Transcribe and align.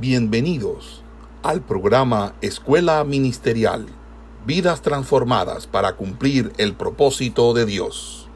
Bienvenidos 0.00 1.02
al 1.42 1.66
programa 1.66 2.36
Escuela 2.40 3.02
Ministerial, 3.02 3.84
vidas 4.46 4.80
transformadas 4.80 5.66
para 5.66 5.96
cumplir 5.96 6.52
el 6.56 6.76
propósito 6.76 7.52
de 7.52 7.66
Dios. 7.66 8.30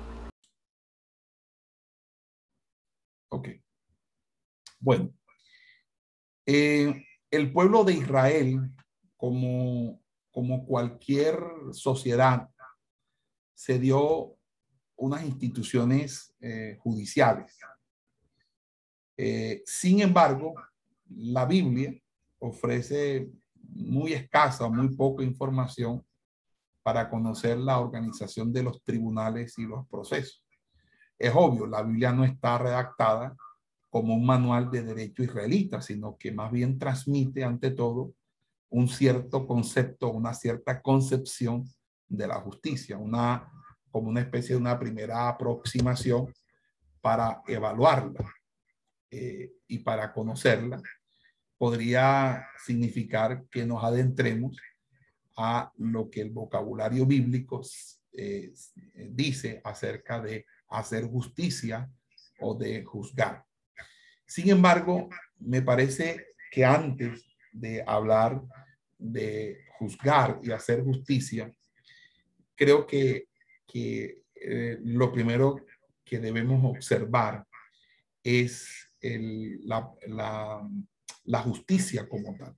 Ok. 3.29 3.51
Bueno, 4.81 5.15
eh, 6.47 7.07
el 7.31 7.53
pueblo 7.53 7.85
de 7.85 7.93
Israel, 7.93 8.73
como, 9.17 10.03
como 10.33 10.67
cualquier 10.67 11.39
sociedad, 11.71 12.51
se 13.55 13.79
dio 13.79 14.37
unas 14.97 15.23
instituciones 15.23 16.35
eh, 16.41 16.77
judiciales. 16.81 17.57
Eh, 19.17 19.63
sin 19.65 20.01
embargo, 20.01 20.55
la 21.17 21.47
Biblia 21.47 21.95
ofrece 22.39 23.31
muy 23.55 24.13
escasa, 24.13 24.69
muy 24.69 24.95
poca 24.95 25.23
información 25.23 26.05
para 26.83 27.09
conocer 27.09 27.59
la 27.59 27.79
organización 27.79 28.53
de 28.53 28.65
los 28.65 28.83
tribunales 28.83 29.59
y 29.59 29.67
los 29.67 29.87
procesos. 29.89 30.43
Es 31.19 31.33
obvio, 31.35 31.67
la 31.67 31.83
Biblia 31.83 32.13
no 32.13 32.25
está 32.25 32.59
redactada 32.59 33.37
como 33.89 34.15
un 34.15 34.27
manual 34.27 34.71
de 34.71 34.83
derecho 34.83 35.23
israelita, 35.23 35.81
sino 35.81 36.17
que 36.17 36.33
más 36.33 36.51
bien 36.51 36.79
transmite 36.79 37.45
ante 37.45 37.71
todo 37.71 38.15
un 38.71 38.89
cierto 38.89 39.47
concepto, 39.47 40.11
una 40.11 40.35
cierta 40.35 40.81
concepción 40.81 41.65
de 42.09 42.27
la 42.27 42.41
justicia, 42.41 42.97
una 42.97 43.49
como 43.91 44.09
una 44.09 44.23
especie 44.23 44.55
de 44.55 44.61
una 44.61 44.79
primera 44.79 45.29
aproximación 45.29 46.33
para 47.03 47.43
evaluarla 47.47 48.25
eh, 49.11 49.53
y 49.69 49.79
para 49.81 50.13
conocerla 50.13 50.81
podría 51.63 52.49
significar 52.59 53.45
que 53.49 53.65
nos 53.65 53.85
adentremos 53.85 54.57
a 55.37 55.73
lo 55.79 56.11
que 56.11 56.21
el 56.21 56.31
vocabulario 56.31 57.07
bíblico 57.07 57.63
eh, 58.15 58.53
dice 59.11 59.61
acerca 59.63 60.21
de 60.21 60.45
hacer 60.71 61.05
justicia 61.05 61.89
o 62.41 62.57
de 62.57 62.83
juzgar. 62.83 63.45
Sin 64.27 64.51
embargo, 64.51 65.09
me 65.39 65.63
parece 65.63 66.35
que 66.51 66.65
antes 66.65 67.25
de 67.53 67.85
hablar 67.87 68.43
de 68.99 69.61
juzgar 69.79 70.41
y 70.43 70.51
hacer 70.51 70.83
justicia, 70.83 71.49
creo 72.57 72.89
que, 72.89 73.29
que 73.69 74.23
eh, 74.35 74.79
lo 74.83 75.13
primero 75.13 75.65
que 76.05 76.19
debemos 76.19 76.65
observar 76.65 77.47
es 78.25 78.67
el, 79.01 79.65
la, 79.65 79.89
la, 80.09 80.69
la 81.25 81.41
justicia 81.41 82.09
como 82.09 82.37
tal. 82.37 82.57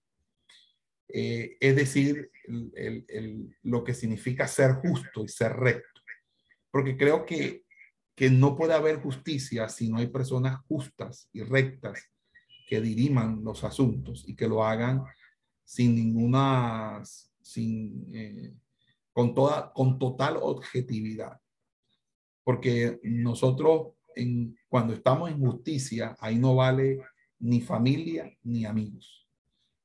Eh, 1.08 1.56
es 1.60 1.76
decir, 1.76 2.30
el, 2.44 3.04
el, 3.08 3.56
lo 3.62 3.84
que 3.84 3.94
significa 3.94 4.48
ser 4.48 4.72
justo 4.74 5.24
y 5.24 5.28
ser 5.28 5.52
recto. 5.52 6.00
Porque 6.70 6.96
creo 6.96 7.24
que, 7.24 7.64
que 8.14 8.30
no 8.30 8.56
puede 8.56 8.74
haber 8.74 9.00
justicia 9.00 9.68
si 9.68 9.88
no 9.90 9.98
hay 9.98 10.08
personas 10.08 10.60
justas 10.66 11.28
y 11.32 11.42
rectas 11.42 12.10
que 12.66 12.80
diriman 12.80 13.44
los 13.44 13.64
asuntos 13.64 14.24
y 14.26 14.34
que 14.34 14.48
lo 14.48 14.64
hagan 14.64 15.04
sin 15.62 15.94
ninguna, 15.94 17.02
sin, 17.40 18.10
eh, 18.14 18.54
con 19.12 19.34
toda, 19.34 19.72
con 19.72 19.98
total 19.98 20.38
objetividad. 20.40 21.40
Porque 22.42 22.98
nosotros, 23.02 23.94
en, 24.16 24.58
cuando 24.68 24.94
estamos 24.94 25.30
en 25.30 25.38
justicia, 25.38 26.16
ahí 26.18 26.38
no 26.38 26.56
vale 26.56 27.00
ni 27.38 27.60
familia, 27.60 28.32
ni 28.42 28.64
amigos. 28.64 29.28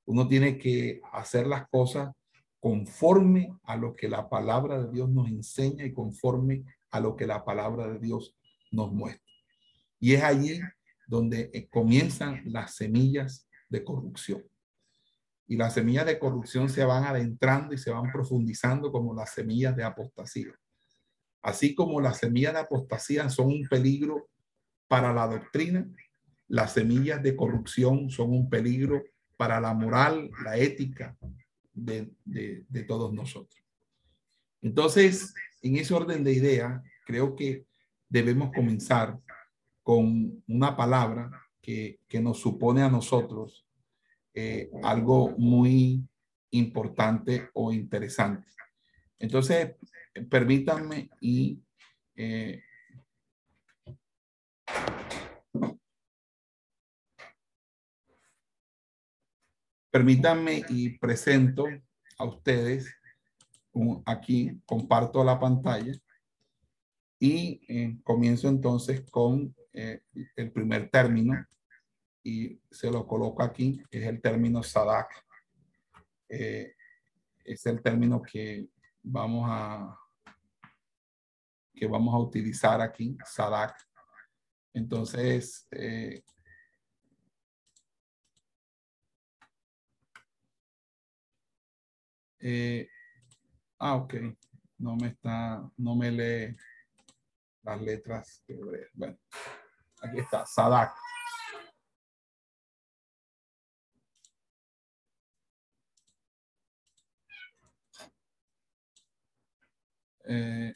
Uno 0.05 0.28
tiene 0.28 0.58
que 0.58 1.02
hacer 1.11 1.47
las 1.47 1.67
cosas 1.69 2.11
conforme 2.59 3.58
a 3.64 3.75
lo 3.75 3.95
que 3.95 4.09
la 4.09 4.28
palabra 4.28 4.81
de 4.81 4.91
Dios 4.91 5.09
nos 5.09 5.28
enseña 5.30 5.86
y 5.86 5.94
conforme 5.94 6.66
a 6.91 7.00
lo 7.00 7.16
que 7.16 7.28
la 7.28 7.46
palabra 7.46 7.88
de 7.88 8.00
Dios 8.00 8.35
nos 8.72 8.91
muestra. 8.91 9.24
Y 10.00 10.13
es 10.13 10.24
allí 10.24 10.59
donde 11.07 11.50
eh, 11.53 11.68
comienzan 11.69 12.41
las 12.46 12.75
semillas 12.75 13.47
de 13.69 13.84
corrupción. 13.84 14.44
Y 15.47 15.57
las 15.57 15.74
semillas 15.74 16.06
de 16.06 16.19
corrupción 16.19 16.69
se 16.69 16.84
van 16.84 17.03
adentrando 17.06 17.74
y 17.74 17.78
se 17.78 17.91
van 17.91 18.12
profundizando 18.12 18.91
como 18.91 19.16
las 19.16 19.34
semillas 19.34 19.75
de 19.75 19.84
apostasía. 19.84 20.53
Así 21.41 21.74
como 21.74 22.01
las 22.01 22.18
semillas 22.18 22.53
de 22.53 22.59
apostasía 22.59 23.29
son 23.29 23.47
un 23.47 23.68
peligro 23.68 24.29
para 24.88 25.13
la 25.13 25.28
doctrina, 25.28 25.88
las 26.50 26.74
semillas 26.74 27.24
de 27.24 27.36
corrupción 27.36 28.10
son 28.10 28.32
un 28.32 28.50
peligro 28.50 29.04
para 29.38 29.62
la 29.62 29.74
moral, 29.74 30.30
la 30.44 30.58
ética 30.58 31.18
de, 31.74 32.12
todos 32.88 33.14
nosotros. 33.14 33.64
Entonces, 34.62 35.34
en 35.62 35.78
ese 35.78 35.94
orden 35.94 36.24
de 36.24 36.34
idea, 36.34 36.84
creo 37.06 37.36
que 37.36 37.66
debemos 38.10 38.52
comenzar 38.54 39.18
con 39.84 40.44
una 40.48 40.76
palabra 40.76 41.32
que, 41.62 42.00
nos 42.22 42.40
supone 42.40 42.81
a 42.81 42.90
nosotros 42.90 43.66
eh, 44.34 44.72
algo 44.84 45.36
muy 45.38 46.04
importante 46.50 47.50
o 47.54 47.72
interesante. 47.72 48.48
Entonces, 49.20 49.76
permítanme 50.30 51.10
y 51.22 51.62
eh, 52.16 52.64
Permítanme 59.91 60.63
y 60.69 61.00
presento 61.00 61.66
a 62.19 62.25
ustedes 62.25 62.94
aquí, 64.05 64.61
comparto 64.66 65.23
la 65.23 65.39
pantalla 65.39 65.94
y 67.17 67.61
eh, 67.67 67.97
comienzo 68.03 68.47
entonces 68.50 69.01
con 69.09 69.55
eh, 69.73 70.03
el 70.35 70.51
primer 70.51 70.91
término 70.91 71.44
y 72.23 72.61
se 72.69 72.91
lo 72.91 73.07
coloco 73.07 73.41
aquí, 73.41 73.81
es 73.89 74.05
el 74.05 74.22
término 74.22 74.61
SADAC. 74.61 75.25
Eh, 76.29 76.75
es 77.44 77.66
el 77.66 77.81
término 77.81 78.21
que 78.21 78.67
vamos 79.01 79.47
a 79.50 79.97
que 81.73 81.88
vamos 81.88 82.13
a 82.13 82.19
utilizar 82.19 82.81
aquí, 82.81 83.17
SADAC. 83.25 83.75
Entonces, 84.73 85.67
Eh, 92.41 92.88
ah, 93.79 93.95
ok. 93.95 94.16
No 94.77 94.95
me 94.95 95.07
está, 95.07 95.69
no 95.77 95.95
me 95.95 96.11
lee 96.11 96.55
las 97.63 97.81
letras. 97.81 98.44
Bueno, 98.94 99.17
aquí 100.01 100.19
está, 100.19 100.45
Sadak. 100.45 100.94
Eh, 110.25 110.75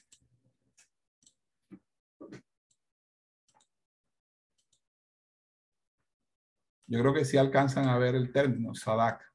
yo 6.88 7.00
creo 7.00 7.14
que 7.14 7.26
sí 7.26 7.38
alcanzan 7.38 7.88
a 7.88 7.98
ver 7.98 8.16
el 8.16 8.32
término, 8.32 8.74
Sadak. 8.76 9.33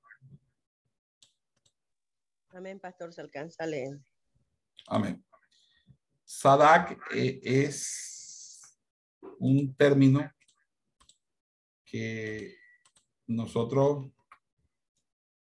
Amén, 2.58 2.80
pastor, 2.80 3.12
se 3.12 3.20
alcanza 3.20 3.62
a 3.62 3.68
leer. 3.68 4.00
Amén. 4.88 5.24
Sadak 6.24 6.98
eh, 7.14 7.38
es 7.40 8.76
un 9.38 9.76
término 9.76 10.28
que 11.84 12.56
nosotros 13.28 14.10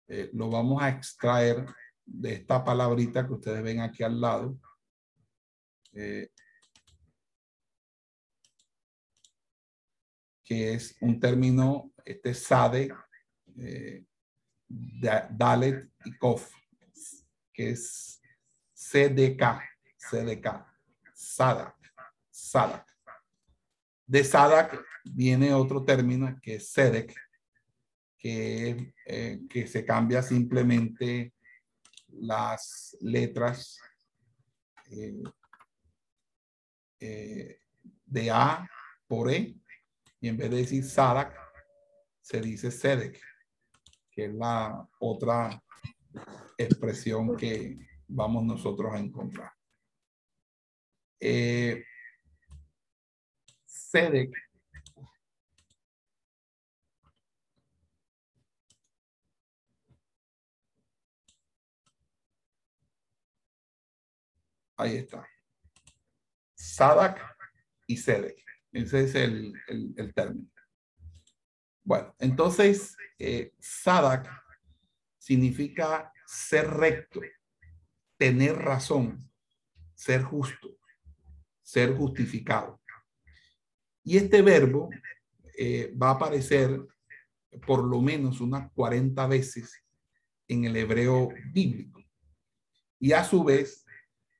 eh, 0.09 0.30
lo 0.33 0.51
vamos 0.51 0.80
a 0.80 0.89
extraer 0.89 1.65
de 2.06 2.33
esta 2.33 2.63
palabrita 2.63 3.25
que 3.25 3.33
ustedes 3.33 3.63
ven 3.63 3.80
aquí 3.80 4.03
al 4.03 4.21
lado. 4.21 4.59
Eh, 5.94 6.30
que 10.44 10.74
es 10.75 10.95
un 11.01 11.19
término, 11.19 11.92
este 12.06 12.36
SADE, 12.36 12.94
Dalet 14.68 15.92
y 16.06 16.15
Kof 16.19 16.61
que 17.62 17.69
es 17.69 18.19
CDK, 18.74 19.62
CDK, 19.96 20.66
SADAC, 21.13 21.75
SADAC. 22.31 22.88
De 24.08 24.24
SADAC 24.24 24.84
viene 25.04 25.54
otro 25.54 25.86
término 25.86 26.40
que 26.42 26.56
es 26.56 26.72
SEDEC, 26.72 27.16
que, 28.18 28.94
eh, 29.06 29.42
que 29.48 29.68
se 29.68 29.86
cambia 29.86 30.24
simplemente 30.24 31.34
las 32.08 32.98
letras 33.02 33.80
eh, 34.90 35.24
eh, 37.00 37.62
de 38.06 38.31
A 38.31 38.68
por 39.08 39.30
E 39.31 39.56
y 40.19 40.28
en 40.28 40.38
vez 40.38 40.50
de 40.50 40.58
decir 40.58 40.84
SADAC 40.84 41.38
se 42.22 42.42
dice 42.42 42.72
SEDEC, 42.72 43.22
que 44.10 44.25
es 44.25 44.34
la 44.34 44.88
otra 45.00 45.62
expresión 46.58 47.36
que 47.38 47.78
vamos 48.08 48.44
nosotros 48.44 48.94
a 48.94 49.00
encontrar. 49.00 49.52
Eh, 51.19 51.84
Sedec 53.66 54.31
Ahí 64.81 64.98
está. 64.98 65.28
Sadak 66.56 67.22
y 67.86 67.98
Sedek. 67.98 68.36
Ese 68.72 69.04
es 69.04 69.13
el, 69.13 69.54
término. 70.16 70.50
Bueno, 71.84 72.16
entonces, 72.18 72.98
eh, 73.19 73.54
Sadak 73.60 74.28
significa 75.31 76.12
ser 76.28 76.69
recto, 76.69 77.22
tener 78.18 78.54
razón, 78.54 79.31
ser 79.94 80.24
justo, 80.24 80.78
ser 81.62 81.95
justificado. 81.95 82.81
Y 84.04 84.18
este 84.18 84.42
verbo 84.42 84.89
eh, 85.57 85.95
va 85.95 86.10
a 86.10 86.16
aparecer 86.16 86.86
por 87.66 87.81
lo 87.81 88.01
menos 88.01 88.42
unas 88.42 88.69
40 88.74 89.25
veces 89.28 89.81
en 90.50 90.66
el 90.66 90.75
hebreo 90.75 91.30
bíblico. 91.54 92.04
Y 93.00 93.13
a 93.13 93.24
su 93.24 93.45
vez 93.45 93.86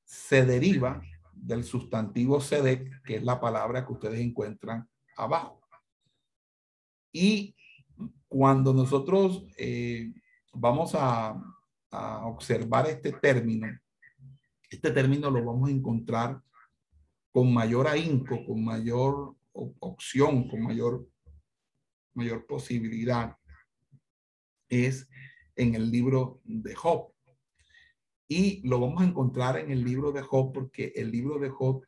se 0.04 0.46
deriva 0.46 1.02
del 1.32 1.64
sustantivo 1.64 2.42
sedek, 2.42 3.02
que 3.04 3.16
es 3.16 3.24
la 3.24 3.40
palabra 3.40 3.86
que 3.86 3.94
ustedes 3.94 4.20
encuentran 4.20 4.90
abajo. 5.16 5.62
Y 7.14 7.56
cuando 8.28 8.74
nosotros 8.74 9.46
eh, 9.58 10.12
vamos 10.54 10.92
a, 10.96 11.42
observar 12.24 12.88
este 12.88 13.12
término, 13.12 13.68
este 14.70 14.92
término 14.92 15.30
lo 15.30 15.44
vamos 15.44 15.68
a 15.68 15.74
encontrar 15.74 16.42
con 17.34 17.54
mayor 17.54 17.86
ahínco, 17.86 18.46
con 18.46 18.64
mayor 18.64 19.36
opción, 19.52 20.48
con 20.48 20.62
mayor, 20.62 21.06
mayor 22.14 22.46
posibilidad, 22.46 23.36
es 24.70 25.10
en 25.58 25.76
el 25.76 25.92
libro 25.92 26.40
de 26.46 26.74
Job. 26.74 27.12
Y 28.30 28.66
lo 28.66 28.80
vamos 28.80 29.02
a 29.02 29.08
encontrar 29.08 29.58
en 29.58 29.72
el 29.72 29.84
libro 29.84 30.14
de 30.14 30.22
Job 30.22 30.54
porque 30.54 30.94
el 30.96 31.12
libro 31.12 31.40
de 31.40 31.50
Job 31.50 31.86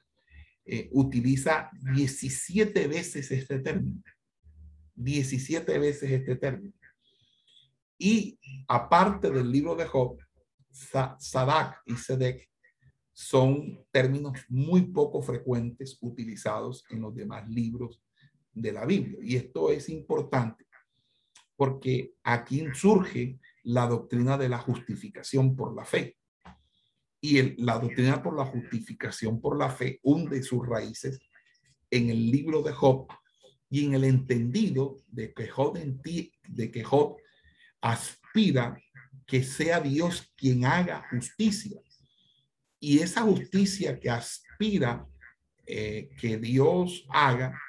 eh, 0.65 0.89
utiliza 0.91 1.69
17 1.95 2.87
veces 2.89 3.31
este 3.31 3.59
término. 3.59 4.03
17 4.95 5.79
veces 5.79 6.11
este 6.11 6.35
término. 6.35 6.82
Y 8.05 8.37
aparte 8.67 9.31
del 9.31 9.49
libro 9.49 9.77
de 9.77 9.85
Job, 9.85 10.17
Sadak 10.69 11.83
y 11.85 11.95
Sedek 11.95 12.49
son 13.13 13.81
términos 13.91 14.37
muy 14.49 14.81
poco 14.81 15.21
frecuentes 15.21 15.99
utilizados 16.01 16.83
en 16.89 16.99
los 16.99 17.15
demás 17.15 17.47
libros 17.47 18.03
de 18.51 18.73
la 18.73 18.85
Biblia. 18.85 19.19
Y 19.21 19.37
esto 19.37 19.71
es 19.71 19.87
importante 19.87 20.65
porque 21.55 22.15
aquí 22.23 22.65
surge 22.73 23.39
la 23.63 23.87
doctrina 23.87 24.37
de 24.37 24.49
la 24.49 24.57
justificación 24.57 25.55
por 25.55 25.73
la 25.73 25.85
fe 25.85 26.17
y 27.21 27.63
la 27.63 27.79
doctrina 27.79 28.21
por 28.21 28.35
la 28.35 28.43
justificación 28.43 29.39
por 29.39 29.57
la 29.57 29.69
fe 29.69 30.01
hunde 30.03 30.43
sus 30.43 30.67
raíces 30.67 31.21
en 31.89 32.09
el 32.09 32.29
libro 32.29 32.63
de 32.63 32.73
Job 32.73 33.07
y 33.69 33.85
en 33.85 33.93
el 33.93 34.03
entendido 34.03 34.99
de 35.07 35.33
que 35.33 35.47
Job, 35.47 35.77
de 35.77 36.69
que 36.69 36.83
Job 36.83 37.22
aspira 37.83 38.81
que 39.27 39.43
sea 39.43 39.81
Dios 39.81 40.31
quien 40.35 40.65
haga 40.65 41.05
justicia. 41.09 41.79
Y 42.79 42.99
esa 42.99 43.21
justicia 43.21 43.99
que 43.99 44.09
aspira 44.09 45.05
eh, 45.65 46.09
que 46.19 46.37
Dios 46.37 47.05
haga 47.09 47.59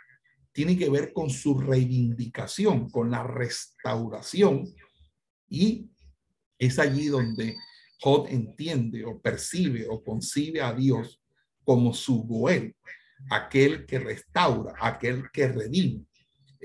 tiene 0.52 0.78
que 0.78 0.88
ver 0.88 1.12
con 1.12 1.30
su 1.30 1.58
reivindicación, 1.58 2.88
con 2.90 3.10
la 3.10 3.24
restauración. 3.24 4.72
Y 5.48 5.90
es 6.58 6.78
allí 6.78 7.06
donde 7.06 7.56
Jod 8.00 8.28
entiende 8.28 9.04
o 9.04 9.20
percibe 9.20 9.86
o 9.88 10.02
concibe 10.02 10.62
a 10.62 10.72
Dios 10.72 11.20
como 11.64 11.92
su 11.92 12.22
Goel, 12.22 12.76
aquel 13.30 13.84
que 13.86 13.98
restaura, 13.98 14.74
aquel 14.80 15.24
que 15.32 15.48
redime. 15.48 16.04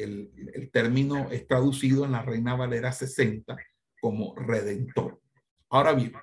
El, 0.03 0.69
término 0.71 1.29
es 1.29 1.47
traducido 1.47 2.05
en 2.05 2.13
la 2.13 2.21
Reina 2.21 2.55
Valera 2.55 2.91
60 2.91 3.57
como 3.99 4.35
redentor. 4.35 5.21
Ahora 5.69 5.93
bien, 5.93 6.13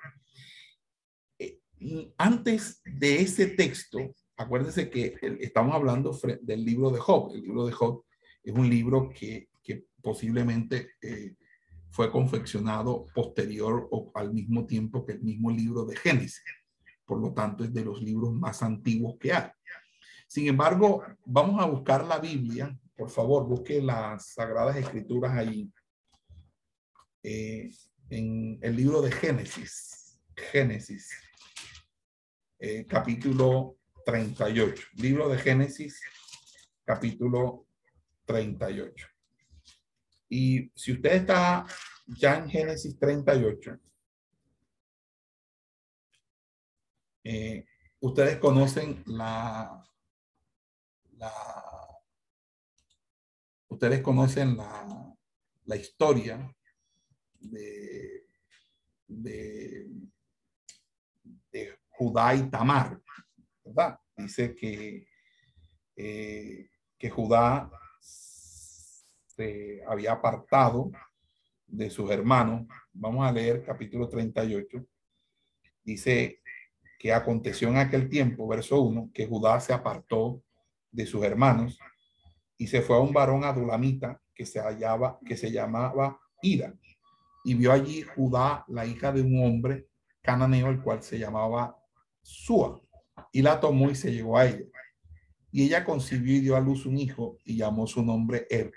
eh, 1.37 1.59
antes 2.17 2.81
de 2.83 3.21
ese 3.21 3.47
texto, 3.47 3.99
acuérdense 4.35 4.89
que 4.89 5.15
estamos 5.39 5.75
hablando 5.75 6.17
del 6.41 6.65
libro 6.65 6.89
de 6.89 6.99
Job. 6.99 7.33
El 7.35 7.41
libro 7.41 7.65
de 7.65 7.71
Job 7.71 8.03
es 8.43 8.53
un 8.53 8.69
libro 8.69 9.09
que, 9.09 9.49
que 9.63 9.85
posiblemente 10.01 10.91
eh, 11.01 11.35
fue 11.91 12.11
confeccionado 12.11 13.05
posterior 13.13 13.87
o 13.91 14.11
al 14.15 14.33
mismo 14.33 14.65
tiempo 14.65 15.05
que 15.05 15.13
el 15.13 15.21
mismo 15.21 15.51
libro 15.51 15.85
de 15.85 15.95
Génesis. 15.95 16.43
Por 17.05 17.19
lo 17.19 17.33
tanto, 17.33 17.63
es 17.63 17.73
de 17.73 17.85
los 17.85 18.01
libros 18.01 18.33
más 18.33 18.61
antiguos 18.61 19.17
que 19.19 19.33
hay. 19.33 19.49
Sin 20.27 20.47
embargo, 20.47 21.03
vamos 21.25 21.61
a 21.61 21.65
buscar 21.65 22.05
la 22.05 22.19
Biblia. 22.19 22.77
Por 22.97 23.11
favor, 23.11 23.45
busque 23.45 23.79
las 23.79 24.33
Sagradas 24.33 24.75
Escrituras 24.75 25.37
ahí. 25.37 25.71
Eh, 27.21 27.69
en 28.09 28.57
el 28.59 28.75
libro 28.75 29.03
de 29.03 29.11
Génesis. 29.11 30.19
Génesis. 30.35 31.11
Eh, 32.57 32.87
capítulo 32.87 33.77
38. 34.03 34.83
Libro 34.95 35.29
de 35.29 35.37
Génesis, 35.37 36.01
capítulo 36.83 37.67
38. 38.25 39.07
Y 40.29 40.71
si 40.73 40.93
usted 40.93 41.13
está 41.17 41.67
ya 42.07 42.37
en 42.37 42.49
Génesis 42.49 42.97
38, 42.97 43.77
eh, 47.25 47.63
ustedes 47.99 48.37
conocen 48.37 49.03
la, 49.05 49.87
la 51.11 51.66
ustedes 53.69 54.01
conocen 54.01 54.57
la, 54.57 55.15
la 55.65 55.75
historia 55.75 56.53
de, 57.39 58.25
de, 59.07 59.87
de, 61.51 61.77
Judá 61.89 62.35
y 62.35 62.49
Tamar, 62.49 63.01
¿verdad? 63.63 63.99
Dice 64.15 64.53
que, 64.53 65.07
eh, 65.95 66.69
que 66.97 67.09
Judá 67.09 67.71
se 68.01 69.83
había 69.87 70.13
apartado 70.13 70.91
de 71.65 71.89
sus 71.89 72.09
hermanos. 72.11 72.67
Vamos 72.93 73.27
a 73.27 73.31
leer 73.31 73.63
capítulo 73.65 74.07
38. 74.07 74.85
Dice 75.83 76.41
que 76.99 77.13
aconteció 77.13 77.69
en 77.69 77.77
aquel 77.77 78.09
tiempo, 78.09 78.47
verso 78.47 78.81
1, 78.81 79.11
que 79.13 79.25
Judá 79.25 79.59
se 79.59 79.73
apartó 79.73 80.43
de 80.91 81.05
sus 81.05 81.23
hermanos 81.23 81.79
y 82.57 82.67
se 82.67 82.81
fue 82.81 82.95
a 82.95 82.99
un 82.99 83.13
varón 83.13 83.43
adulamita 83.43 84.21
que 84.33 84.45
se 84.45 84.59
hallaba, 84.59 85.19
que 85.25 85.37
se 85.37 85.51
llamaba 85.51 86.19
Ira. 86.41 86.73
Y 87.43 87.53
vio 87.53 87.71
allí 87.71 88.01
Judá, 88.01 88.65
la 88.67 88.85
hija 88.85 89.11
de 89.11 89.21
un 89.21 89.43
hombre 89.43 89.87
cananeo, 90.21 90.69
el 90.69 90.81
cual 90.81 91.01
se 91.03 91.17
llamaba 91.17 91.77
Sua, 92.21 92.81
y 93.31 93.41
la 93.41 93.59
tomó 93.59 93.89
y 93.89 93.95
se 93.95 94.11
llegó 94.11 94.37
a 94.37 94.45
ella. 94.45 94.65
Y 95.51 95.63
ella 95.63 95.85
concibió 95.85 96.35
y 96.35 96.41
dio 96.41 96.55
a 96.55 96.59
luz 96.59 96.85
un 96.85 96.97
hijo 96.97 97.37
y 97.45 97.55
llamó 97.57 97.87
su 97.87 98.03
nombre 98.03 98.45
Er 98.49 98.71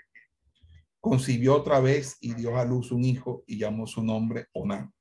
concibió 1.01 1.55
otra 1.55 1.79
vez 1.79 2.17
y 2.21 2.35
dio 2.35 2.57
a 2.57 2.63
luz 2.63 2.91
un 2.91 3.03
hijo 3.03 3.43
y 3.47 3.57
llamó 3.57 3.87
su 3.87 4.03
nombre 4.03 4.47
Onán. 4.53 4.93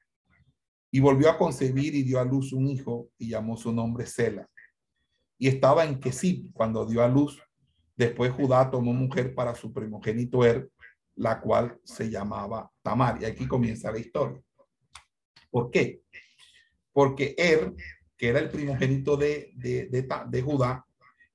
Y 0.90 0.98
volvió 0.98 1.30
a 1.30 1.38
concebir 1.38 1.94
y 1.94 2.02
dio 2.02 2.18
a 2.18 2.24
luz 2.24 2.52
un 2.52 2.66
hijo 2.66 3.10
y 3.18 3.28
llamó 3.28 3.56
su 3.56 3.70
nombre 3.70 4.06
Sela. 4.06 4.48
Y 5.38 5.46
estaba 5.46 5.84
en 5.84 6.00
Quesib 6.00 6.50
cuando 6.52 6.84
dio 6.86 7.04
a 7.04 7.08
luz. 7.08 7.40
Después 8.00 8.32
Judá 8.32 8.70
tomó 8.70 8.94
mujer 8.94 9.34
para 9.34 9.54
su 9.54 9.74
primogénito 9.74 10.42
Er, 10.42 10.70
la 11.16 11.38
cual 11.38 11.78
se 11.84 12.08
llamaba 12.08 12.72
Tamar. 12.80 13.20
Y 13.20 13.26
aquí 13.26 13.46
comienza 13.46 13.92
la 13.92 13.98
historia. 13.98 14.40
¿Por 15.50 15.70
qué? 15.70 16.00
Porque 16.94 17.34
Er, 17.36 17.74
que 18.16 18.28
era 18.28 18.38
el 18.38 18.48
primogénito 18.48 19.18
de, 19.18 19.52
de, 19.54 20.06
de, 20.30 20.40
Judá, 20.42 20.82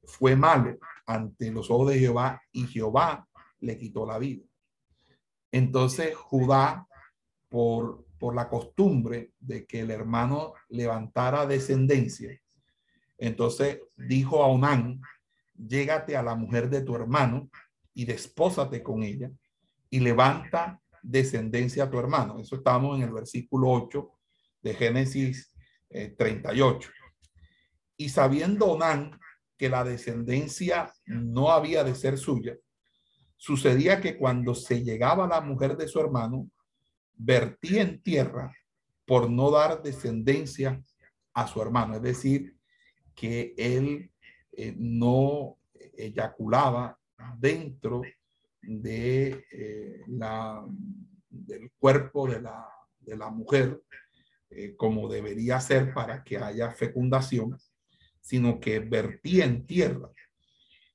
fue 0.05 0.35
malo 0.35 0.79
ante 1.05 1.51
los 1.51 1.69
ojos 1.69 1.91
de 1.91 1.99
Jehová 1.99 2.41
y 2.51 2.65
Jehová 2.65 3.27
le 3.59 3.77
quitó 3.77 4.03
la 4.03 4.17
vida. 4.17 4.43
Entonces 5.51 6.15
Judá, 6.15 6.87
por, 7.47 8.07
por 8.17 8.33
la 8.33 8.49
costumbre 8.49 9.33
de 9.39 9.67
que 9.67 9.81
el 9.81 9.91
hermano 9.91 10.55
levantara 10.69 11.45
descendencia, 11.45 12.41
entonces 13.19 13.81
dijo 13.97 14.43
a 14.43 14.47
Onán, 14.47 14.99
llégate 15.57 16.15
a 16.15 16.23
la 16.23 16.35
mujer 16.35 16.69
de 16.69 16.81
tu 16.81 16.95
hermano 16.95 17.49
y 17.93 18.05
despósate 18.05 18.83
con 18.83 19.03
ella 19.03 19.31
y 19.89 19.99
levanta 19.99 20.81
descendencia 21.01 21.85
a 21.85 21.89
tu 21.89 21.99
hermano. 21.99 22.39
Eso 22.39 22.55
estamos 22.55 22.97
en 22.97 23.03
el 23.03 23.13
versículo 23.13 23.69
8 23.69 24.11
de 24.61 24.73
Génesis 24.73 25.53
38. 26.17 26.89
Eh, 26.89 26.91
y 27.97 28.09
sabiendo 28.09 28.65
Onán 28.65 29.17
que 29.57 29.69
la 29.69 29.83
descendencia 29.83 30.91
no 31.05 31.51
había 31.51 31.83
de 31.83 31.95
ser 31.95 32.17
suya, 32.17 32.57
sucedía 33.37 34.01
que 34.01 34.17
cuando 34.17 34.53
se 34.53 34.83
llegaba 34.83 35.27
la 35.27 35.39
mujer 35.39 35.77
de 35.77 35.87
su 35.87 35.99
hermano, 35.99 36.49
vertía 37.13 37.83
en 37.83 38.01
tierra 38.01 38.53
por 39.05 39.29
no 39.29 39.51
dar 39.51 39.81
descendencia 39.81 40.83
a 41.33 41.47
su 41.47 41.61
hermano. 41.61 41.95
Es 41.95 42.01
decir, 42.01 42.57
que 43.13 43.53
él 43.57 44.11
eh, 44.57 44.73
no 44.77 45.57
eyaculaba 45.97 46.97
dentro 47.37 48.01
de 48.61 49.45
eh, 49.51 50.01
la, 50.07 50.65
del 51.29 51.71
cuerpo 51.77 52.27
de 52.27 52.41
la, 52.41 52.67
de 52.99 53.17
la 53.17 53.29
mujer 53.29 53.81
eh, 54.49 54.75
como 54.75 55.09
debería 55.09 55.59
ser 55.59 55.93
para 55.93 56.23
que 56.23 56.37
haya 56.37 56.71
fecundación, 56.71 57.59
sino 58.21 58.59
que 58.59 58.79
vertía 58.79 59.43
en 59.45 59.65
tierra. 59.65 60.09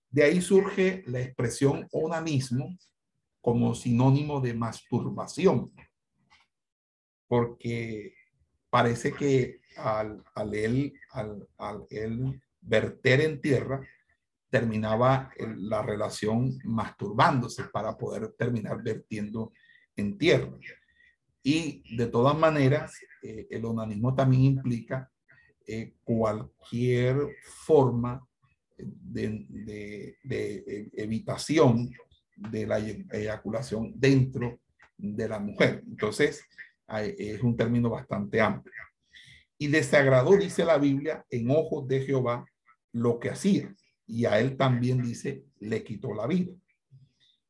De 0.08 0.24
ahí 0.24 0.40
surge 0.40 1.02
la 1.06 1.20
expresión 1.20 1.86
onanismo 1.92 2.76
como 3.40 3.74
sinónimo 3.74 4.40
de 4.40 4.54
masturbación, 4.54 5.72
porque 7.28 8.14
parece 8.70 9.12
que 9.12 9.60
al, 9.76 10.22
al, 10.34 10.54
él, 10.54 10.94
al, 11.12 11.48
al 11.58 11.86
él 11.90 12.40
verter 12.60 13.20
en 13.22 13.40
tierra, 13.40 13.80
terminaba 14.50 15.30
la 15.56 15.82
relación 15.82 16.58
masturbándose 16.64 17.64
para 17.64 17.96
poder 17.96 18.32
terminar 18.36 18.82
vertiendo 18.82 19.52
en 19.96 20.18
tierra. 20.18 20.50
Y 21.42 21.96
de 21.96 22.06
todas 22.06 22.36
maneras, 22.36 22.98
eh, 23.22 23.46
el 23.50 23.64
onanismo 23.64 24.14
también 24.14 24.42
implica 24.42 25.10
eh, 25.66 25.94
cualquier 26.02 27.16
forma 27.42 28.26
de, 28.76 30.16
de, 30.24 30.90
evitación 30.94 31.90
de 32.36 32.66
la 32.66 32.78
eyaculación 32.78 33.92
dentro 33.94 34.60
de 34.96 35.28
la 35.28 35.38
mujer. 35.38 35.82
Entonces, 35.86 36.42
es 36.88 37.42
un 37.42 37.56
término 37.56 37.90
bastante 37.90 38.40
amplio. 38.40 38.89
Y 39.60 39.68
desagradó, 39.68 40.36
dice 40.36 40.64
la 40.64 40.78
Biblia, 40.78 41.24
en 41.30 41.50
ojos 41.52 41.86
de 41.86 42.00
Jehová 42.00 42.44
lo 42.92 43.20
que 43.20 43.30
hacía 43.30 43.72
y 44.10 44.24
a 44.24 44.40
él 44.40 44.56
también 44.56 45.00
dice, 45.00 45.44
le 45.60 45.84
quitó 45.84 46.12
la 46.12 46.26
vida. 46.26 46.52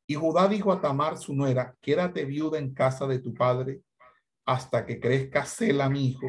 Y 0.07 0.15
Judá 0.15 0.47
dijo 0.47 0.73
a 0.73 0.81
Tamar, 0.83 1.17
su 1.17 1.35
nuera, 1.35 1.75
quédate 1.81 2.27
viuda 2.27 2.59
en 2.59 2.75
casa 2.75 3.07
de 3.07 3.19
tu 3.19 3.33
padre 3.33 3.81
hasta 4.45 4.85
que 4.85 5.01
crezca 5.01 5.47
Sela, 5.47 5.89
mi 5.89 6.09
hijo, 6.09 6.27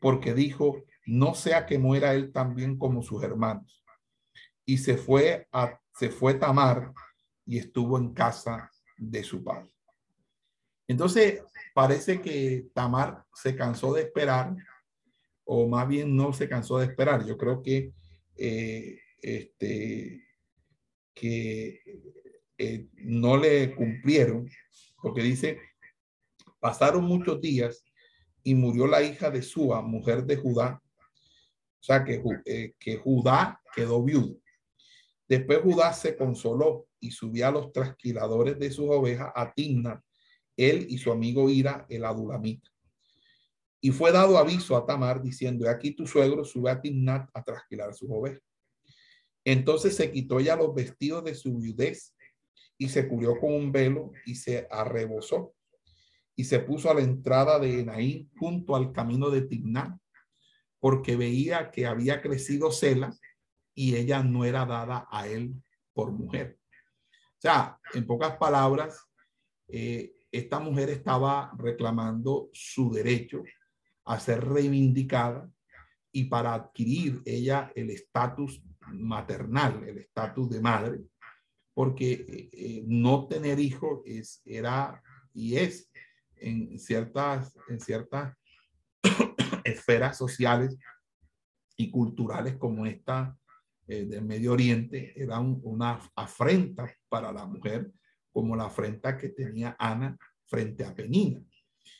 porque 0.00 0.34
dijo, 0.34 0.82
no 1.06 1.34
sea 1.34 1.66
que 1.66 1.78
muera 1.78 2.14
él 2.14 2.32
también 2.32 2.78
como 2.78 3.02
sus 3.02 3.22
hermanos. 3.22 3.84
Y 4.64 4.78
se 4.78 4.96
fue 4.96 5.46
a, 5.52 5.78
se 5.94 6.10
fue 6.10 6.34
Tamar 6.34 6.92
y 7.46 7.58
estuvo 7.58 7.96
en 7.96 8.12
casa 8.12 8.72
de 8.96 9.22
su 9.22 9.44
padre. 9.44 9.72
Entonces, 10.88 11.44
parece 11.74 12.20
que 12.20 12.66
Tamar 12.74 13.24
se 13.32 13.54
cansó 13.54 13.92
de 13.92 14.02
esperar, 14.02 14.56
o 15.52 15.66
más 15.66 15.88
bien 15.88 16.14
no 16.14 16.32
se 16.32 16.48
cansó 16.48 16.78
de 16.78 16.86
esperar. 16.86 17.26
Yo 17.26 17.36
creo 17.36 17.60
que 17.60 17.92
eh, 18.36 19.00
este, 19.20 20.22
que 21.12 21.80
eh, 22.56 22.86
no 22.98 23.36
le 23.36 23.74
cumplieron, 23.74 24.48
porque 25.02 25.24
dice, 25.24 25.58
pasaron 26.60 27.02
muchos 27.02 27.40
días 27.40 27.84
y 28.44 28.54
murió 28.54 28.86
la 28.86 29.02
hija 29.02 29.28
de 29.28 29.42
Sua, 29.42 29.82
mujer 29.82 30.24
de 30.24 30.36
Judá. 30.36 30.80
O 30.84 31.82
sea, 31.82 32.04
que, 32.04 32.22
eh, 32.44 32.74
Judá 33.02 33.60
quedó 33.74 34.04
viudo. 34.04 34.36
Después 35.28 35.62
Judá 35.62 35.92
se 35.94 36.16
consoló 36.16 36.86
y 37.00 37.10
subió 37.10 37.48
a 37.48 37.50
los 37.50 37.72
trasquiladores 37.72 38.56
de 38.56 38.70
sus 38.70 38.88
ovejas 38.88 39.32
a 39.34 39.52
Timna, 39.52 40.00
él 40.56 40.86
y 40.88 40.98
su 40.98 41.10
amigo 41.10 41.50
Ira, 41.50 41.86
el 41.88 42.04
adulamita. 42.04 42.70
Y 43.80 43.90
fue 43.92 44.12
dado 44.12 44.36
aviso 44.36 44.76
a 44.76 44.84
Tamar 44.84 45.22
diciendo, 45.22 45.68
aquí 45.68 45.92
tu 45.92 46.06
suegro 46.06 46.44
sube 46.44 46.70
a 46.70 46.80
Timnat 46.80 47.30
a 47.32 47.42
trasquilar 47.42 47.94
sus 47.94 48.08
ovejas. 48.10 48.42
Entonces 49.44 49.96
se 49.96 50.10
quitó 50.12 50.40
ya 50.40 50.56
los 50.56 50.74
vestidos 50.74 51.24
de 51.24 51.34
su 51.34 51.58
viudez 51.58 52.14
y 52.76 52.88
se 52.88 53.08
cubrió 53.08 53.38
con 53.38 53.52
un 53.54 53.72
velo 53.72 54.12
y 54.26 54.34
se 54.34 54.66
arrebozó 54.70 55.54
y 56.36 56.44
se 56.44 56.60
puso 56.60 56.90
a 56.90 56.94
la 56.94 57.02
entrada 57.02 57.58
de 57.58 57.80
Enaí 57.80 58.30
junto 58.38 58.76
al 58.76 58.92
camino 58.92 59.30
de 59.30 59.42
Tigná 59.42 59.98
porque 60.78 61.16
veía 61.16 61.70
que 61.70 61.86
había 61.86 62.22
crecido 62.22 62.70
Cela 62.70 63.14
y 63.74 63.96
ella 63.96 64.22
no 64.22 64.44
era 64.44 64.64
dada 64.64 65.06
a 65.10 65.26
él 65.26 65.54
por 65.92 66.12
mujer. 66.12 66.58
O 67.12 67.40
sea, 67.40 67.78
en 67.94 68.06
pocas 68.06 68.36
palabras, 68.36 69.06
eh, 69.68 70.14
esta 70.30 70.58
mujer 70.60 70.90
estaba 70.90 71.52
reclamando 71.58 72.50
su 72.52 72.90
derecho 72.90 73.42
a 74.10 74.18
ser 74.18 74.44
reivindicada 74.44 75.48
y 76.10 76.24
para 76.24 76.54
adquirir 76.54 77.22
ella 77.24 77.70
el 77.76 77.90
estatus 77.90 78.60
maternal, 78.92 79.84
el 79.86 79.98
estatus 79.98 80.50
de 80.50 80.60
madre, 80.60 81.00
porque 81.72 82.12
eh, 82.12 82.50
eh, 82.52 82.84
no 82.86 83.28
tener 83.28 83.60
hijos 83.60 84.00
es, 84.04 84.42
era 84.44 85.00
y 85.32 85.56
es 85.56 85.88
en 86.34 86.76
ciertas, 86.78 87.56
en 87.68 87.80
ciertas 87.80 88.36
esferas 89.64 90.18
sociales 90.18 90.76
y 91.76 91.88
culturales 91.92 92.56
como 92.56 92.86
esta 92.86 93.38
eh, 93.86 94.06
del 94.06 94.24
Medio 94.24 94.52
Oriente, 94.52 95.12
era 95.14 95.38
una 95.38 96.00
afrenta 96.16 96.92
para 97.08 97.32
la 97.32 97.46
mujer, 97.46 97.92
como 98.32 98.56
la 98.56 98.64
afrenta 98.64 99.16
que 99.16 99.28
tenía 99.28 99.76
Ana 99.78 100.18
frente 100.46 100.84
a 100.84 100.92
Penina. 100.92 101.40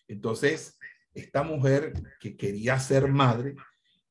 Entonces, 0.08 0.76
esta 1.14 1.42
mujer 1.42 1.92
que 2.20 2.36
quería 2.36 2.78
ser 2.78 3.08
madre, 3.08 3.54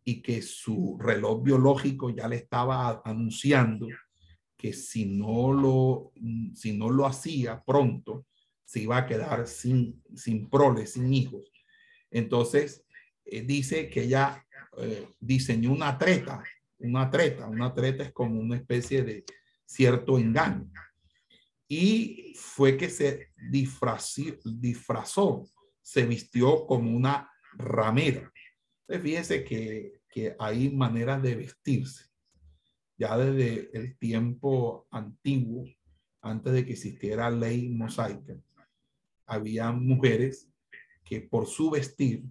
y 0.09 0.23
que 0.23 0.41
su 0.41 0.97
reloj 0.99 1.43
biológico 1.43 2.09
ya 2.09 2.27
le 2.27 2.37
estaba 2.37 2.99
anunciando 3.05 3.87
que 4.57 4.73
si 4.73 5.05
no 5.05 5.53
lo, 5.53 6.11
si 6.55 6.75
no 6.75 6.89
lo 6.89 7.05
hacía 7.05 7.63
pronto, 7.63 8.25
se 8.65 8.81
iba 8.81 8.97
a 8.97 9.05
quedar 9.05 9.47
sin, 9.47 10.01
sin 10.15 10.49
prole, 10.49 10.87
sin 10.87 11.13
hijos. 11.13 11.51
Entonces, 12.09 12.83
eh, 13.23 13.43
dice 13.43 13.87
que 13.89 14.05
ella 14.05 14.43
eh, 14.77 15.07
diseñó 15.19 15.71
una 15.71 15.95
treta, 15.97 16.43
una 16.79 17.07
treta, 17.11 17.47
una 17.47 17.71
treta 17.71 18.03
es 18.03 18.11
como 18.11 18.39
una 18.39 18.55
especie 18.55 19.03
de 19.03 19.23
cierto 19.63 20.17
engaño. 20.17 20.71
Y 21.67 22.33
fue 22.35 22.77
que 22.77 22.89
se 22.89 23.27
disfrazó, 23.35 24.23
disfrazó 24.43 25.45
se 25.89 26.05
vistió 26.05 26.67
como 26.67 26.95
una 26.95 27.31
ramera. 27.53 28.31
Entonces, 28.87 29.03
fíjese 29.03 29.43
que 29.43 30.35
hay 30.37 30.69
maneras 30.69 31.23
de 31.23 31.35
vestirse. 31.35 32.05
Ya 32.95 33.17
desde 33.17 33.75
el 33.75 33.97
tiempo 33.97 34.87
antiguo, 34.91 35.65
antes 36.21 36.53
de 36.53 36.63
que 36.63 36.73
existiera 36.73 37.31
ley 37.31 37.69
mosaica, 37.69 38.35
había 39.25 39.71
mujeres 39.71 40.47
que 41.03 41.21
por 41.21 41.47
su 41.47 41.71
vestir 41.71 42.23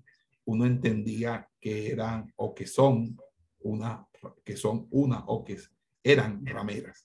uno 0.44 0.64
entendía 0.64 1.50
que 1.60 1.90
eran 1.90 2.32
o 2.36 2.54
que 2.54 2.66
son 2.66 3.16
una, 3.58 4.06
que 4.44 4.56
son 4.56 4.86
una 4.92 5.24
o 5.26 5.44
que 5.44 5.58
eran 6.04 6.46
rameras. 6.46 7.04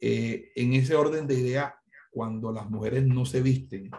Eh, 0.00 0.52
en 0.54 0.74
ese 0.74 0.94
orden 0.94 1.26
de 1.26 1.34
idea, 1.34 1.74
cuando 2.12 2.52
las 2.52 2.70
mujeres 2.70 3.04
no 3.04 3.26
se 3.26 3.42
visten 3.42 3.90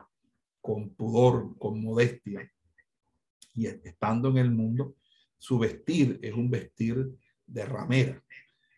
con 0.61 0.89
pudor, 0.91 1.57
con 1.57 1.81
modestia, 1.81 2.49
y 3.53 3.65
estando 3.65 4.29
en 4.29 4.37
el 4.37 4.51
mundo, 4.51 4.95
su 5.37 5.59
vestir 5.59 6.19
es 6.21 6.33
un 6.33 6.49
vestir 6.49 7.11
de 7.45 7.65
ramera, 7.65 8.23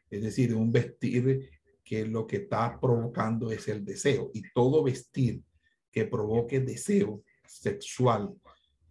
es 0.10 0.24
decir, 0.24 0.56
un 0.56 0.72
vestir 0.72 1.50
que 1.84 2.06
lo 2.06 2.26
que 2.26 2.38
está 2.38 2.80
provocando 2.80 3.52
es 3.52 3.68
el 3.68 3.84
deseo. 3.84 4.32
Y 4.34 4.44
todo 4.54 4.84
vestir 4.84 5.44
que 5.92 6.06
provoque 6.06 6.60
deseo 6.60 7.24
sexual, 7.46 8.34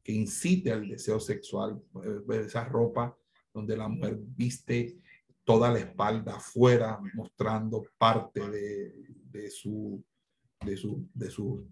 que 0.02 0.12
incite 0.12 0.70
al 0.70 0.88
deseo 0.88 1.18
sexual, 1.18 1.82
esa 2.30 2.64
ropa 2.64 3.16
donde 3.52 3.76
la 3.76 3.88
mujer 3.88 4.18
viste 4.20 4.98
toda 5.44 5.72
la 5.72 5.80
espalda 5.80 6.36
afuera, 6.36 7.00
mostrando 7.14 7.84
parte 7.98 8.40
de, 8.48 9.50
su, 9.50 10.02
de, 10.64 10.76
su, 10.76 11.08
de, 11.12 11.30
su, 11.30 11.66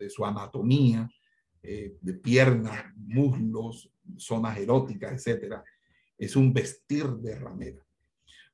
de 0.00 0.10
su 0.10 0.24
anatomía, 0.24 1.08
eh, 1.62 1.96
de 2.00 2.14
piernas, 2.14 2.86
muslos, 2.96 3.92
zonas 4.16 4.58
eróticas, 4.58 5.12
etcétera, 5.12 5.62
es 6.18 6.34
un 6.34 6.52
vestir 6.52 7.06
de 7.06 7.38
ramera. 7.38 7.84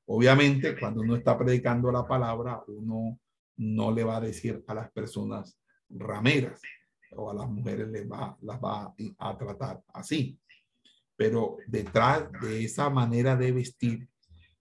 Obviamente, 0.05 0.77
cuando 0.77 1.01
uno 1.01 1.15
está 1.15 1.37
predicando 1.37 1.91
la 1.91 2.05
palabra, 2.05 2.61
uno 2.67 3.19
no 3.57 3.91
le 3.91 4.03
va 4.03 4.17
a 4.17 4.21
decir 4.21 4.63
a 4.67 4.73
las 4.73 4.91
personas 4.91 5.57
rameras 5.89 6.61
o 7.11 7.31
a 7.31 7.33
las 7.33 7.49
mujeres 7.49 7.87
les 7.87 8.09
va, 8.09 8.37
las 8.41 8.59
va 8.59 8.93
a 9.17 9.37
tratar 9.37 9.81
así. 9.93 10.37
Pero 11.15 11.57
detrás 11.65 12.29
de 12.41 12.63
esa 12.63 12.89
manera 12.89 13.35
de 13.35 13.51
vestir, 13.51 14.07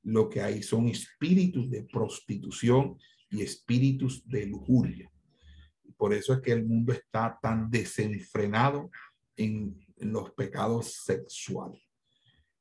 lo 0.04 0.28
que 0.28 0.40
hay 0.40 0.62
son 0.62 0.86
espíritus 0.86 1.68
de 1.68 1.82
prostitución 1.82 2.96
y 3.28 3.42
espíritus 3.42 4.26
de 4.28 4.46
lujuria. 4.46 5.10
Por 5.96 6.12
eso 6.12 6.34
es 6.34 6.40
que 6.40 6.52
el 6.52 6.64
mundo 6.64 6.92
está 6.92 7.38
tan 7.40 7.70
desenfrenado 7.70 8.90
en, 9.36 9.84
los 9.98 10.30
pecados 10.32 10.92
sexuales. 11.06 11.80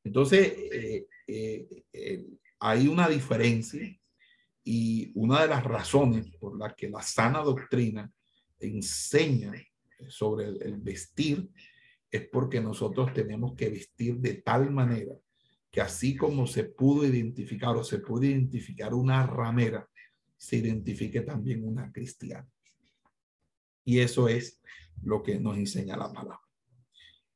Entonces, 0.06 0.54
eh, 0.72 1.06
eh, 1.27 1.84
eh, 1.92 2.25
hay 2.60 2.88
una 2.88 3.10
diferencia 3.10 3.94
y 4.63 5.12
una 5.15 5.42
de 5.42 5.50
las 5.50 5.63
razones 5.65 6.32
por 6.39 6.58
las 6.58 6.74
que 6.75 6.89
la 6.89 7.01
sana 7.01 7.39
doctrina 7.39 8.10
enseña 8.58 9.54
sobre 10.08 10.46
el, 10.46 10.77
vestir 10.77 11.50
es 12.10 12.27
porque 12.30 12.62
nosotros 12.62 13.13
tenemos 13.13 13.54
que 13.56 13.70
vestir 13.70 14.18
de 14.18 14.36
tal 14.36 14.72
manera 14.72 15.13
que 15.70 15.82
así 15.82 16.15
como 16.15 16.48
se 16.48 16.63
pudo 16.63 17.06
identificar 17.06 17.75
o 17.75 17.84
se 17.84 18.00
puede 18.00 18.27
identificar 18.27 18.94
una 18.94 19.27
ramera, 19.27 19.86
se 20.38 20.56
identifique 20.58 21.20
también 21.22 21.68
una 21.68 21.92
cristiana. 21.92 22.48
Y 23.86 24.00
eso 24.00 24.27
es 24.27 24.60
lo 25.01 25.24
que 25.24 25.39
nos 25.39 25.58
enseña 25.58 25.96
la 25.96 26.12
palabra. 26.12 26.42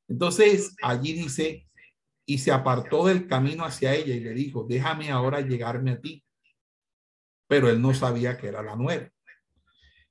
Entonces, 0.08 0.75
allí 0.82 1.13
dice, 1.13 1.68
y 2.25 2.39
se 2.39 2.51
apartó 2.51 3.06
del 3.06 3.27
camino 3.27 3.63
hacia 3.63 3.96
ella 3.96 4.13
y 4.15 4.20
le 4.20 4.34
dijo, 4.34 4.65
déjame 4.68 5.12
ahora 5.12 5.39
llegarme 5.39 5.91
a 5.91 6.01
ti. 6.01 6.24
Pero 7.48 7.70
él 7.70 7.82
no 7.82 7.94
sabía 7.94 8.38
que 8.38 8.48
era 8.48 8.62
la 8.62 8.75
nuera. 8.75 9.12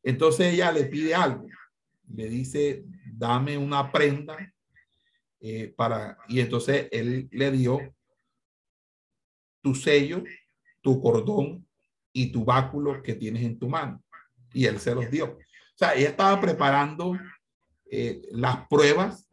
Entonces 0.02 0.54
ella 0.54 0.72
le 0.72 0.84
pide 0.84 1.14
algo 1.14 1.46
le 2.14 2.28
dice, 2.28 2.84
dame 3.12 3.58
una 3.58 3.90
prenda 3.90 4.36
eh, 5.40 5.72
para, 5.76 6.18
y 6.28 6.40
entonces 6.40 6.88
él 6.90 7.28
le 7.30 7.50
dio 7.50 7.94
tu 9.62 9.74
sello, 9.74 10.24
tu 10.80 11.00
cordón 11.00 11.66
y 12.12 12.32
tu 12.32 12.44
báculo 12.44 13.02
que 13.02 13.14
tienes 13.14 13.42
en 13.42 13.58
tu 13.58 13.68
mano. 13.68 14.02
Y 14.52 14.64
él 14.64 14.80
se 14.80 14.94
los 14.94 15.10
dio. 15.10 15.38
O 15.78 15.84
sea, 15.84 15.94
ella 15.94 16.08
estaba 16.08 16.40
preparando 16.40 17.16
eh, 17.88 18.20
las 18.32 18.66
pruebas 18.66 19.30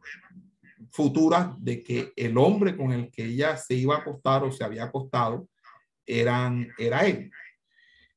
futuras 0.92 1.56
de 1.58 1.82
que 1.82 2.14
el 2.16 2.38
hombre 2.38 2.78
con 2.78 2.92
el 2.92 3.10
que 3.10 3.26
ella 3.26 3.58
se 3.58 3.74
iba 3.74 3.96
a 3.96 4.02
acostar 4.02 4.44
o 4.44 4.52
se 4.52 4.64
había 4.64 4.84
acostado 4.84 5.50
eran, 6.06 6.68
era 6.78 7.08
él. 7.08 7.32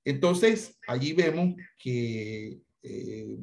Entonces, 0.05 0.79
allí 0.87 1.15
vemos 1.15 1.55
que 1.79 2.61
eh, 2.83 3.39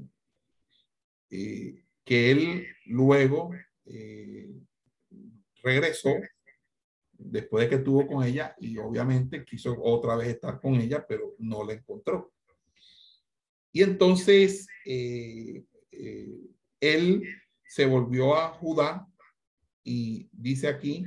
eh, 1.32 1.84
que 2.04 2.30
él 2.30 2.68
luego 2.86 3.56
regresó 5.64 6.14
después 7.12 7.64
de 7.64 7.70
que 7.70 7.76
estuvo 7.78 8.06
con 8.06 8.24
ella 8.24 8.56
y 8.60 8.78
obviamente 8.78 9.44
quiso 9.44 9.76
otra 9.82 10.16
vez 10.16 10.28
estar 10.28 10.62
con 10.62 10.76
ella, 10.76 11.04
pero 11.08 11.34
no 11.40 11.64
la 11.64 11.74
encontró. 11.74 12.35
Y 13.76 13.84
entonces 13.84 14.70
eh, 14.86 15.66
él 16.80 17.24
se 17.68 17.86
volvió 17.86 18.34
a 18.34 18.48
Judá 18.52 19.06
y 19.84 20.30
dice 20.32 20.70
aquí, 20.70 21.04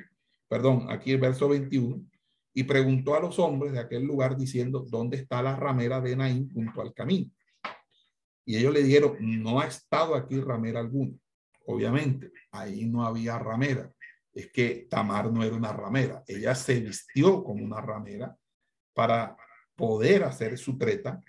perdón, 0.48 0.84
aquí 0.90 1.12
el 1.12 1.18
verso 1.18 1.48
21, 1.48 2.04
y 2.52 2.64
preguntó 2.64 3.14
a 3.14 3.20
los 3.20 3.38
hombres 3.38 3.72
de 3.72 3.78
aquel 3.78 4.04
lugar 4.04 4.36
diciendo, 4.36 4.84
¿dónde 4.86 5.16
está 5.16 5.42
la 5.42 5.56
ramera 5.56 6.02
de 6.02 6.14
Naín 6.14 6.50
junto 6.52 6.82
al 6.82 6.92
camino? 6.92 7.30
Y 8.44 8.58
ellos 8.58 8.74
le 8.74 8.82
dijeron, 8.82 9.16
no 9.42 9.60
ha 9.60 9.66
estado 9.66 10.14
aquí 10.14 10.38
ramera 10.38 10.80
alguna. 10.80 11.16
Obviamente, 11.64 12.30
ahí 12.50 12.84
no 12.84 13.02
había 13.02 13.38
ramera. 13.38 13.90
Es 14.30 14.52
que 14.52 14.86
Tamar 14.90 15.32
no 15.32 15.42
era 15.42 15.56
una 15.56 15.72
ramera. 15.72 16.22
Ella 16.26 16.54
se 16.54 16.80
vistió 16.80 17.42
como 17.42 17.64
una 17.64 17.80
ramera 17.80 18.36
para 18.92 19.38
poder 19.74 20.24
hacer 20.24 20.58
su 20.58 20.76
treta, 20.76 21.22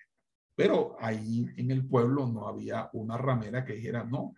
pero 0.59 0.97
ahí 0.99 1.47
en 1.55 1.71
el 1.71 1.87
pueblo 1.87 2.27
no 2.27 2.45
había 2.45 2.89
una 2.91 3.15
ramera 3.15 3.63
que 3.63 3.75
dijera, 3.75 4.03
no, 4.03 4.35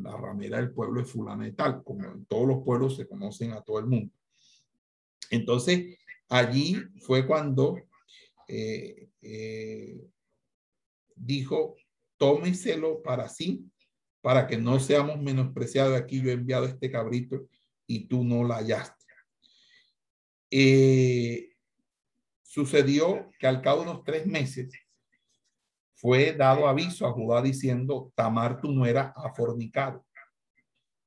la 0.00 0.16
ramera 0.16 0.58
del 0.58 0.70
pueblo 0.70 1.00
es 1.00 1.10
fulana 1.10 1.44
y 1.48 1.54
tal, 1.54 1.82
como 1.82 2.04
en 2.04 2.24
todos 2.26 2.46
los 2.46 2.62
pueblos 2.62 2.94
se 2.94 3.08
conocen 3.08 3.50
a 3.50 3.62
todo 3.62 3.80
el 3.80 3.86
mundo. 3.86 4.14
Entonces, 5.28 5.98
allí 6.28 6.76
fue 7.00 7.26
cuando 7.26 7.82
eh, 8.46 9.08
eh, 9.22 10.08
dijo, 11.16 11.74
tómeselo 12.16 13.02
para 13.02 13.28
sí, 13.28 13.68
para 14.20 14.46
que 14.46 14.58
no 14.58 14.78
seamos 14.78 15.20
menospreciados. 15.20 16.00
Aquí 16.00 16.22
yo 16.22 16.30
he 16.30 16.34
enviado 16.34 16.66
este 16.66 16.92
cabrito 16.92 17.48
y 17.88 18.06
tú 18.06 18.22
no 18.22 18.44
la 18.44 18.58
hallaste. 18.58 19.04
Eh, 20.48 21.56
sucedió 22.44 23.32
que 23.40 23.48
al 23.48 23.62
cabo 23.62 23.82
de 23.82 23.90
unos 23.90 24.04
tres 24.04 24.28
meses 24.28 24.85
fue 25.96 26.34
dado 26.34 26.68
aviso 26.68 27.06
a 27.06 27.12
Judá 27.12 27.42
diciendo, 27.42 28.12
Tamar 28.14 28.60
tu 28.60 28.70
nuera 28.70 29.12
ha 29.16 29.32
fornicado 29.34 30.04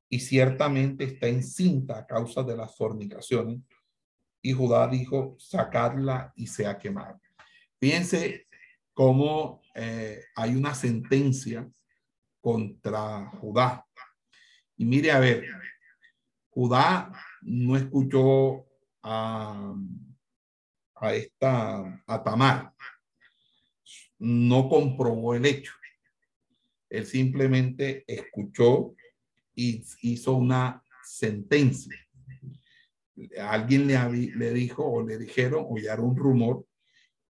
y 0.08 0.18
ciertamente 0.18 1.04
está 1.04 1.28
encinta 1.28 1.98
a 1.98 2.06
causa 2.06 2.42
de 2.42 2.56
las 2.56 2.76
fornicaciones. 2.76 3.60
Y 4.42 4.52
Judá 4.52 4.88
dijo, 4.88 5.36
sacadla 5.38 6.32
y 6.34 6.48
sea 6.48 6.76
quemada. 6.76 7.20
Fíjense 7.78 8.48
cómo 8.92 9.62
eh, 9.74 10.24
hay 10.34 10.56
una 10.56 10.74
sentencia 10.74 11.70
contra 12.40 13.30
Judá. 13.40 13.86
Y 14.76 14.84
mire, 14.84 15.12
a 15.12 15.20
ver, 15.20 15.46
Judá 16.48 17.12
no 17.42 17.76
escuchó 17.76 18.66
a, 19.04 19.72
a 20.96 21.14
esta, 21.14 22.02
a 22.04 22.24
Tamar, 22.24 22.69
no 24.20 24.68
comprobó 24.68 25.34
el 25.34 25.46
hecho. 25.46 25.72
Él 26.88 27.06
simplemente 27.06 28.04
escuchó 28.06 28.94
y 29.54 29.82
hizo 30.02 30.34
una 30.34 30.82
sentencia. 31.04 31.94
Alguien 33.38 33.86
le, 33.86 33.98
le 34.36 34.52
dijo 34.52 34.84
o 34.84 35.06
le 35.06 35.18
dijeron 35.18 35.66
o 35.68 35.76
ya 35.76 35.92
era 35.92 36.02
un 36.02 36.16
rumor 36.16 36.64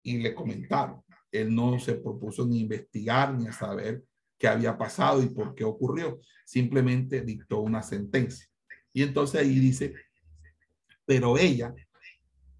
y 0.01 0.19
le 0.19 0.33
comentaron 0.33 1.03
él 1.33 1.53
no 1.53 1.79
se 1.79 1.95
propuso 1.95 2.45
ni 2.45 2.61
investigar 2.61 3.33
ni 3.33 3.47
a 3.47 3.51
saber 3.51 4.03
qué 4.37 4.47
había 4.47 4.77
pasado 4.77 5.21
y 5.23 5.29
por 5.29 5.55
qué 5.55 5.63
ocurrió. 5.63 6.21
Simplemente 6.45 7.21
dictó 7.21 7.59
una 7.59 7.81
sentencia. 7.81 8.47
Y 8.93 9.01
entonces 9.01 9.41
ahí 9.41 9.59
dice, 9.59 9.95
pero 11.05 11.37
ella, 11.37 11.73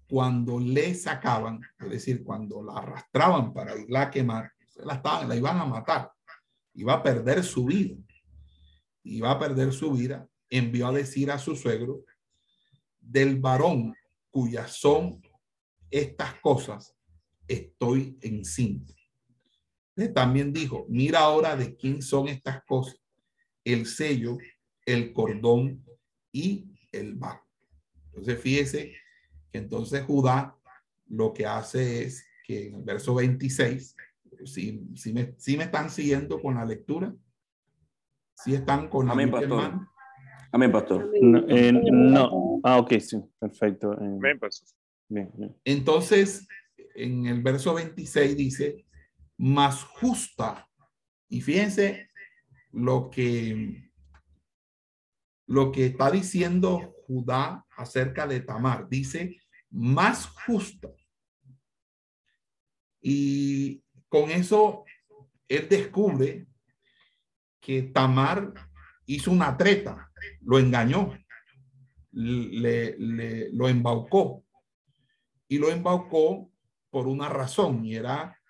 cuando 0.08 0.60
le 0.60 0.94
sacaban, 0.94 1.60
es 1.78 1.90
decir, 1.90 2.22
cuando 2.22 2.62
la 2.62 2.74
arrastraban 2.74 3.52
para 3.52 3.76
irla 3.76 4.02
a 4.02 4.10
quemar, 4.10 4.52
la, 4.76 4.94
estaban, 4.94 5.28
la 5.28 5.36
iban 5.36 5.58
a 5.58 5.64
matar, 5.64 6.10
iba 6.74 6.94
a 6.94 7.02
perder 7.02 7.42
su 7.42 7.64
vida, 7.64 7.96
iba 9.02 9.30
a 9.30 9.38
perder 9.38 9.72
su 9.72 9.92
vida, 9.92 10.28
envió 10.50 10.88
a 10.88 10.92
decir 10.92 11.30
a 11.30 11.38
su 11.38 11.56
suegro, 11.56 12.04
del 13.00 13.38
varón 13.38 13.94
cuyas 14.30 14.72
son 14.72 15.22
estas 15.90 16.34
cosas, 16.40 16.94
estoy 17.46 18.18
encinta. 18.20 18.92
También 20.12 20.52
dijo, 20.52 20.86
mira 20.88 21.20
ahora 21.20 21.56
de 21.56 21.76
quién 21.76 22.02
son 22.02 22.28
estas 22.28 22.64
cosas, 22.64 23.00
el 23.62 23.86
sello, 23.86 24.38
el 24.84 25.12
cordón 25.12 25.84
y 26.32 26.66
el 26.90 27.14
bajo. 27.14 27.46
Entonces 28.06 28.40
fíjese 28.40 29.03
entonces 29.58 30.02
Judá 30.04 30.56
lo 31.08 31.32
que 31.32 31.46
hace 31.46 32.04
es 32.04 32.26
que 32.44 32.68
en 32.68 32.76
el 32.76 32.82
verso 32.82 33.14
26, 33.14 33.96
si, 34.44 34.88
si, 34.94 35.12
me, 35.12 35.34
si 35.38 35.56
me 35.56 35.64
están 35.64 35.90
siguiendo 35.90 36.40
con 36.40 36.54
la 36.54 36.64
lectura, 36.64 37.14
si 38.36 38.54
están 38.54 38.88
con 38.88 39.06
la 39.06 39.12
Amén, 39.12 39.30
pastor. 39.30 39.88
Amén, 40.52 40.72
pastor. 40.72 41.10
No, 41.20 41.44
eh, 41.48 41.72
no, 41.72 42.60
Ah, 42.62 42.78
ok, 42.78 42.94
sí, 43.00 43.20
perfecto. 43.38 43.92
Eh, 43.94 43.96
Amén, 44.04 44.38
pastor. 44.38 44.68
Bien, 45.08 45.30
bien. 45.36 45.56
Entonces, 45.64 46.46
en 46.94 47.26
el 47.26 47.42
verso 47.42 47.74
26 47.74 48.36
dice, 48.36 48.86
más 49.36 49.82
justa. 49.82 50.68
Y 51.28 51.40
fíjense 51.40 52.10
lo 52.70 53.10
que, 53.10 53.90
lo 55.46 55.72
que 55.72 55.86
está 55.86 56.10
diciendo 56.10 56.94
Judá 57.06 57.66
acerca 57.76 58.26
de 58.26 58.40
Tamar. 58.40 58.88
Dice, 58.88 59.36
más 59.74 60.26
justa. 60.46 60.88
Y 63.00 63.82
con 64.08 64.30
eso 64.30 64.84
él 65.48 65.68
descubre 65.68 66.46
que 67.60 67.82
Tamar 67.82 68.54
hizo 69.06 69.30
una 69.30 69.56
treta, 69.56 70.10
lo 70.42 70.58
engañó, 70.58 71.18
le, 72.12 72.96
le, 72.98 73.52
lo 73.52 73.68
embaucó. 73.68 74.44
Y 75.48 75.58
lo 75.58 75.70
embaucó 75.70 76.50
por 76.90 77.06
una 77.06 77.28
razón 77.28 77.84
y 77.84 77.96
era, 77.96 78.40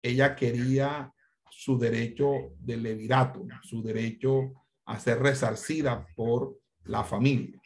ella 0.00 0.34
quería 0.34 1.12
su 1.50 1.78
derecho 1.78 2.54
de 2.58 2.76
levirato, 2.76 3.46
su 3.62 3.82
derecho 3.82 4.52
a 4.86 4.98
ser 4.98 5.20
resarcida 5.20 6.06
por 6.16 6.58
la 6.84 7.04
familia. 7.04 7.61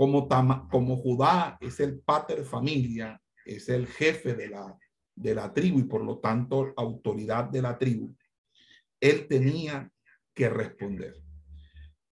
Como, 0.00 0.96
Judá 0.96 1.58
es 1.60 1.78
el 1.78 2.00
pater 2.00 2.42
familia, 2.46 3.20
es 3.44 3.68
el 3.68 3.86
jefe 3.86 4.34
de 4.34 4.48
la, 4.48 4.78
de 5.14 5.34
la 5.34 5.52
tribu 5.52 5.80
y 5.80 5.82
por 5.82 6.02
lo 6.02 6.20
tanto 6.20 6.72
autoridad 6.74 7.50
de 7.50 7.60
la 7.60 7.76
tribu, 7.76 8.16
él 8.98 9.28
tenía 9.28 9.92
que 10.32 10.48
responder. 10.48 11.16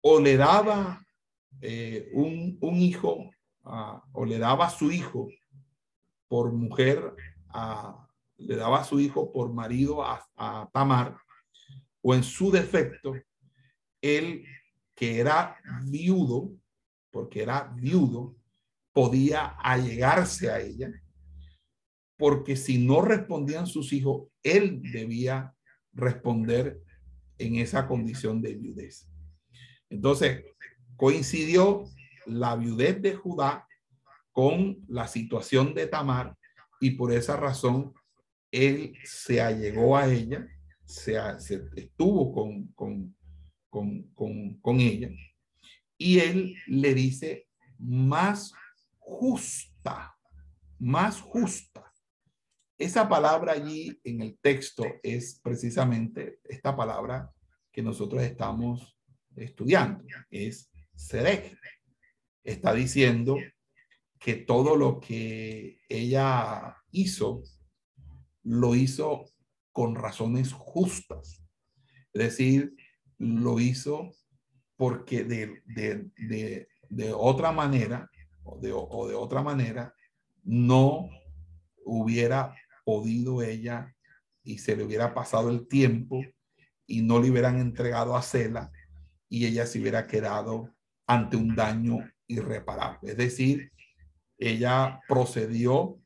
O 0.01 0.18
le 0.18 0.37
daba 0.37 1.01
eh, 1.61 2.11
un, 2.12 2.59
un, 2.61 2.75
hijo 2.75 3.31
o 3.62 4.25
le 4.25 4.38
daba 4.40 4.68
su 4.68 4.90
hijo 4.90 5.29
por 6.27 6.51
mujer, 6.51 7.14
a, 7.51 8.05
le 8.37 8.57
daba 8.57 8.83
su 8.83 8.99
hijo 8.99 9.33
por 9.33 9.53
marido 9.53 10.03
a, 10.03 10.27
a 10.35 10.68
Tamar, 10.72 11.16
o 12.03 12.16
en 12.16 12.25
su 12.25 12.51
defecto, 12.51 13.14
él 14.01 14.44
que 14.96 15.20
era 15.20 15.57
viudo, 15.85 16.51
porque 17.17 17.43
era 17.43 17.73
viudo, 17.75 18.37
podía 18.93 19.57
allegarse 19.63 20.51
a 20.51 20.61
ella, 20.61 20.93
porque 22.19 22.57
si 22.57 22.77
no 22.77 23.01
respondían 23.01 23.67
sus 23.67 23.95
hijos, 23.95 24.29
él 24.43 24.83
debía 24.93 25.55
responder 25.95 26.79
en 27.39 27.57
esa 27.57 27.89
condición 27.89 28.43
de 28.43 28.55
viudez. 28.55 29.09
Entonces, 29.89 30.45
coincidió 30.95 31.85
la 32.27 32.55
viudez 32.55 33.01
de 33.01 33.15
Judá 33.15 33.67
con 34.31 34.85
la 34.87 35.09
situación 35.09 35.73
de 35.73 35.87
Tamar 35.87 36.37
y 36.81 36.91
por 36.91 37.15
esa 37.15 37.39
razón 37.39 37.95
él 38.51 38.93
se 39.05 39.41
allegó 39.41 39.97
a 39.97 40.07
ella, 40.07 40.47
se, 40.85 41.17
estuvo 41.77 42.31
con, 42.35 42.67
con, 42.75 43.17
con, 43.71 44.61
con 44.61 44.81
ella 44.81 45.09
y 45.99 46.21
él 46.21 46.57
le 46.67 46.95
dice 46.95 47.49
más 47.79 48.53
justa, 48.99 50.17
más 50.79 51.21
justa. 51.21 51.93
Esa 52.79 53.09
palabra 53.09 53.53
allí 53.53 53.99
en 54.05 54.21
el 54.21 54.39
texto 54.39 54.85
es 55.03 55.41
precisamente 55.43 56.41
esta 56.45 56.77
palabra 56.77 57.33
que 57.73 57.83
nosotros 57.83 58.23
estamos 58.23 58.99
estudiando, 59.35 60.05
es 60.31 60.71
Serej. 60.95 61.59
Está 62.43 62.75
diciendo 62.75 63.37
que 64.19 64.35
todo 64.35 64.77
lo 64.77 65.01
que 65.01 65.81
ella 65.89 66.77
hizo, 66.91 67.43
lo 68.43 68.75
hizo 68.75 69.25
con 69.73 69.95
razones 69.95 70.53
justas. 70.53 71.43
Es 72.13 72.23
decir, 72.23 72.75
lo 73.19 73.61
hizo 73.61 74.13
porque 74.77 75.25
de, 75.25 75.62
de, 75.67 76.69
de, 76.89 77.12
otra 77.12 77.53
manera 77.53 78.11
o 78.45 78.59
de, 78.59 78.73
o 78.73 79.09
de 79.09 79.15
otra 79.15 79.43
manera 79.43 79.95
no 80.45 81.09
hubiera 81.85 82.55
podido 82.85 83.43
ella 83.43 83.95
y 84.45 84.59
se 84.59 84.77
le 84.77 84.85
hubiera 84.85 85.15
pasado 85.15 85.51
el 85.51 85.67
tiempo 85.67 86.23
y 86.87 87.03
no 87.03 87.21
le 87.21 87.31
hubieran 87.31 87.59
entregado 87.59 88.17
a 88.17 88.23
Cela 88.23 88.71
y 89.29 89.47
ella 89.47 89.67
se 89.67 89.81
hubiera 89.81 90.07
quedado 90.07 90.73
ante 91.07 91.37
un 91.37 91.57
daño 91.57 91.99
irreparable. 92.27 93.12
Es 93.12 93.17
decir, 93.17 93.73
ella 94.39 95.01
procedió 95.09 95.99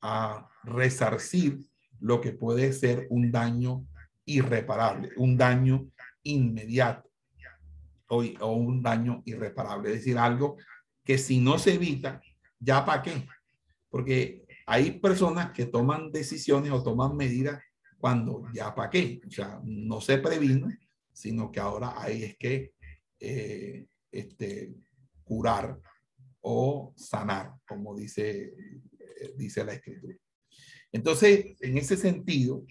a 0.00 0.48
resarcir 0.62 1.66
lo 1.98 2.20
que 2.20 2.32
puede 2.32 2.72
ser 2.72 3.06
un 3.10 3.32
daño 3.32 3.86
irreparable, 4.24 5.10
un 5.16 5.36
daño 5.36 5.88
inmediato 6.22 7.07
o, 8.08 8.52
un 8.52 8.82
daño 8.82 9.22
irreparable. 9.24 9.90
Es 9.90 9.96
decir, 9.96 10.18
algo 10.18 10.56
que 11.04 11.18
si 11.18 11.38
no 11.38 11.58
se 11.58 11.74
evita, 11.74 12.20
ya 12.58 12.84
para 12.84 13.02
qué. 13.02 13.26
Porque 13.88 14.46
hay 14.66 14.92
personas 14.92 15.52
que 15.52 15.66
toman 15.66 16.10
decisiones 16.10 16.72
o 16.72 16.82
toman 16.82 17.16
medidas 17.16 17.62
cuando 17.98 18.44
ya 18.52 18.74
para 18.74 18.90
qué. 18.90 19.20
O 19.26 19.30
sea, 19.30 19.60
no 19.64 20.00
se 20.00 20.18
previno, 20.18 20.68
sino 21.12 21.50
que 21.50 21.60
ahora 21.60 21.94
hay 21.96 22.24
es 22.24 22.36
que 22.36 22.72
eh, 23.20 23.86
este, 24.10 24.74
curar 25.24 25.78
o 26.40 26.94
sanar, 26.96 27.54
como 27.66 27.94
dice, 27.94 28.54
eh, 28.98 29.34
dice 29.36 29.64
la 29.64 29.74
escritura. 29.74 30.16
Entonces, 30.92 31.56
en 31.60 31.76
ese 31.76 31.96
sentido, 31.96 32.64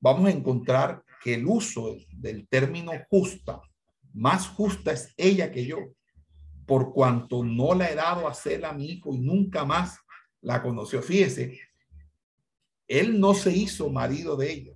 vamos 0.00 0.26
a 0.26 0.32
encontrar 0.32 1.02
que 1.22 1.34
el 1.34 1.46
uso 1.46 1.96
del 2.12 2.46
término 2.48 2.92
justa, 3.08 3.60
más 4.12 4.48
justa 4.48 4.92
es 4.92 5.14
ella 5.16 5.50
que 5.50 5.64
yo, 5.64 5.78
por 6.66 6.92
cuanto 6.92 7.44
no 7.44 7.74
la 7.74 7.90
he 7.90 7.94
dado 7.94 8.28
a 8.28 8.34
ser 8.34 8.64
a 8.64 8.72
mi 8.72 8.86
hijo 8.90 9.14
y 9.14 9.18
nunca 9.18 9.64
más 9.64 9.98
la 10.40 10.62
conoció. 10.62 11.02
Fíjese, 11.02 11.58
él 12.86 13.20
no 13.20 13.34
se 13.34 13.52
hizo 13.52 13.90
marido 13.90 14.36
de 14.36 14.52
ella. 14.52 14.72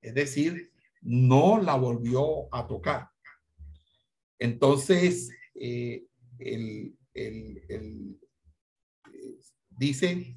Es 0.00 0.14
decir, 0.14 0.72
no 1.00 1.60
la 1.60 1.76
volvió 1.76 2.52
a 2.54 2.66
tocar. 2.66 3.10
Entonces, 4.38 5.30
eh, 5.54 6.04
el, 6.38 6.96
el, 7.14 8.20
dice 9.70 10.36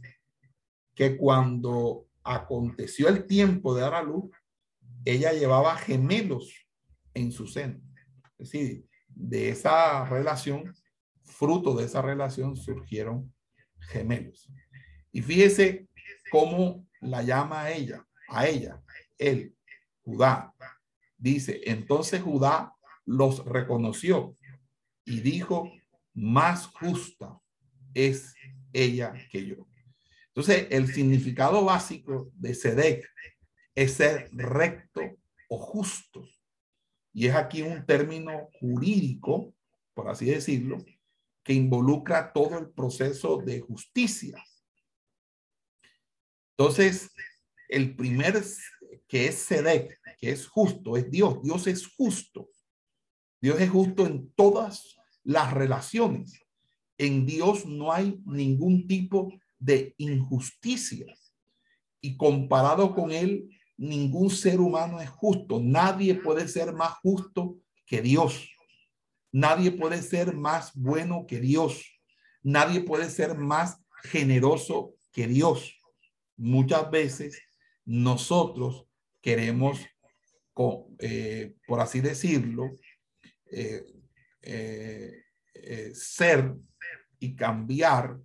que 0.94 1.18
cuando 1.18 2.08
aconteció 2.24 3.08
el 3.08 3.26
tiempo 3.26 3.76
de 3.76 3.82
dar 3.82 3.96
a 3.96 4.04
luz, 4.04 4.32
ella 5.04 5.34
llevaba 5.34 5.76
gemelos 5.78 6.65
en 7.16 7.32
su 7.32 7.48
seno. 7.48 7.82
Es 8.38 8.52
decir, 8.52 8.86
de 9.08 9.50
esa 9.50 10.06
relación, 10.06 10.76
fruto 11.24 11.74
de 11.74 11.86
esa 11.86 12.04
relación, 12.04 12.56
surgieron 12.56 13.34
gemelos. 13.80 14.48
Y 15.12 15.22
fíjese 15.22 15.88
cómo 16.30 16.88
la 17.02 17.24
llama 17.24 17.64
a 17.64 17.72
ella, 17.72 18.06
a 18.28 18.48
ella, 18.48 18.82
él, 19.18 19.56
Judá. 20.04 20.54
Dice, 21.18 21.62
entonces 21.66 22.22
Judá 22.22 22.74
los 23.06 23.44
reconoció 23.46 24.36
y 25.06 25.22
dijo, 25.22 25.72
más 26.14 26.68
justa 26.68 27.40
es 27.94 28.36
ella 28.74 29.14
que 29.32 29.46
yo. 29.46 29.68
Entonces, 30.28 30.68
el 30.70 30.94
significado 30.94 31.64
básico 31.64 32.30
de 32.36 32.54
Sedec 32.54 33.10
es 33.74 33.94
ser 33.94 34.30
recto 34.34 35.02
o 35.50 35.58
justo. 35.58 36.28
Y 37.16 37.28
es 37.28 37.36
aquí 37.36 37.62
un 37.62 37.86
término 37.86 38.50
jurídico, 38.60 39.54
por 39.94 40.10
así 40.10 40.26
decirlo, 40.26 40.84
que 41.44 41.54
involucra 41.54 42.34
todo 42.34 42.60
el 42.60 42.72
proceso 42.72 43.38
de 43.38 43.62
justicia. 43.62 44.44
Entonces, 46.58 47.10
el 47.70 47.96
primer 47.96 48.44
que 49.08 49.28
es 49.28 49.36
Sedec, 49.36 49.98
que 50.18 50.32
es 50.32 50.46
justo, 50.46 50.98
es 50.98 51.10
Dios. 51.10 51.42
Dios 51.42 51.68
es 51.68 51.88
justo. 51.88 52.50
Dios 53.40 53.62
es 53.62 53.70
justo 53.70 54.06
en 54.06 54.30
todas 54.34 54.98
las 55.24 55.54
relaciones. 55.54 56.42
En 56.98 57.26
Dios 57.26 57.66
no 57.66 57.94
hay 57.94 58.22
ningún 58.26 58.88
tipo 58.88 59.32
de 59.58 59.96
injusticia. 60.00 61.16
Y 62.02 62.18
comparado 62.18 62.94
con 62.94 63.14
Él, 63.14 63.55
ningún 63.78 64.30
ser 64.30 64.60
humano 64.60 65.02
es 65.02 65.10
justo. 65.10 65.60
Nadie 65.62 66.16
puede 66.16 66.48
ser 66.48 66.74
más 66.74 66.94
justo 67.02 67.58
que 67.86 68.02
Dios. 68.02 68.50
Nadie 69.32 69.72
puede 69.72 70.02
ser 70.02 70.36
más 70.36 70.74
bueno 70.76 71.26
que 71.28 71.40
Dios. 71.40 71.86
Nadie 72.42 72.82
puede 72.82 73.10
ser 73.10 73.38
más 73.38 73.78
generoso 74.04 74.96
que 75.12 75.28
Dios. 75.28 75.78
Muchas 76.38 76.90
veces 76.90 77.42
nosotros 77.86 78.86
queremos, 79.22 79.80
eh, 81.00 81.56
por 81.68 81.80
así 81.80 82.02
decirlo, 82.02 82.72
eh, 83.52 83.84
eh, 84.42 85.92
ser 85.94 86.56
y 87.20 87.36
cambiar 87.36 88.20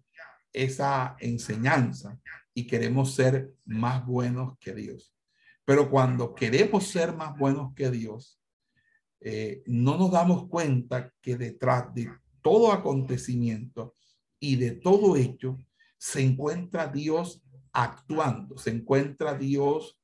esa 0.53 1.17
enseñanza 1.21 2.21
y 2.53 2.67
queremos 2.67 3.15
ser 3.15 3.55
más 3.65 4.05
buenos 4.05 4.59
que 4.59 4.75
Dios. 4.75 5.15
Pero 5.71 5.89
cuando 5.89 6.35
queremos 6.35 6.89
ser 6.89 7.15
más 7.15 7.39
buenos 7.39 7.73
que 7.77 7.93
Dios, 7.93 8.41
eh, 9.21 9.63
no 9.67 9.97
nos 9.97 10.11
damos 10.11 10.49
cuenta 10.49 11.15
que 11.23 11.37
detrás 11.37 11.95
de 11.95 12.11
todo 12.43 12.73
acontecimiento 12.73 13.95
y 14.41 14.57
de 14.57 14.73
todo 14.73 15.15
hecho 15.15 15.59
se 15.97 16.23
encuentra 16.23 16.89
Dios 16.89 17.45
actuando, 17.73 18.59
se 18.59 18.71
encuentra 18.71 19.39
Dios 19.39 19.97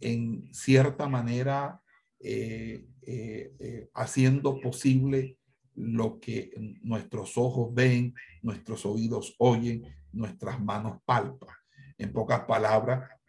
en 0.00 0.48
cierta 0.54 1.06
manera 1.06 1.82
eh, 2.18 2.88
eh, 3.02 3.90
haciendo 3.92 4.58
posible 4.58 5.36
lo 5.74 6.18
que 6.18 6.50
nuestros 6.80 7.36
ojos 7.36 7.74
ven, 7.74 8.14
nuestros 8.40 8.86
oídos 8.86 9.34
oyen, 9.38 9.84
nuestras 10.12 10.58
manos 10.58 10.96
palpan. 11.04 11.54
En 11.98 12.10
pocas 12.10 12.46
palabras, 12.46 13.19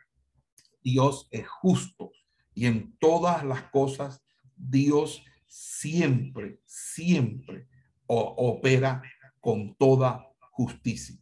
Dios 0.84 1.28
es 1.32 1.48
justo 1.48 2.12
y 2.54 2.66
en 2.66 2.96
todas 2.98 3.44
las 3.44 3.64
cosas 3.70 4.24
Dios 4.56 5.24
siempre, 5.48 6.60
siempre 6.66 7.68
opera 8.08 9.02
con 9.40 9.76
toda 9.76 10.28
justicia. 10.52 11.18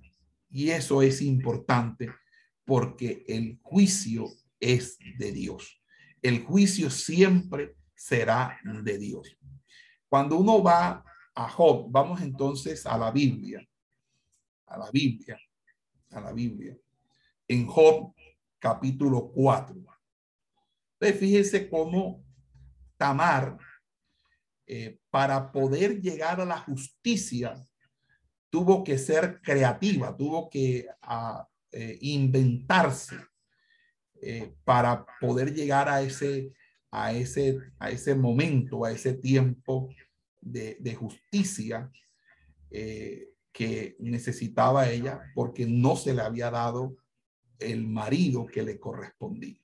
Y 0.49 0.69
eso 0.69 1.01
es 1.01 1.21
importante 1.21 2.09
porque 2.65 3.23
el 3.27 3.59
juicio 3.61 4.27
es 4.59 4.97
de 5.17 5.31
Dios. 5.31 5.81
El 6.21 6.43
juicio 6.43 6.89
siempre 6.89 7.75
será 7.95 8.59
de 8.63 8.97
Dios. 8.97 9.37
Cuando 10.07 10.37
uno 10.37 10.61
va 10.61 11.03
a 11.35 11.49
Job, 11.49 11.87
vamos 11.89 12.21
entonces 12.21 12.85
a 12.85 12.97
la 12.97 13.11
Biblia, 13.11 13.65
a 14.65 14.77
la 14.77 14.91
Biblia, 14.91 15.39
a 16.11 16.21
la 16.21 16.33
Biblia. 16.33 16.77
En 17.47 17.67
Job 17.67 18.13
capítulo 18.59 19.31
4. 19.31 19.75
Entonces, 20.99 21.19
fíjese 21.19 21.69
cómo 21.69 22.23
Tamar, 22.97 23.57
eh, 24.67 24.99
para 25.09 25.51
poder 25.51 26.01
llegar 26.01 26.41
a 26.41 26.45
la 26.45 26.59
justicia, 26.59 27.55
tuvo 28.51 28.83
que 28.83 28.97
ser 28.97 29.39
creativa, 29.41 30.15
tuvo 30.15 30.49
que 30.49 30.85
eh, 31.71 31.97
inventarse 32.01 33.15
eh, 34.21 34.53
para 34.63 35.05
poder 35.19 35.53
llegar 35.53 35.87
a 35.87 36.01
ese, 36.01 36.53
a, 36.91 37.13
ese, 37.13 37.57
a 37.79 37.89
ese 37.89 38.13
momento, 38.13 38.83
a 38.83 38.91
ese 38.91 39.13
tiempo 39.13 39.89
de, 40.41 40.77
de 40.79 40.95
justicia 40.95 41.89
que 43.51 43.95
necesitaba 43.97 44.89
ella 44.89 45.23
porque 45.33 45.65
no 45.65 45.95
se 45.95 46.13
le 46.13 46.21
había 46.21 46.51
dado 46.51 46.95
el 47.59 47.87
marido 47.87 48.45
que 48.45 48.63
le 48.63 48.79
correspondía. 48.79 49.59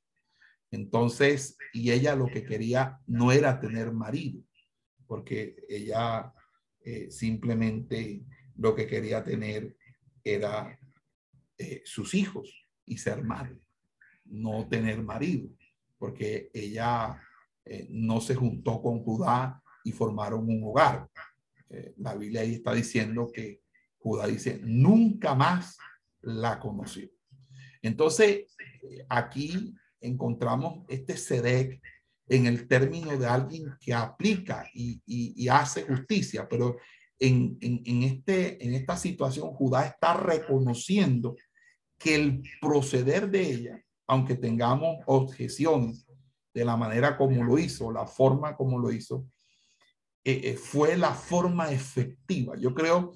Entonces, 0.72 1.58
y 1.74 1.92
ella 1.92 2.16
lo 2.16 2.28
que 2.28 2.44
quería 2.44 3.00
no 3.08 3.32
era 3.32 3.60
tener 3.60 3.92
marido, 3.94 4.42
porque 5.08 5.56
ella 5.70 6.34
eh, 6.82 7.10
simplemente 7.10 8.24
lo 8.58 8.76
que 8.76 8.86
quería 8.86 9.24
tener 9.24 9.76
era 10.24 10.78
eh, 11.58 11.82
sus 11.86 12.14
hijos 12.14 12.54
y 12.86 12.98
ser 12.98 13.24
madre, 13.24 13.58
no 14.26 14.68
tener 14.68 15.02
marido, 15.02 15.50
porque 15.98 16.50
ella 16.54 17.22
eh, 17.64 17.88
no 17.90 18.20
se 18.20 18.36
juntó 18.36 18.82
con 18.82 19.00
Judá 19.00 19.64
y 19.84 19.92
formaron 19.92 20.50
un 20.50 20.64
hogar. 20.64 21.10
la 21.98 22.16
Biblia 22.16 22.42
ahí 22.42 22.56
está 22.56 22.74
diciendo 22.74 23.32
que 23.34 23.62
Judá 23.98 24.28
dice, 24.28 24.60
nunca 24.64 25.36
más 25.36 25.78
la 26.22 26.60
conoció. 26.60 27.15
Entonces, 27.86 28.46
aquí 29.10 29.74
encontramos 30.02 30.86
este 30.88 31.18
Sedec 31.18 31.82
en 32.28 32.48
el 32.48 32.68
término 32.68 33.16
de 33.18 33.28
alguien 33.28 33.76
que 33.80 33.94
aplica 33.94 34.66
y, 34.74 35.48
hace 35.48 35.84
justicia, 35.84 36.48
pero 36.50 36.78
en, 37.20 37.58
este, 38.04 38.64
en 38.66 38.74
esta 38.74 38.98
situación 38.98 39.52
Judá 39.52 39.86
está 39.86 40.16
reconociendo 40.18 41.36
que 41.98 42.16
el 42.16 42.44
proceder 42.60 43.30
de 43.30 43.42
ella, 43.42 43.86
aunque 44.08 44.36
tengamos 44.36 44.98
objeciones 45.06 46.06
de 46.54 46.66
la 46.66 46.76
manera 46.76 47.18
como 47.18 47.44
lo 47.44 47.60
hizo, 47.60 47.92
la 47.92 48.08
forma 48.08 48.56
como 48.56 48.80
lo 48.80 48.92
hizo, 48.92 49.28
eh, 50.24 50.42
eh, 50.44 50.58
fue 50.58 50.98
la 50.98 51.14
forma 51.14 51.72
efectiva. 51.72 52.56
Yo 52.58 52.74
creo 52.74 53.14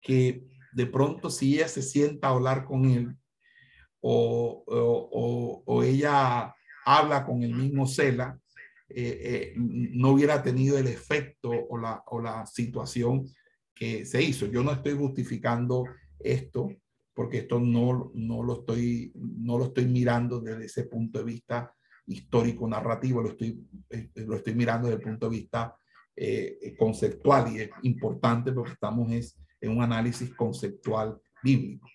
que 0.00 0.44
de 0.72 0.86
pronto 0.86 1.30
si 1.30 1.54
ella 1.54 1.68
se 1.68 1.82
sienta 1.82 2.26
a 2.26 2.30
hablar 2.32 2.64
con 2.64 2.86
él, 2.86 3.16
o, 4.06 5.82
ella 5.82 6.54
habla 6.84 7.24
con 7.24 7.42
el 7.42 7.54
mismo 7.54 7.86
Cela, 7.86 8.38
eh, 8.88 9.20
eh, 9.22 9.54
no 9.56 10.10
hubiera 10.10 10.42
tenido 10.42 10.76
el 10.76 10.86
efecto 10.86 11.50
o 11.50 11.78
la, 11.78 12.02
o 12.06 12.20
la 12.20 12.44
situación 12.46 13.26
que 13.74 14.04
se 14.04 14.22
hizo. 14.22 14.46
Yo 14.46 14.62
no 14.62 14.72
estoy 14.72 14.94
justificando 14.94 15.84
esto 16.18 16.70
porque 17.14 17.38
esto 17.38 17.60
no, 17.60 18.10
no, 18.14 18.42
lo 18.42 18.60
estoy, 18.60 19.12
no 19.14 19.56
lo 19.56 19.66
estoy 19.66 19.86
mirando 19.86 20.40
desde 20.40 20.66
ese 20.66 20.84
punto 20.84 21.20
de 21.20 21.24
vista 21.24 21.72
histórico 22.06 22.68
narrativo, 22.68 23.22
lo 23.22 23.30
estoy, 23.30 23.66
eh, 23.88 24.10
lo 24.16 24.36
estoy 24.36 24.54
mirando 24.54 24.88
desde 24.88 25.00
el 25.02 25.08
punto 25.08 25.30
de 25.30 25.36
vista 25.36 25.76
conceptual 26.78 27.52
y 27.52 27.60
es 27.62 27.70
importante 27.82 28.52
porque 28.52 28.74
estamos 28.74 29.10
es, 29.10 29.36
en 29.60 29.72
un 29.72 29.82
análisis 29.82 30.32
conceptual 30.34 31.18
bíblico 31.42 31.88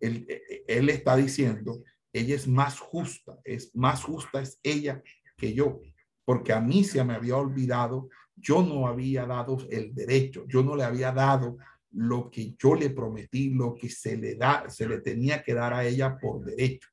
él, 0.00 0.26
él 0.66 0.88
está 0.88 1.16
diciendo, 1.16 1.82
ella 2.12 2.34
es 2.34 2.46
más 2.46 2.78
justa, 2.78 3.38
es 3.44 3.74
más 3.74 4.02
justa 4.02 4.40
es 4.40 4.58
ella 4.62 5.02
que 5.36 5.52
yo, 5.52 5.80
porque 6.24 6.52
a 6.52 6.60
mí 6.60 6.84
se 6.84 7.02
me 7.04 7.14
había 7.14 7.36
olvidado, 7.36 8.08
yo 8.36 8.62
no 8.62 8.86
había 8.86 9.26
dado 9.26 9.58
el 9.70 9.94
derecho, 9.94 10.44
yo 10.48 10.62
no 10.62 10.76
le 10.76 10.84
había 10.84 11.12
dado 11.12 11.56
lo 11.90 12.30
que 12.30 12.54
yo 12.58 12.74
le 12.74 12.90
prometí, 12.90 13.50
lo 13.50 13.74
que 13.74 13.88
se 13.88 14.16
le 14.16 14.34
da, 14.34 14.68
se 14.68 14.88
le 14.88 15.00
tenía 15.00 15.42
que 15.42 15.54
dar 15.54 15.72
a 15.72 15.84
ella 15.86 16.18
por 16.18 16.44
derecho. 16.44 16.88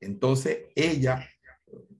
Entonces 0.00 0.66
ella 0.74 1.28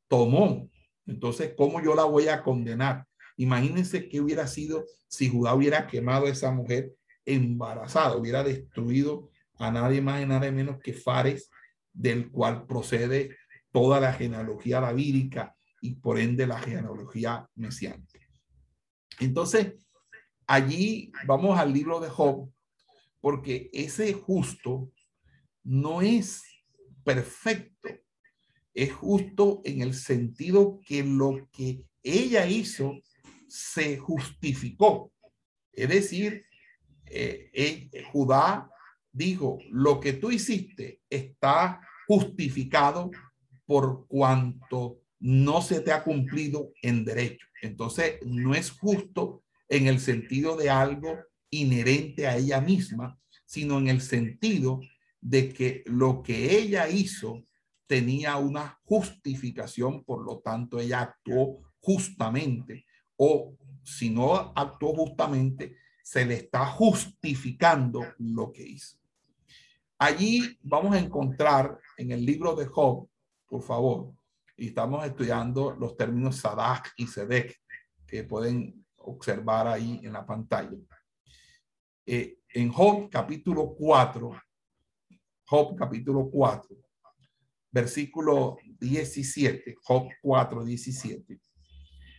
tomó. 0.09 0.68
Entonces, 1.07 1.55
¿cómo 1.57 1.83
yo 1.83 1.95
la 1.95 2.05
voy 2.05 2.29
a 2.29 2.42
condenar? 2.42 3.07
Imagínense 3.37 4.09
qué 4.09 4.21
hubiera 4.21 4.47
sido 4.47 4.85
si 5.09 5.29
Judá 5.29 5.55
hubiera 5.55 5.87
quemado 5.87 6.27
a 6.27 6.31
esa 6.31 6.51
mujer 6.51 6.95
embarazada, 7.25 8.16
hubiera 8.16 8.42
destruido 8.42 9.31
a 9.62 9.70
nadie 9.70 10.01
más 10.01 10.22
y 10.22 10.27
nadie 10.27 10.51
menos 10.51 10.81
que 10.81 10.92
Fares, 10.92 11.51
del 11.92 12.31
cual 12.31 12.66
procede 12.66 13.37
toda 13.70 14.01
la 14.01 14.12
genealogía 14.12 14.81
davídica 14.81 15.55
y 15.81 15.94
por 15.94 16.18
ende 16.18 16.46
la 16.46 16.59
genealogía 16.59 17.48
mesiánica. 17.55 18.18
Entonces, 19.20 19.75
allí 20.46 21.12
vamos 21.27 21.59
al 21.59 21.72
libro 21.72 22.01
de 22.01 22.09
Job, 22.09 22.51
porque 23.20 23.70
ese 23.72 24.12
justo 24.12 24.90
no 25.62 26.03
es 26.03 26.42
perfecto, 27.05 27.88
es 28.75 28.92
justo 28.92 29.61
en 29.64 29.83
el 29.83 29.94
sentido 29.94 30.81
que 30.85 31.05
lo 31.05 31.48
que 31.53 31.87
ella 32.03 32.46
hizo 32.46 33.01
se 33.48 33.98
justificó. 33.98 35.12
Es 35.72 35.88
decir, 35.88 36.44
eh, 37.07 37.51
eh, 37.53 38.05
Judá 38.11 38.72
dijo, 39.12 39.59
lo 39.70 40.01
que 40.01 40.14
tú 40.14 40.31
hiciste 40.31 41.01
está 41.09 41.81
justificado 42.07 43.11
por 43.66 44.07
cuanto 44.07 45.01
no 45.20 45.62
se 45.62 45.81
te 45.81 45.92
ha 45.92 46.03
cumplido 46.03 46.72
en 46.83 47.05
derecho. 47.05 47.46
Entonces, 47.62 48.14
no 48.25 48.55
es 48.55 48.70
justo 48.70 49.44
en 49.68 49.87
el 49.87 50.01
sentido 50.01 50.57
de 50.57 50.68
algo 50.68 51.16
inherente 51.51 52.27
a 52.27 52.37
ella 52.37 52.61
misma, 52.61 53.18
sino 53.44 53.79
en 53.79 53.88
el 53.88 54.01
sentido 54.01 54.81
de 55.20 55.51
que 55.51 55.85
lo 55.87 56.22
que 56.22 56.59
ella 56.59 56.88
hizo 56.88 57.44
tenía 57.87 58.37
una 58.37 58.81
justificación, 58.85 60.03
por 60.05 60.25
lo 60.25 60.40
tanto 60.40 60.81
ella 60.81 61.03
actuó 61.03 61.61
justamente, 61.79 62.87
o 63.16 63.57
si 63.85 64.11
no 64.11 64.53
actuó 64.57 64.94
justamente, 64.94 65.77
se 66.03 66.25
le 66.25 66.35
está 66.35 66.66
justificando 66.66 68.03
lo 68.18 68.51
que 68.51 68.62
hizo. 68.62 69.02
Allí 70.05 70.59
vamos 70.62 70.97
a 70.97 70.99
encontrar 70.99 71.79
en 71.97 72.11
el 72.11 72.27
libro 72.27 72.57
de 72.57 72.67
Job, 72.67 73.09
por 73.47 73.62
favor, 73.62 74.12
y 74.57 74.67
estamos 74.67 75.07
estudiando 75.07 75.77
los 75.79 75.97
términos 75.97 76.38
Sadak 76.38 76.93
y 76.97 77.07
Sedek, 77.07 77.61
que 78.05 78.25
pueden 78.25 78.85
observar 78.97 79.69
ahí 79.69 80.01
en 80.03 80.12
la 80.12 80.27
pantalla. 80.27 80.77
Eh, 82.05 82.41
en 82.49 82.73
Job 82.73 83.11
capítulo 83.11 83.77
4, 83.79 84.43
Job 85.45 85.77
capítulo 85.77 86.29
4, 86.29 86.77
versículo 87.71 88.57
17, 88.81 89.77
Job 89.85 90.09
4, 90.21 90.65
17. 90.65 91.41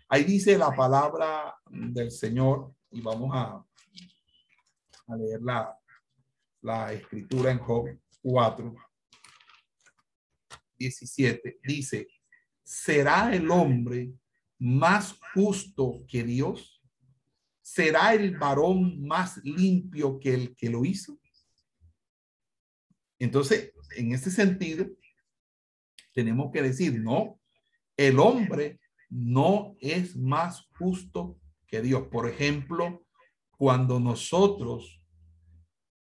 Ahí 0.07 0.23
dice 0.23 0.57
la 0.57 0.73
palabra 0.73 1.53
del 1.69 2.11
Señor 2.11 2.73
y 2.91 3.01
vamos 3.01 3.31
a, 3.33 3.61
a 5.07 5.15
leerla 5.17 5.77
la 6.63 6.93
escritura 6.93 7.51
en 7.51 7.59
Job 7.59 7.99
4, 8.21 8.75
17, 10.77 11.59
dice, 11.63 12.07
¿será 12.63 13.35
el 13.35 13.51
hombre 13.51 14.13
más 14.57 15.19
justo 15.33 16.03
que 16.07 16.23
Dios? 16.23 16.81
¿Será 17.61 18.13
el 18.13 18.37
varón 18.37 19.05
más 19.05 19.37
limpio 19.43 20.19
que 20.19 20.33
el 20.33 20.55
que 20.55 20.69
lo 20.69 20.85
hizo? 20.85 21.19
Entonces, 23.19 23.73
en 23.95 24.13
ese 24.13 24.31
sentido, 24.31 24.87
tenemos 26.13 26.51
que 26.51 26.61
decir, 26.61 26.99
no, 26.99 27.39
el 27.97 28.19
hombre 28.19 28.79
no 29.09 29.75
es 29.79 30.15
más 30.15 30.67
justo 30.77 31.39
que 31.67 31.81
Dios. 31.81 32.07
Por 32.07 32.27
ejemplo, 32.27 33.05
cuando 33.57 33.99
nosotros 33.99 35.02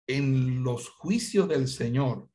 en 0.06 0.62
los 0.62 0.88
juicios 0.88 1.48
del 1.48 1.68
Señor, 1.68 2.28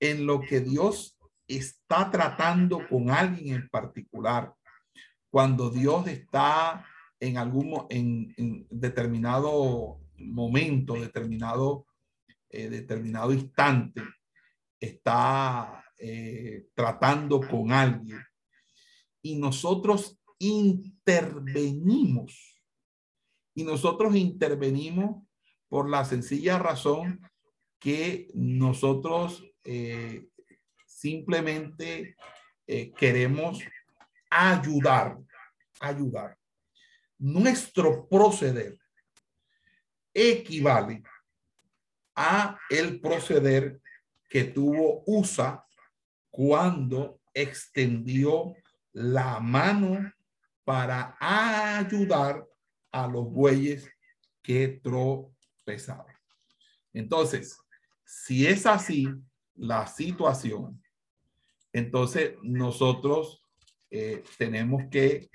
en 0.00 0.26
lo 0.26 0.40
que 0.40 0.60
Dios 0.60 1.18
está 1.48 2.10
tratando 2.10 2.86
con 2.88 3.10
alguien 3.10 3.54
en 3.54 3.68
particular, 3.68 4.54
cuando 5.30 5.70
Dios 5.70 6.06
está 6.06 6.86
en 7.20 7.38
algún 7.38 7.86
en, 7.90 8.34
en 8.36 8.66
determinado 8.70 10.00
momento, 10.16 10.94
determinado, 10.94 11.86
eh, 12.50 12.68
determinado 12.68 13.32
instante, 13.32 14.02
está 14.80 15.84
eh, 15.98 16.66
tratando 16.74 17.40
con 17.40 17.72
alguien 17.72 18.20
y 19.26 19.36
nosotros 19.36 20.18
intervenimos. 20.38 22.62
Y 23.54 23.64
nosotros 23.64 24.14
intervenimos 24.14 25.25
por 25.68 25.88
la 25.88 26.04
sencilla 26.04 26.58
razón 26.58 27.20
que 27.78 28.28
nosotros 28.34 29.44
eh, 29.64 30.28
simplemente 30.86 32.16
eh, 32.66 32.92
queremos 32.92 33.60
ayudar, 34.30 35.18
ayudar. 35.80 36.36
Nuestro 37.18 38.08
proceder 38.08 38.78
equivale 40.12 41.02
a 42.14 42.58
el 42.70 43.00
proceder 43.00 43.80
que 44.28 44.44
tuvo 44.44 45.02
USA 45.06 45.64
cuando 46.30 47.20
extendió 47.32 48.54
la 48.92 49.40
mano 49.40 50.12
para 50.64 51.16
ayudar 51.20 52.44
a 52.90 53.06
los 53.06 53.30
bueyes 53.30 53.88
que 54.42 54.68
tropezaban. 55.66 56.14
Entonces, 56.92 57.58
si 58.04 58.46
es 58.46 58.66
así 58.66 59.08
la 59.54 59.86
situación, 59.86 60.82
entonces 61.72 62.36
nosotros 62.42 63.42
eh, 63.90 64.22
tenemos 64.38 64.84
que 64.90 65.30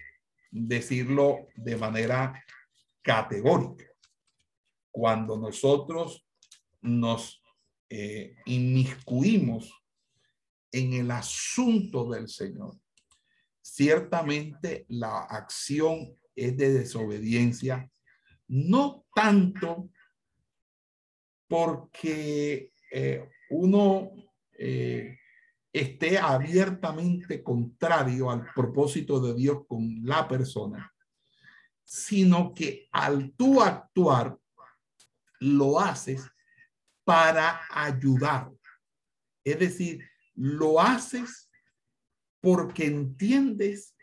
decirlo 0.50 1.48
de 1.56 1.76
manera 1.78 2.44
categórica. 3.02 3.86
Cuando 4.90 5.38
nosotros 5.38 6.26
nos 6.82 7.42
eh, 7.90 8.36
inmiscuimos 8.46 9.72
en 10.72 10.94
el 10.94 11.12
asunto 11.12 12.10
del 12.10 12.28
Señor, 12.28 12.78
ciertamente 13.62 14.86
la 14.90 15.20
acción 15.20 16.18
es 16.36 16.58
de 16.58 16.74
desobediencia, 16.74 17.90
no 18.48 19.06
tanto 19.14 19.91
porque 21.52 22.72
eh, 22.90 23.30
uno 23.50 24.14
eh, 24.58 25.20
esté 25.74 26.18
abiertamente 26.18 27.44
contrario 27.44 28.32
al 28.32 28.46
propósito 28.56 29.20
de 29.20 29.34
Dios 29.34 29.66
con 29.68 30.00
la 30.06 30.30
persona, 30.30 30.90
sino 31.84 32.54
que 32.54 32.88
al 32.94 33.34
tú 33.36 33.62
actuar, 33.62 34.38
lo 35.42 35.78
haces 35.78 36.26
para 37.04 37.60
ayudar. 37.70 38.50
Es 39.44 39.60
decir, 39.60 40.08
lo 40.36 40.80
haces 40.80 41.52
porque 42.40 42.86
entiendes 42.86 43.94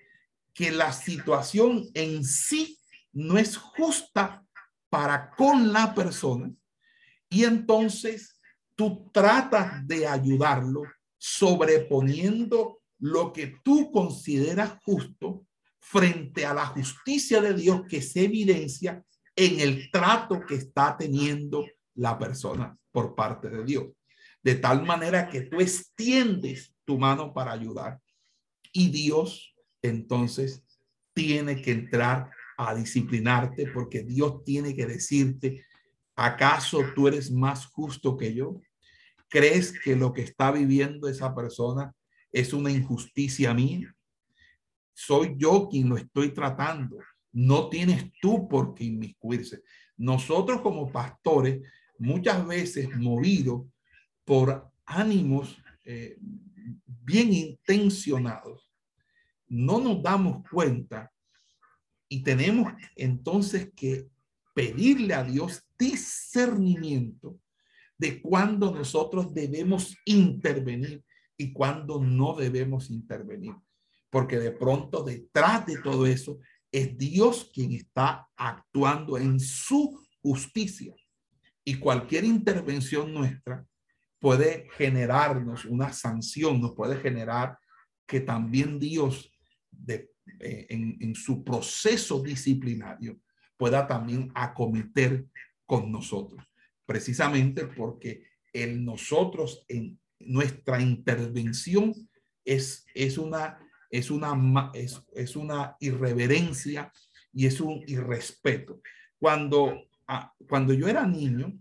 que 0.52 0.70
la 0.70 0.92
situación 0.92 1.86
en 1.94 2.24
sí 2.24 2.78
no 3.10 3.38
es 3.38 3.56
justa 3.56 4.44
para 4.90 5.30
con 5.30 5.72
la 5.72 5.94
persona 5.94 6.52
y 7.30 7.44
entonces 7.44 8.40
tú 8.74 9.10
tratas 9.12 9.86
de 9.86 10.06
ayudarlo 10.06 10.82
sobreponiendo 11.18 12.80
lo 13.00 13.32
que 13.32 13.56
tú 13.64 13.90
consideras 13.90 14.78
justo 14.84 15.46
frente 15.80 16.44
a 16.44 16.54
la 16.54 16.66
justicia 16.66 17.40
de 17.40 17.54
Dios 17.54 17.82
que 17.88 18.02
se 18.02 18.24
evidencia 18.24 19.02
en 19.34 19.60
el 19.60 19.90
trato 19.90 20.44
que 20.46 20.56
está 20.56 20.96
teniendo 20.96 21.64
la 21.94 22.18
persona 22.18 22.76
por 22.90 23.14
parte 23.14 23.48
de 23.48 23.64
Dios. 23.64 23.86
De 24.42 24.56
tal 24.56 24.84
manera 24.84 25.28
que 25.28 25.42
tú 25.42 25.60
extiendes 25.60 26.74
tu 26.84 26.98
mano 26.98 27.32
para 27.32 27.52
ayudar 27.52 28.00
y 28.72 28.88
Dios 28.90 29.54
entonces 29.82 30.64
tiene 31.14 31.60
que 31.60 31.72
entrar 31.72 32.30
a 32.56 32.74
disciplinarte 32.74 33.68
porque 33.68 34.02
Dios 34.02 34.42
tiene 34.44 34.74
que 34.74 34.86
decirte, 34.86 35.64
¿acaso 36.18 36.82
tú 36.96 37.06
eres 37.06 37.30
más 37.30 37.66
justo 37.66 38.16
que 38.16 38.34
yo? 38.34 38.60
¿Crees 39.28 39.78
que 39.78 39.94
lo 39.94 40.12
que 40.12 40.22
está 40.22 40.50
viviendo 40.50 41.08
esa 41.08 41.32
persona 41.32 41.94
es 42.32 42.52
una 42.52 42.72
injusticia 42.72 43.54
mía? 43.54 43.94
Soy 44.92 45.36
yo 45.38 45.68
quien 45.70 45.88
lo 45.88 45.96
estoy 45.96 46.30
tratando. 46.34 46.98
No 47.30 47.68
tienes 47.68 48.10
tú 48.20 48.48
por 48.48 48.74
qué 48.74 48.84
inmiscuirse. 48.84 49.62
Nosotros 49.96 50.60
como 50.60 50.90
pastores, 50.90 51.60
muchas 52.00 52.44
veces 52.44 52.88
movidos 52.96 53.66
por 54.24 54.68
ánimos 54.86 55.56
eh, 55.84 56.18
bien 56.84 57.32
intencionados, 57.32 58.68
no 59.46 59.78
nos 59.78 60.02
damos 60.02 60.42
cuenta 60.50 61.12
y 62.08 62.24
tenemos 62.24 62.72
entonces 62.96 63.70
que 63.76 64.08
pedirle 64.52 65.14
a 65.14 65.22
Dios 65.22 65.67
discernimiento 65.78 67.38
de 67.96 68.22
cuándo 68.22 68.72
nosotros 68.74 69.32
debemos 69.34 69.96
intervenir 70.04 71.04
y 71.36 71.52
cuándo 71.52 72.00
no 72.00 72.34
debemos 72.34 72.90
intervenir. 72.90 73.54
Porque 74.10 74.38
de 74.38 74.52
pronto 74.52 75.02
detrás 75.02 75.66
de 75.66 75.78
todo 75.78 76.06
eso 76.06 76.38
es 76.70 76.96
Dios 76.96 77.50
quien 77.52 77.72
está 77.72 78.28
actuando 78.36 79.18
en 79.18 79.38
su 79.40 80.00
justicia. 80.22 80.94
Y 81.64 81.74
cualquier 81.74 82.24
intervención 82.24 83.12
nuestra 83.12 83.64
puede 84.18 84.68
generarnos 84.76 85.64
una 85.64 85.92
sanción, 85.92 86.60
nos 86.60 86.74
puede 86.74 86.96
generar 86.96 87.58
que 88.06 88.20
también 88.20 88.78
Dios 88.78 89.30
eh, 89.86 90.66
en 90.70 91.14
su 91.14 91.44
proceso 91.44 92.22
disciplinario 92.22 93.20
pueda 93.58 93.86
también 93.86 94.30
acometer 94.34 95.26
con 95.68 95.92
nosotros, 95.92 96.42
precisamente 96.86 97.66
porque 97.66 98.22
el 98.54 98.82
nosotros 98.82 99.66
en 99.68 100.00
nuestra 100.18 100.80
intervención 100.80 101.92
es, 102.42 102.86
es, 102.94 103.18
una, 103.18 103.58
es, 103.90 104.10
una, 104.10 104.72
es, 104.72 105.36
una 105.36 105.76
irreverencia 105.78 106.90
y 107.34 107.44
es 107.44 107.60
un 107.60 107.84
irrespeto. 107.86 108.80
Cuando, 109.18 109.82
cuando 110.48 110.72
yo 110.72 110.88
era 110.88 111.06
niño, 111.06 111.52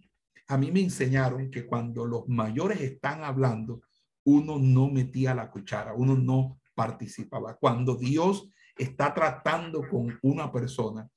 a 0.47 0.57
mí 0.57 0.71
me 0.71 0.79
enseñaron 0.79 1.51
que 1.51 1.65
cuando 1.65 2.05
los 2.05 2.29
mayores 2.29 2.79
están 2.79 3.25
hablando, 3.25 3.81
uno 4.23 4.57
no 4.57 4.89
metía 4.89 5.35
la 5.35 5.51
cuchara, 5.51 5.93
uno 5.93 6.15
no 6.15 6.61
participaba. 6.73 7.57
Cuando 7.57 7.97
Dios 7.97 8.49
está 8.77 9.13
tratando 9.13 9.81
con 9.89 10.17
una 10.21 10.49
persona, 10.49 11.09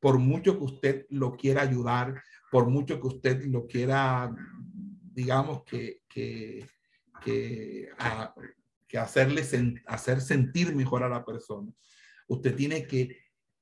por 0.00 0.18
mucho 0.18 0.58
que 0.58 0.64
usted 0.64 1.06
lo 1.10 1.36
quiera 1.36 1.62
ayudar, 1.62 2.22
por 2.50 2.68
mucho 2.68 3.00
que 3.00 3.06
usted 3.06 3.44
lo 3.44 3.66
quiera, 3.66 4.34
digamos, 5.12 5.62
que, 5.64 6.02
que, 6.08 6.66
que, 7.22 7.88
que 8.88 8.98
hacerle 8.98 9.44
hacer 9.86 10.20
sentir 10.20 10.74
mejor 10.74 11.02
a 11.02 11.08
la 11.08 11.24
persona, 11.24 11.70
usted 12.28 12.56
tiene 12.56 12.86
que 12.86 13.16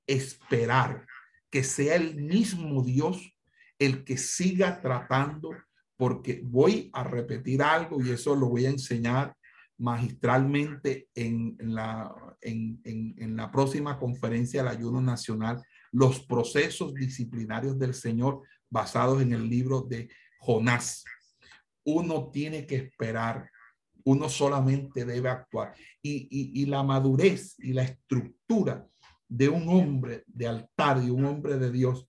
esperar 0.06 1.06
que 1.50 1.64
sea 1.64 1.96
el 1.96 2.16
mismo 2.16 2.82
Dios 2.82 3.34
el 3.78 4.04
que 4.04 4.16
siga 4.16 4.80
tratando, 4.80 5.50
porque 5.96 6.40
voy 6.44 6.90
a 6.92 7.04
repetir 7.04 7.62
algo 7.62 8.02
y 8.02 8.10
eso 8.10 8.34
lo 8.34 8.48
voy 8.48 8.66
a 8.66 8.70
enseñar 8.70 9.34
magistralmente 9.78 11.08
en, 11.14 11.56
la, 11.60 12.12
en, 12.40 12.80
en, 12.84 13.36
la 13.36 13.50
próxima 13.50 13.98
conferencia 13.98 14.62
del 14.62 14.76
ayuno 14.76 15.00
nacional, 15.00 15.62
los 15.92 16.20
procesos 16.20 16.94
disciplinarios 16.94 17.78
del 17.78 17.94
Señor 17.94 18.42
basados 18.70 19.22
en 19.22 19.32
el 19.32 19.48
libro 19.48 19.82
de 19.82 20.08
Jonás. 20.38 21.04
Uno 21.84 22.30
tiene 22.30 22.66
que 22.66 22.76
esperar, 22.76 23.50
uno 24.04 24.28
solamente 24.28 25.04
debe 25.04 25.28
actuar. 25.28 25.74
Y, 26.02 26.66
la 26.66 26.82
madurez 26.82 27.56
y 27.58 27.72
la 27.72 27.82
estructura 27.82 28.86
de 29.28 29.48
un 29.48 29.68
hombre 29.68 30.24
de 30.26 30.46
altar 30.46 31.02
y 31.02 31.10
un 31.10 31.24
hombre 31.24 31.58
de 31.58 31.70
Dios 31.70 32.08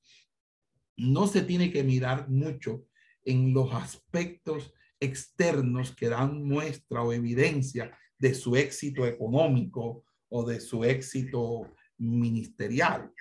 no 0.95 1.27
se 1.27 1.41
tiene 1.41 1.71
que 1.71 1.83
mirar 1.83 2.29
mucho 2.29 2.85
en 3.23 3.53
los 3.53 3.73
aspectos 3.73 4.73
externos 4.99 5.95
que 5.95 6.09
dan 6.09 6.43
muestra 6.43 7.01
o 7.03 7.13
evidencia 7.13 7.97
de 8.17 8.33
su 8.33 8.55
éxito 8.55 9.05
económico 9.05 10.03
o 10.29 10.45
de 10.45 10.59
su 10.59 10.83
éxito 10.83 11.73
ministerial, 11.97 13.11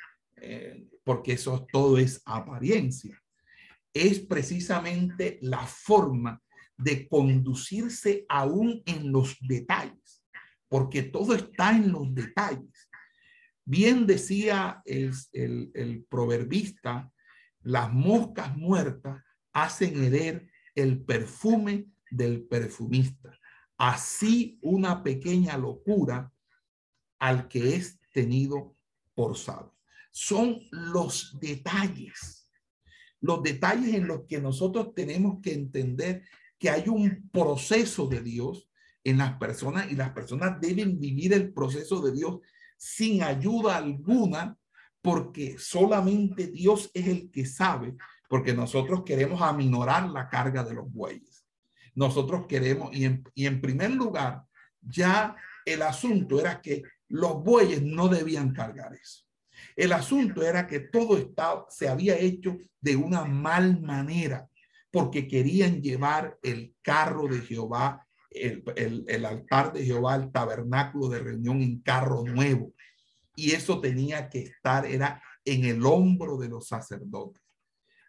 eh, 0.40 0.88
porque 1.04 1.32
eso 1.32 1.66
todo 1.72 1.98
es 1.98 2.22
apariencia. 2.24 3.20
Es 3.92 4.20
precisamente 4.20 5.38
la 5.42 5.66
forma 5.66 6.42
de 6.76 7.08
conducirse 7.08 8.24
aún 8.28 8.82
en 8.86 9.10
los 9.10 9.36
detalles, 9.40 10.22
porque 10.68 11.02
todo 11.02 11.34
está 11.34 11.70
en 11.70 11.90
los 11.92 12.14
detalles. 12.14 12.88
Bien 13.64 14.06
decía 14.06 14.82
el, 14.84 15.12
el, 15.32 15.70
el 15.74 16.04
proverbista, 16.04 17.10
las 17.62 17.92
moscas 17.92 18.56
muertas 18.56 19.22
hacen 19.52 20.02
herer 20.02 20.48
el 20.74 21.02
perfume 21.02 21.86
del 22.10 22.42
perfumista. 22.46 23.36
Así 23.76 24.58
una 24.62 25.02
pequeña 25.02 25.56
locura 25.56 26.32
al 27.18 27.48
que 27.48 27.74
es 27.74 28.00
tenido 28.12 28.76
por 29.14 29.36
sabio. 29.36 29.77
Son 30.20 30.58
los 30.72 31.38
detalles, 31.38 32.50
los 33.20 33.40
detalles 33.40 33.94
en 33.94 34.08
los 34.08 34.22
que 34.26 34.40
nosotros 34.40 34.92
tenemos 34.92 35.38
que 35.40 35.52
entender 35.52 36.24
que 36.58 36.70
hay 36.70 36.88
un 36.88 37.30
proceso 37.30 38.08
de 38.08 38.20
Dios 38.20 38.68
en 39.04 39.18
las 39.18 39.38
personas 39.38 39.92
y 39.92 39.94
las 39.94 40.10
personas 40.10 40.60
deben 40.60 40.98
vivir 40.98 41.34
el 41.34 41.52
proceso 41.52 42.00
de 42.00 42.10
Dios 42.10 42.40
sin 42.76 43.22
ayuda 43.22 43.76
alguna 43.76 44.58
porque 45.00 45.56
solamente 45.56 46.48
Dios 46.48 46.90
es 46.94 47.06
el 47.06 47.30
que 47.30 47.46
sabe, 47.46 47.94
porque 48.28 48.52
nosotros 48.52 49.04
queremos 49.06 49.40
aminorar 49.40 50.10
la 50.10 50.28
carga 50.28 50.64
de 50.64 50.74
los 50.74 50.92
bueyes. 50.92 51.46
Nosotros 51.94 52.46
queremos, 52.48 52.92
y 52.92 53.04
en, 53.04 53.22
y 53.36 53.46
en 53.46 53.60
primer 53.60 53.92
lugar, 53.92 54.42
ya 54.80 55.36
el 55.64 55.80
asunto 55.82 56.40
era 56.40 56.60
que 56.60 56.82
los 57.06 57.40
bueyes 57.44 57.80
no 57.82 58.08
debían 58.08 58.52
cargar 58.52 58.92
eso. 58.94 59.27
El 59.76 59.92
asunto 59.92 60.42
era 60.42 60.66
que 60.66 60.80
todo 60.80 61.18
estaba, 61.18 61.66
se 61.70 61.88
había 61.88 62.16
hecho 62.18 62.56
de 62.80 62.96
una 62.96 63.24
mal 63.24 63.80
manera 63.80 64.48
porque 64.90 65.28
querían 65.28 65.82
llevar 65.82 66.38
el 66.42 66.74
carro 66.82 67.28
de 67.28 67.40
Jehová, 67.40 68.06
el, 68.30 68.62
el, 68.76 69.04
el, 69.08 69.24
altar 69.24 69.72
de 69.72 69.84
Jehová, 69.84 70.16
el 70.16 70.32
tabernáculo 70.32 71.08
de 71.08 71.20
reunión 71.20 71.62
en 71.62 71.80
carro 71.80 72.24
nuevo. 72.24 72.72
Y 73.36 73.52
eso 73.52 73.80
tenía 73.80 74.28
que 74.28 74.40
estar, 74.40 74.86
era 74.86 75.22
en 75.44 75.64
el 75.64 75.84
hombro 75.84 76.38
de 76.38 76.48
los 76.48 76.68
sacerdotes. 76.68 77.42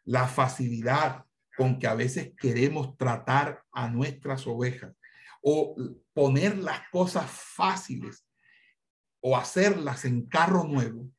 La 0.06 0.28
facilidad 0.28 1.26
con 1.56 1.78
que 1.78 1.88
a 1.88 1.94
veces 1.94 2.32
queremos 2.38 2.98
tratar 2.98 3.64
a 3.72 3.90
nuestras 3.90 4.48
ovejas 4.48 4.94
o 5.42 5.76
poner 6.14 6.58
las 6.58 6.90
cosas 6.90 7.30
fáciles 7.30 8.26
o 9.22 9.38
hacerlas 9.38 10.06
en 10.06 10.26
carro 10.26 10.64
nuevo 10.64 11.10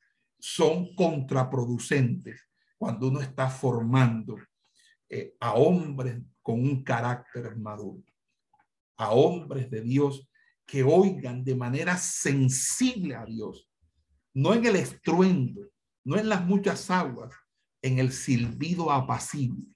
son 0.41 0.95
contraproducentes 0.95 2.41
cuando 2.79 3.09
uno 3.09 3.21
está 3.21 3.49
formando 3.49 4.37
eh, 5.09 5.37
a 5.41 5.55
hombres 5.55 6.21
con 6.43 6.61
un 6.61 6.83
carácter 6.83 7.57
maduro, 7.57 8.03
a 8.97 9.11
hombres 9.11 9.71
de 9.71 9.83
Dios 9.83 10.29
que 10.67 10.83
oigan 10.83 11.45
de 11.45 11.55
manera 11.55 11.97
sensible 11.99 13.15
a 13.15 13.25
Dios, 13.27 13.69
no 14.33 14.55
en 14.55 14.65
el 14.65 14.77
estruendo, 14.77 15.69
no 16.05 16.17
en 16.17 16.29
las 16.29 16.45
muchas 16.45 16.91
aguas, 16.91 17.35
en 17.83 17.99
el 17.99 18.13
silbido 18.13 18.91
apacible. 18.91 19.67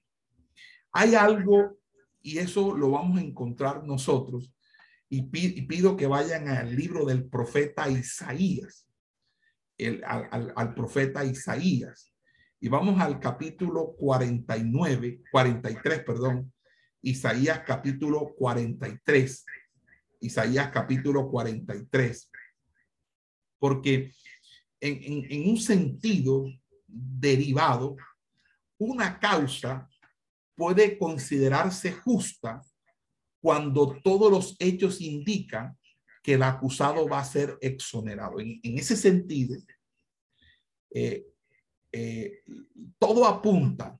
Hay 0.91 1.15
algo, 1.15 1.77
y 2.21 2.37
eso 2.37 2.75
lo 2.75 2.91
vamos 2.91 3.19
a 3.19 3.21
encontrar 3.21 3.83
nosotros, 3.83 4.53
y 5.09 5.21
pido 5.23 5.95
que 5.95 6.07
vayan 6.07 6.47
al 6.47 6.75
libro 6.75 7.05
del 7.05 7.27
profeta 7.27 7.89
Isaías, 7.89 8.84
el, 9.77 10.03
al, 10.03 10.73
profeta 10.73 11.23
Isaías. 11.23 12.13
Y 12.59 12.69
vamos 12.69 12.99
al 13.01 13.19
capítulo 13.19 13.95
49, 13.97 15.21
43, 15.31 15.99
perdón, 16.03 16.53
Isaías 17.01 17.61
capítulo 17.65 18.33
43. 18.35 19.45
Isaías 20.21 20.69
capítulo 20.71 21.29
43. 21.29 22.31
Porque 23.59 24.11
en, 24.79 25.03
en, 25.03 25.31
en 25.31 25.49
un 25.49 25.57
sentido 25.57 26.45
derivado, 26.87 27.95
una 28.77 29.19
causa 29.19 29.89
puede 30.55 30.97
considerarse 30.97 31.91
justa 31.91 32.63
cuando 33.41 33.99
todos 34.03 34.31
los 34.31 34.55
hechos 34.57 35.01
indican 35.01 35.77
que 36.25 36.33
el 36.33 36.41
acusado 36.41 37.07
va 37.07 37.19
a 37.19 37.23
ser 37.23 37.55
exonerado. 37.61 38.39
En, 38.39 38.59
ese 38.63 38.95
sentido, 38.95 39.55
eh, 40.89 41.23
eh, 41.91 42.41
todo 42.97 43.27
apunta 43.27 43.95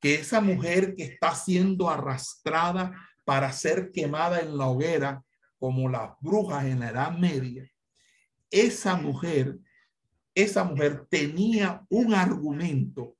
que 0.00 0.16
esa 0.16 0.40
mujer 0.40 0.96
que 0.96 1.04
está 1.04 1.36
siendo 1.36 1.88
arrastrada 1.88 2.92
para 3.24 3.52
ser 3.52 3.92
quemada 3.92 4.40
en 4.40 4.58
la 4.58 4.66
hoguera, 4.66 5.24
como 5.56 5.88
las 5.88 6.10
brujas 6.20 6.64
en 6.64 6.80
la 6.80 6.90
Edad 6.90 7.16
Media, 7.16 7.70
esa 8.50 8.96
mujer, 8.96 9.56
esa 10.34 10.64
mujer 10.64 11.06
tenía 11.08 11.86
un 11.88 12.12
argumento 12.12 13.16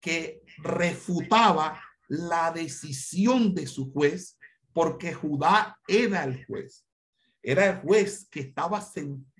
que 0.00 0.42
refutaba 0.58 1.80
la 2.08 2.50
decisión 2.50 3.54
de 3.54 3.68
su 3.68 3.92
juez 3.92 4.36
porque 4.72 5.14
Judá 5.14 5.78
era 5.86 6.24
el 6.24 6.44
juez. 6.44 6.84
Era 7.42 7.66
el 7.66 7.76
juez 7.78 8.28
que 8.30 8.40
estaba 8.40 8.84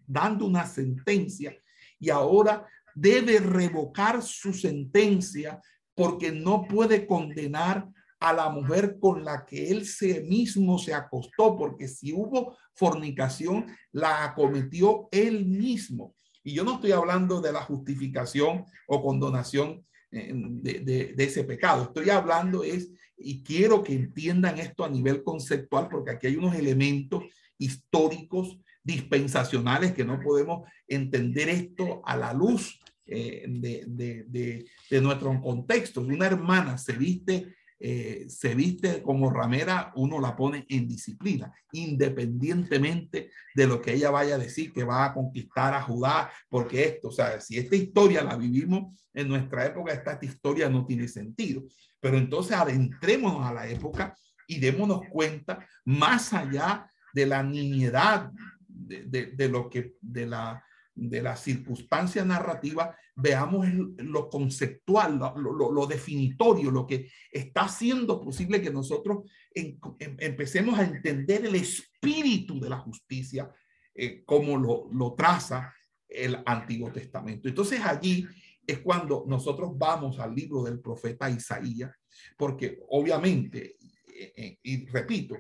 dando 0.06 0.46
una 0.46 0.66
sentencia 0.66 1.56
y 1.98 2.10
ahora 2.10 2.66
debe 2.94 3.38
revocar 3.38 4.22
su 4.22 4.52
sentencia 4.52 5.60
porque 5.94 6.32
no 6.32 6.66
puede 6.66 7.06
condenar 7.06 7.88
a 8.18 8.32
la 8.32 8.48
mujer 8.50 8.98
con 9.00 9.24
la 9.24 9.44
que 9.44 9.70
él 9.70 9.84
se 9.84 10.22
mismo 10.22 10.78
se 10.78 10.94
acostó, 10.94 11.56
porque 11.56 11.88
si 11.88 12.12
hubo 12.12 12.56
fornicación, 12.74 13.66
la 13.90 14.24
acometió 14.24 15.08
él 15.10 15.44
mismo. 15.44 16.14
Y 16.44 16.54
yo 16.54 16.64
no 16.64 16.74
estoy 16.74 16.92
hablando 16.92 17.40
de 17.40 17.52
la 17.52 17.62
justificación 17.62 18.64
o 18.86 19.02
condonación 19.02 19.84
eh, 20.10 20.32
de, 20.34 20.80
de, 20.80 21.14
de 21.14 21.24
ese 21.24 21.44
pecado. 21.44 21.84
Estoy 21.84 22.10
hablando 22.10 22.62
es 22.62 22.90
y 23.16 23.42
quiero 23.42 23.82
que 23.82 23.92
entiendan 23.92 24.58
esto 24.58 24.84
a 24.84 24.88
nivel 24.88 25.22
conceptual, 25.22 25.88
porque 25.88 26.12
aquí 26.12 26.26
hay 26.28 26.36
unos 26.36 26.54
elementos 26.54 27.24
históricos, 27.62 28.58
dispensacionales, 28.82 29.92
que 29.92 30.04
no 30.04 30.20
podemos 30.20 30.68
entender 30.88 31.48
esto 31.48 32.02
a 32.04 32.16
la 32.16 32.32
luz 32.32 32.80
eh, 33.06 33.44
de, 33.48 33.84
de, 33.86 34.24
de, 34.28 34.66
de, 34.90 35.00
nuestro 35.00 35.40
contexto. 35.40 36.00
Una 36.00 36.26
hermana 36.26 36.78
se 36.78 36.92
viste, 36.92 37.54
eh, 37.78 38.26
se 38.28 38.54
viste 38.54 39.02
como 39.02 39.30
ramera, 39.30 39.92
uno 39.96 40.20
la 40.20 40.34
pone 40.36 40.64
en 40.68 40.88
disciplina, 40.88 41.52
independientemente 41.72 43.30
de 43.54 43.66
lo 43.66 43.80
que 43.80 43.94
ella 43.94 44.10
vaya 44.10 44.36
a 44.36 44.38
decir, 44.38 44.72
que 44.72 44.84
va 44.84 45.04
a 45.04 45.14
conquistar 45.14 45.74
a 45.74 45.82
Judá, 45.82 46.30
porque 46.48 46.84
esto, 46.84 47.08
o 47.08 47.12
sea, 47.12 47.40
si 47.40 47.58
esta 47.58 47.76
historia 47.76 48.24
la 48.24 48.36
vivimos 48.36 48.98
en 49.14 49.28
nuestra 49.28 49.66
época, 49.66 49.92
esta, 49.92 50.12
esta 50.12 50.26
historia 50.26 50.68
no 50.68 50.86
tiene 50.86 51.08
sentido. 51.08 51.64
Pero 52.00 52.18
entonces 52.18 52.52
adentrémonos 52.56 53.46
a 53.46 53.52
la 53.52 53.68
época 53.68 54.16
y 54.46 54.58
démonos 54.58 55.02
cuenta 55.10 55.66
más 55.84 56.32
allá 56.32 56.91
de 57.12 57.26
la 57.26 57.42
niñedad 57.42 58.30
de, 58.66 59.26
de, 59.26 59.48
lo 59.48 59.68
que 59.68 59.94
de 60.00 60.26
la 60.26 60.64
de 60.94 61.36
circunstancia 61.36 62.24
narrativa, 62.24 62.94
veamos 63.14 63.66
lo 63.98 64.28
conceptual, 64.28 65.18
lo, 65.18 65.52
lo, 65.52 65.72
lo, 65.72 65.86
definitorio, 65.86 66.70
lo 66.70 66.86
que 66.86 67.10
está 67.30 67.62
haciendo 67.62 68.20
posible 68.20 68.60
que 68.60 68.70
nosotros 68.70 69.30
en, 69.54 69.78
empecemos 69.98 70.78
a 70.78 70.84
entender 70.84 71.46
el 71.46 71.54
espíritu 71.54 72.60
de 72.60 72.68
la 72.68 72.78
justicia 72.78 73.50
eh, 73.94 74.22
como 74.24 74.56
lo, 74.58 74.88
lo 74.92 75.14
traza 75.14 75.74
el 76.08 76.38
Antiguo 76.44 76.92
Testamento. 76.92 77.48
Entonces 77.48 77.80
allí 77.80 78.26
es 78.66 78.78
cuando 78.80 79.24
nosotros 79.26 79.72
vamos 79.74 80.18
al 80.18 80.34
libro 80.34 80.62
del 80.62 80.80
profeta 80.80 81.30
Isaías, 81.30 81.90
porque 82.36 82.80
obviamente, 82.90 83.76
eh, 84.14 84.32
eh, 84.36 84.58
y 84.62 84.86
repito, 84.86 85.36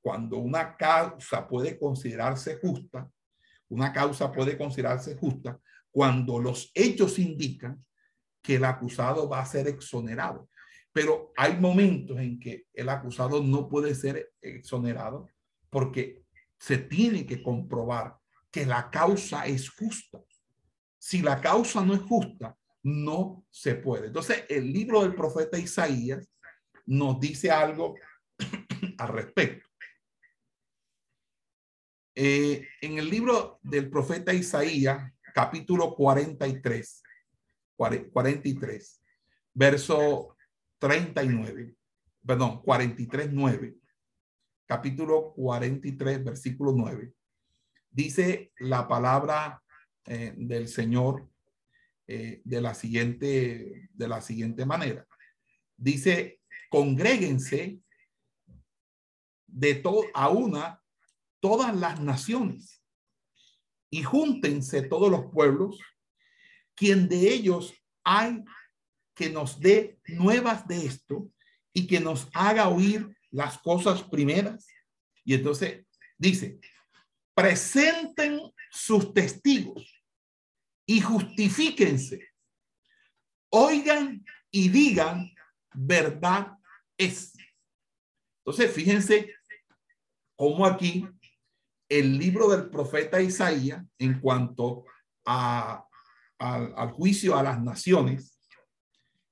cuando 0.00 0.38
una 0.38 0.76
causa 0.76 1.46
puede 1.46 1.78
considerarse 1.78 2.58
justa, 2.58 3.10
una 3.68 3.92
causa 3.92 4.30
puede 4.32 4.56
considerarse 4.56 5.16
justa 5.16 5.58
cuando 5.90 6.38
los 6.38 6.70
hechos 6.74 7.18
indican 7.18 7.84
que 8.42 8.56
el 8.56 8.64
acusado 8.64 9.28
va 9.28 9.40
a 9.40 9.46
ser 9.46 9.66
exonerado. 9.66 10.48
Pero 10.92 11.32
hay 11.36 11.58
momentos 11.58 12.18
en 12.18 12.38
que 12.38 12.66
el 12.72 12.88
acusado 12.88 13.42
no 13.42 13.68
puede 13.68 13.94
ser 13.94 14.32
exonerado 14.40 15.28
porque 15.68 16.22
se 16.58 16.78
tiene 16.78 17.26
que 17.26 17.42
comprobar 17.42 18.16
que 18.50 18.64
la 18.64 18.90
causa 18.90 19.46
es 19.46 19.68
justa. 19.70 20.22
Si 20.98 21.20
la 21.22 21.40
causa 21.40 21.84
no 21.84 21.94
es 21.94 22.00
justa, 22.00 22.56
no 22.82 23.44
se 23.50 23.74
puede. 23.74 24.06
Entonces, 24.06 24.44
el 24.48 24.72
libro 24.72 25.02
del 25.02 25.14
profeta 25.14 25.58
Isaías 25.58 26.28
nos 26.86 27.18
dice 27.20 27.50
algo 27.50 27.96
al 28.98 29.08
respecto. 29.08 29.65
Eh, 32.18 32.66
en 32.80 32.96
el 32.96 33.10
libro 33.10 33.60
del 33.62 33.90
profeta 33.90 34.32
Isaías, 34.32 35.12
capítulo 35.34 35.94
43, 35.94 37.02
43, 37.76 39.02
verso 39.52 40.34
39, 40.78 41.74
perdón, 42.26 42.62
43, 42.62 43.30
9, 43.30 43.76
capítulo 44.64 45.34
43, 45.34 46.24
versículo 46.24 46.72
9, 46.72 47.12
dice 47.90 48.50
la 48.60 48.88
palabra 48.88 49.62
eh, 50.06 50.32
del 50.38 50.68
Señor 50.68 51.28
eh, 52.06 52.40
de, 52.42 52.60
la 52.62 52.72
siguiente, 52.72 53.90
de 53.92 54.08
la 54.08 54.22
siguiente 54.22 54.64
manera. 54.64 55.06
Dice, 55.76 56.40
congréguense 56.70 57.78
de 59.46 59.74
todo 59.74 60.04
a 60.14 60.30
una 60.30 60.82
todas 61.40 61.74
las 61.74 62.00
naciones 62.00 62.82
y 63.90 64.02
júntense 64.02 64.82
todos 64.82 65.10
los 65.10 65.30
pueblos, 65.32 65.78
quien 66.74 67.08
de 67.08 67.32
ellos 67.32 67.74
hay 68.04 68.44
que 69.14 69.30
nos 69.30 69.58
dé 69.60 69.98
nuevas 70.06 70.66
de 70.68 70.86
esto 70.86 71.30
y 71.72 71.86
que 71.86 72.00
nos 72.00 72.28
haga 72.34 72.68
oír 72.68 73.16
las 73.30 73.58
cosas 73.58 74.02
primeras. 74.02 74.66
Y 75.24 75.34
entonces 75.34 75.86
dice, 76.18 76.60
presenten 77.34 78.40
sus 78.70 79.12
testigos 79.12 80.02
y 80.86 81.00
justifíquense. 81.00 82.28
Oigan 83.50 84.24
y 84.50 84.68
digan, 84.68 85.30
verdad 85.74 86.52
es. 86.96 87.32
Entonces, 88.38 88.72
fíjense 88.72 89.34
cómo 90.36 90.64
aquí 90.66 91.06
el 91.88 92.18
libro 92.18 92.48
del 92.48 92.68
profeta 92.68 93.20
Isaías 93.20 93.82
en 93.98 94.20
cuanto 94.20 94.84
a, 95.24 95.84
al 96.38 96.90
juicio 96.92 97.36
a 97.36 97.42
las 97.42 97.62
naciones, 97.62 98.38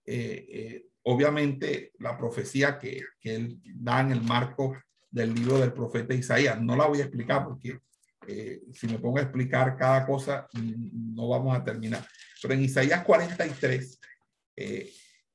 eh, 0.06 0.46
eh, 0.48 0.86
obviamente 1.02 1.92
la 1.98 2.16
profecía 2.16 2.78
que, 2.78 3.02
él 3.22 3.60
da 3.64 4.00
en 4.00 4.12
el 4.12 4.22
marco 4.22 4.76
del 5.10 5.34
libro 5.34 5.58
del 5.58 5.72
profeta 5.72 6.14
Isaías, 6.14 6.60
no 6.60 6.76
la 6.76 6.86
voy 6.86 7.00
a 7.00 7.04
explicar 7.04 7.44
porque 7.44 7.80
eh, 8.26 8.62
si 8.72 8.86
me 8.86 8.98
pongo 8.98 9.18
a 9.18 9.22
explicar 9.22 9.76
cada 9.76 10.06
cosa, 10.06 10.48
no 10.54 11.28
vamos 11.28 11.56
a 11.56 11.62
terminar. 11.62 12.06
Pero 12.40 12.54
en 12.54 12.64
Isaías 12.64 13.04
43 13.04 14.00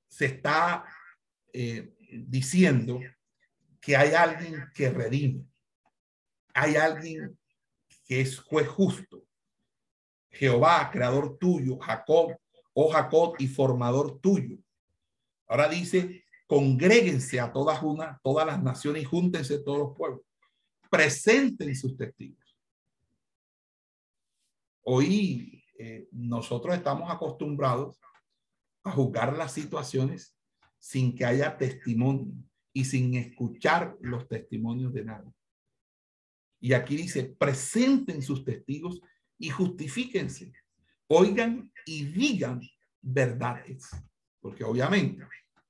se 0.08 0.26
está 0.26 0.86
diciendo 2.10 3.00
que 3.80 3.96
hay 3.96 4.14
alguien 4.14 4.66
que 4.74 4.90
redime 4.90 5.46
hay 6.54 6.76
alguien 6.76 7.38
que 8.06 8.22
es 8.22 8.40
juez 8.40 8.68
justo. 8.68 9.24
Jehová, 10.32 10.90
creador 10.92 11.38
tuyo, 11.38 11.78
Jacob, 11.80 12.36
oh 12.74 12.92
Jacob 12.92 13.36
y 13.40 13.48
formador 13.48 14.20
tuyo. 14.20 14.58
Ahora 15.48 15.68
dice, 15.68 16.24
congréguense 16.48 17.40
a 17.40 17.52
todas 17.52 17.82
una, 17.82 18.20
todas 18.24 18.46
las 18.46 18.62
naciones 18.62 19.04
y 19.04 19.06
júntense 19.06 19.60
todos 19.60 19.80
los 19.80 19.98
pueblos. 19.98 20.22
Presenten 20.90 21.76
sus 21.76 21.98
testigos. 21.98 22.58
Hoy 24.84 25.64
eh, 25.78 26.08
nosotros 26.12 26.76
estamos 26.76 27.12
acostumbrados 27.12 28.00
a 28.84 28.92
juzgar 28.92 29.36
las 29.36 29.52
situaciones 29.52 30.36
sin 30.78 31.16
que 31.16 31.26
haya 31.26 31.58
testimonio 31.58 32.34
y 32.74 32.86
sin 32.86 33.14
escuchar 33.16 33.98
los 34.02 34.28
testimonios 34.28 34.94
de 34.94 35.06
nadie. 35.06 35.32
Y 36.60 36.74
aquí 36.74 36.98
dice, 36.98 37.24
presenten 37.24 38.22
sus 38.22 38.44
testigos 38.44 39.02
y 39.38 39.50
justifíquense. 39.50 40.52
Oigan 41.08 41.72
y 41.86 42.06
digan 42.06 42.62
verdades. 43.02 43.90
Porque 44.42 44.64
obviamente 44.64 45.26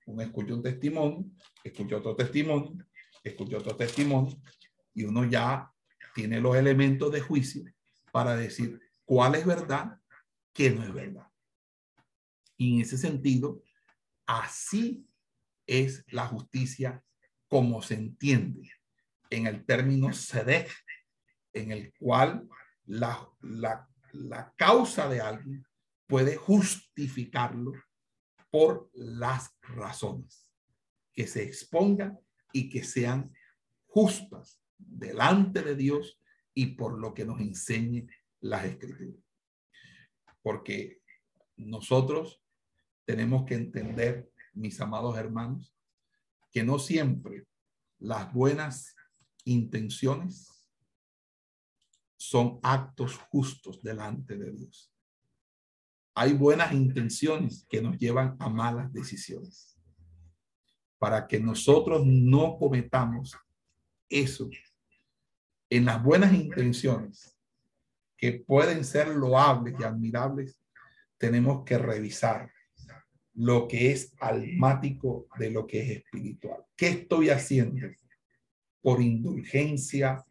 uno 0.05 0.21
escucha 0.21 0.53
un 0.53 0.63
testimonio, 0.63 1.25
escucha 1.63 1.97
otro 1.97 2.15
testimonio, 2.15 2.85
escucha 3.23 3.57
otro 3.57 3.75
testimonio, 3.75 4.41
y 4.93 5.03
uno 5.03 5.23
ya 5.25 5.71
tiene 6.15 6.41
los 6.41 6.55
elementos 6.55 7.11
de 7.11 7.21
juicio 7.21 7.63
para 8.11 8.35
decir 8.35 8.79
cuál 9.05 9.35
es 9.35 9.45
verdad, 9.45 9.99
qué 10.53 10.71
no 10.71 10.83
es 10.83 10.93
verdad. 10.93 11.27
Y 12.57 12.75
en 12.75 12.81
ese 12.81 12.97
sentido, 12.97 13.61
así 14.25 15.07
es 15.65 16.03
la 16.07 16.25
justicia 16.27 17.03
como 17.47 17.81
se 17.81 17.95
entiende 17.95 18.69
en 19.29 19.47
el 19.47 19.65
término 19.65 20.11
sedej, 20.13 20.69
en 21.53 21.71
el 21.71 21.93
cual 21.93 22.47
la, 22.85 23.29
la, 23.41 23.87
la 24.13 24.53
causa 24.55 25.07
de 25.07 25.21
alguien 25.21 25.65
puede 26.07 26.35
justificarlo 26.35 27.73
por 28.49 28.89
las 28.93 29.55
razones 29.61 30.49
que 31.13 31.27
se 31.27 31.43
expongan 31.43 32.19
y 32.51 32.69
que 32.69 32.83
sean 32.83 33.31
justas 33.85 34.59
delante 34.77 35.61
de 35.61 35.75
Dios 35.75 36.19
y 36.53 36.67
por 36.67 36.99
lo 36.99 37.13
que 37.13 37.25
nos 37.25 37.39
enseñe 37.39 38.07
las 38.41 38.65
escrituras. 38.65 39.23
Porque 40.41 41.01
nosotros 41.57 42.41
tenemos 43.05 43.45
que 43.45 43.55
entender, 43.55 44.31
mis 44.53 44.79
amados 44.81 45.17
hermanos, 45.17 45.75
que 46.51 46.63
no 46.63 46.79
siempre 46.79 47.45
las 47.99 48.33
buenas 48.33 48.95
intenciones 49.49 50.47
son 52.17 52.59
actos 52.63 53.15
justos 53.29 53.81
delante 53.81 54.37
de 54.37 54.51
Dios. 54.51 54.93
Hay 56.13 56.33
buenas 56.33 56.73
intenciones 56.73 57.65
que 57.69 57.81
nos 57.81 57.97
llevan 57.97 58.35
a 58.39 58.49
malas 58.49 58.91
decisiones. 58.91 59.77
Para 60.97 61.27
que 61.27 61.39
nosotros 61.39 62.05
no 62.05 62.57
cometamos 62.57 63.37
eso 64.09 64.49
en 65.69 65.85
las 65.85 66.03
buenas 66.03 66.33
intenciones 66.33 67.37
que 68.17 68.33
pueden 68.33 68.83
ser 68.83 69.07
loables 69.09 69.75
y 69.79 69.83
admirables, 69.83 70.59
tenemos 71.17 71.63
que 71.63 71.77
revisar 71.77 72.51
lo 73.35 73.67
que 73.67 73.91
es 73.91 74.13
almático 74.19 75.27
de 75.37 75.51
lo 75.51 75.65
que 75.65 75.81
es 75.81 75.89
espiritual. 75.99 76.65
¿Qué 76.75 76.89
estoy 76.89 77.29
haciendo? 77.29 77.87
Por 78.81 79.01
indulgencia, 79.01 80.23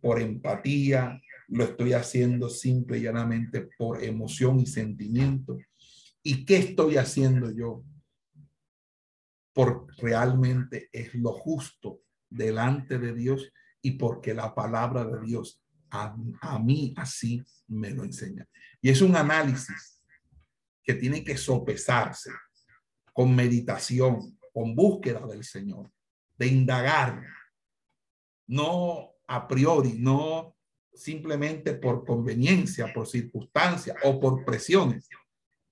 por 0.00 0.20
empatía, 0.20 1.20
lo 1.48 1.64
estoy 1.64 1.92
haciendo 1.92 2.48
simple 2.48 2.98
y 2.98 3.02
llanamente 3.02 3.68
por 3.78 4.02
emoción 4.02 4.60
y 4.60 4.66
sentimiento. 4.66 5.58
¿Y 6.22 6.44
qué 6.44 6.58
estoy 6.58 6.96
haciendo 6.96 7.50
yo? 7.50 7.84
Porque 9.52 9.92
realmente 9.98 10.88
es 10.92 11.14
lo 11.14 11.32
justo 11.32 12.00
delante 12.28 12.98
de 12.98 13.14
Dios 13.14 13.52
y 13.80 13.92
porque 13.92 14.34
la 14.34 14.54
palabra 14.54 15.04
de 15.04 15.20
Dios 15.24 15.62
a, 15.90 16.16
a 16.40 16.58
mí 16.58 16.92
así 16.96 17.42
me 17.68 17.90
lo 17.90 18.04
enseña. 18.04 18.46
Y 18.80 18.90
es 18.90 19.00
un 19.00 19.16
análisis 19.16 20.02
que 20.82 20.94
tiene 20.94 21.24
que 21.24 21.36
sopesarse 21.36 22.30
con 23.12 23.34
meditación, 23.34 24.38
con 24.52 24.74
búsqueda 24.74 25.26
del 25.26 25.42
Señor, 25.42 25.90
de 26.36 26.46
indagar 26.48 27.24
no 28.46 29.12
a 29.26 29.48
priori, 29.48 29.94
no 29.98 30.56
simplemente 30.94 31.74
por 31.74 32.04
conveniencia, 32.04 32.92
por 32.92 33.06
circunstancia 33.06 33.94
o 34.04 34.18
por 34.18 34.44
presiones. 34.44 35.08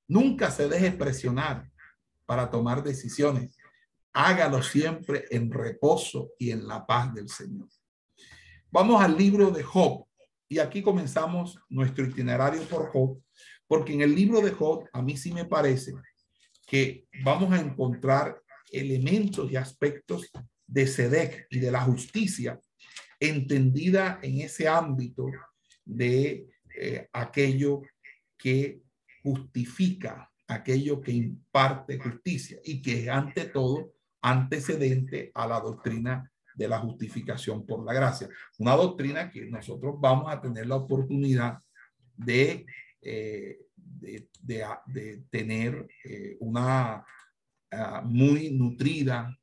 Nunca 0.06 0.50
se 0.50 0.68
deje 0.68 0.92
presionar 0.92 1.70
para 2.26 2.50
tomar 2.50 2.82
decisiones. 2.82 3.56
Hágalo 4.12 4.62
siempre 4.62 5.24
en 5.30 5.50
reposo 5.50 6.30
y 6.38 6.50
en 6.50 6.66
la 6.68 6.86
paz 6.86 7.14
del 7.14 7.28
Señor. 7.28 7.68
Vamos 8.70 9.02
al 9.02 9.16
libro 9.16 9.50
de 9.50 9.62
Job 9.62 10.04
y 10.48 10.58
aquí 10.58 10.82
comenzamos 10.82 11.58
nuestro 11.68 12.04
itinerario 12.04 12.62
por 12.68 12.90
Job, 12.90 13.20
porque 13.66 13.94
en 13.94 14.02
el 14.02 14.14
libro 14.14 14.40
de 14.40 14.50
Job 14.50 14.84
a 14.92 15.00
mí 15.00 15.16
sí 15.16 15.32
me 15.32 15.44
parece 15.44 15.94
que 16.66 17.06
vamos 17.24 17.52
a 17.52 17.60
encontrar 17.60 18.40
elementos 18.70 19.50
y 19.50 19.56
aspectos 19.56 20.30
de 20.66 20.86
Sedec 20.86 21.46
y 21.50 21.58
de 21.58 21.70
la 21.70 21.80
justicia 21.80 22.60
entendida 23.28 24.18
en 24.22 24.40
ese 24.40 24.68
ámbito 24.68 25.26
de 25.84 26.48
eh, 26.76 27.08
aquello 27.12 27.82
que 28.36 28.82
justifica, 29.22 30.30
aquello 30.48 31.00
que 31.00 31.12
imparte 31.12 31.98
justicia 31.98 32.58
y 32.64 32.82
que 32.82 33.02
es 33.02 33.08
ante 33.08 33.46
todo 33.46 33.94
antecedente 34.22 35.30
a 35.34 35.46
la 35.46 35.60
doctrina 35.60 36.30
de 36.54 36.68
la 36.68 36.78
justificación 36.78 37.66
por 37.66 37.84
la 37.84 37.92
gracia. 37.92 38.28
Una 38.58 38.74
doctrina 38.74 39.30
que 39.30 39.46
nosotros 39.46 39.96
vamos 39.98 40.32
a 40.32 40.40
tener 40.40 40.66
la 40.66 40.76
oportunidad 40.76 41.58
de, 42.16 42.64
eh, 43.02 43.58
de, 43.80 45.24
tener 45.30 45.86
eh, 46.04 46.36
una 46.40 47.04
ah, 47.70 48.02
muy 48.04 48.50
nutrida 48.50 49.36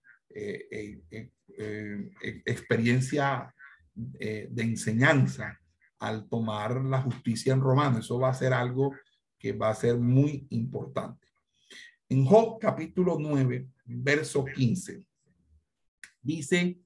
experiencia 2.45 3.53
eh, 4.19 4.47
de 4.49 4.63
enseñanza 4.63 5.59
al 5.99 6.27
tomar 6.27 6.81
la 6.83 7.01
justicia 7.01 7.53
en 7.53 7.61
romano. 7.61 7.99
Eso 7.99 8.19
va 8.19 8.29
a 8.29 8.33
ser 8.33 8.53
algo 8.53 8.95
que 9.37 9.53
va 9.53 9.69
a 9.69 9.75
ser 9.75 9.97
muy 9.97 10.47
importante. 10.49 11.27
En 12.09 12.25
Job 12.25 12.59
capítulo 12.59 13.17
9, 13.19 13.69
verso 13.85 14.45
15, 14.45 15.05
dice 16.21 16.79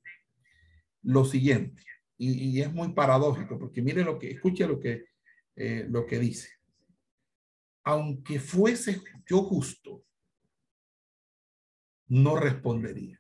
lo 1.04 1.26
siguiente, 1.26 1.84
y, 2.18 2.62
es 2.62 2.72
muy 2.72 2.94
paradójico, 2.94 3.60
porque 3.60 3.82
mire 3.82 4.04
lo 4.04 4.18
que, 4.18 4.32
escuche 4.32 4.68
lo 4.68 4.80
que, 4.80 5.06
eh, 5.56 5.86
lo 5.90 6.06
que 6.06 6.20
dice. 6.20 6.50
Aunque 7.84 8.40
fuese 8.40 9.02
yo 9.26 9.44
justo, 9.44 10.04
no 12.08 12.36
respondería. 12.36 13.20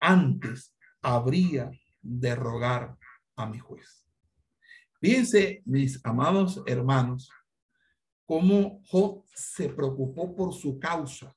Antes 0.00 0.76
habría 1.02 1.70
de 2.02 2.34
rogar 2.34 2.96
a 3.36 3.46
mi 3.46 3.58
juez. 3.58 4.04
Fíjense, 5.00 5.62
mis 5.64 6.04
amados 6.04 6.62
hermanos, 6.66 7.30
cómo 8.26 8.82
Job 8.86 9.24
se 9.34 9.68
preocupó 9.68 10.34
por 10.34 10.52
su 10.52 10.78
causa 10.78 11.34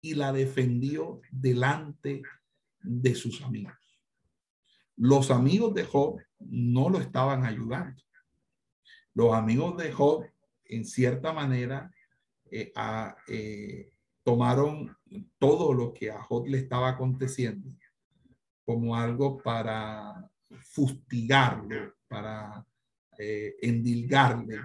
y 0.00 0.14
la 0.14 0.32
defendió 0.32 1.20
delante 1.30 2.22
de 2.80 3.14
sus 3.14 3.42
amigos. 3.42 3.74
Los 4.96 5.30
amigos 5.30 5.74
de 5.74 5.84
Job 5.84 6.20
no 6.38 6.90
lo 6.90 7.00
estaban 7.00 7.44
ayudando. 7.44 8.02
Los 9.14 9.34
amigos 9.34 9.76
de 9.78 9.92
Job, 9.92 10.26
en 10.64 10.84
cierta 10.84 11.32
manera, 11.32 11.90
eh, 12.50 12.72
eh, 13.28 13.90
tomaron 14.22 14.96
todo 15.38 15.72
lo 15.72 15.92
que 15.92 16.10
a 16.10 16.22
Job 16.22 16.46
le 16.46 16.58
estaba 16.58 16.90
aconteciendo 16.90 17.70
como 18.66 18.94
algo 18.94 19.38
para 19.38 20.28
fustigarlo, 20.60 21.94
para 22.06 22.66
eh, 23.18 23.54
endilgarle 23.62 24.60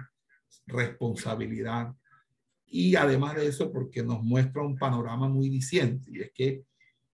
responsabilidad. 0.66 1.94
Y 2.66 2.96
además 2.96 3.36
de 3.36 3.46
eso, 3.46 3.72
porque 3.72 4.02
nos 4.02 4.22
muestra 4.22 4.62
un 4.62 4.76
panorama 4.76 5.28
muy 5.28 5.48
diciente, 5.48 6.10
y 6.10 6.20
es 6.20 6.32
que 6.32 6.64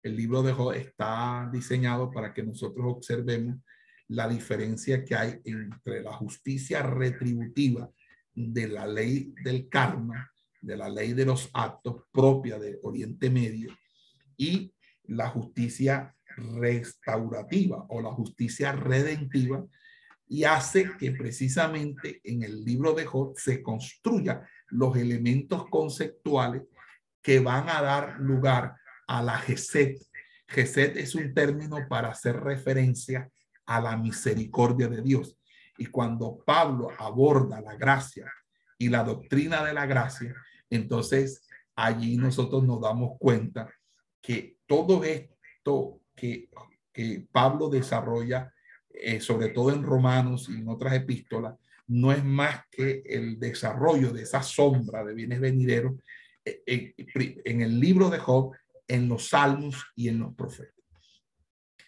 el 0.02 0.16
libro 0.16 0.42
de 0.42 0.52
Job 0.52 0.74
está 0.74 1.48
diseñado 1.52 2.10
para 2.10 2.32
que 2.32 2.42
nosotros 2.42 2.86
observemos 2.86 3.56
la 4.08 4.28
diferencia 4.28 5.04
que 5.04 5.14
hay 5.14 5.40
entre 5.44 6.02
la 6.02 6.12
justicia 6.12 6.82
retributiva 6.82 7.90
de 8.34 8.68
la 8.68 8.86
ley 8.86 9.34
del 9.42 9.68
karma 9.68 10.30
de 10.64 10.76
la 10.76 10.88
ley 10.88 11.12
de 11.12 11.26
los 11.26 11.50
actos 11.52 12.04
propia 12.10 12.58
de 12.58 12.80
Oriente 12.82 13.28
Medio 13.28 13.76
y 14.36 14.72
la 15.04 15.28
justicia 15.28 16.13
restaurativa 16.36 17.84
o 17.88 18.00
la 18.00 18.10
justicia 18.10 18.72
redentiva 18.72 19.64
y 20.26 20.44
hace 20.44 20.90
que 20.98 21.12
precisamente 21.12 22.20
en 22.24 22.42
el 22.42 22.64
libro 22.64 22.94
de 22.94 23.04
Job 23.04 23.34
se 23.36 23.62
construya 23.62 24.48
los 24.68 24.96
elementos 24.96 25.66
conceptuales 25.68 26.62
que 27.22 27.40
van 27.40 27.68
a 27.68 27.82
dar 27.82 28.20
lugar 28.20 28.74
a 29.06 29.22
la 29.22 29.38
Geset. 29.38 29.98
Geset 30.48 30.96
es 30.96 31.14
un 31.14 31.34
término 31.34 31.86
para 31.88 32.08
hacer 32.10 32.36
referencia 32.36 33.30
a 33.66 33.80
la 33.80 33.96
misericordia 33.96 34.88
de 34.88 35.02
Dios. 35.02 35.38
Y 35.78 35.86
cuando 35.86 36.42
Pablo 36.44 36.90
aborda 36.98 37.60
la 37.60 37.76
gracia 37.76 38.32
y 38.78 38.88
la 38.88 39.02
doctrina 39.02 39.64
de 39.64 39.72
la 39.72 39.86
gracia, 39.86 40.34
entonces, 40.70 41.46
allí 41.76 42.16
nosotros 42.16 42.64
nos 42.64 42.80
damos 42.80 43.18
cuenta 43.18 43.72
que 44.20 44.58
todo 44.66 45.04
esto 45.04 46.00
que, 46.14 46.48
Pablo 47.32 47.68
desarrolla, 47.68 48.52
eh, 48.88 49.20
sobre 49.20 49.48
todo 49.48 49.72
en 49.72 49.82
Romanos 49.82 50.48
y 50.48 50.54
en 50.54 50.68
otras 50.68 50.94
epístolas, 50.94 51.56
no 51.88 52.12
es 52.12 52.24
más 52.24 52.60
que 52.70 53.02
el 53.04 53.40
desarrollo 53.40 54.12
de 54.12 54.22
esa 54.22 54.42
sombra 54.42 55.04
de 55.04 55.12
bienes 55.12 55.40
venideros 55.40 55.94
eh, 56.44 56.62
en, 56.66 56.94
en 57.44 57.62
el 57.62 57.80
libro 57.80 58.10
de 58.10 58.18
Job, 58.18 58.52
en 58.86 59.08
los 59.08 59.28
salmos 59.30 59.84
y 59.96 60.08
en 60.08 60.20
los 60.20 60.34
profetas. 60.34 60.74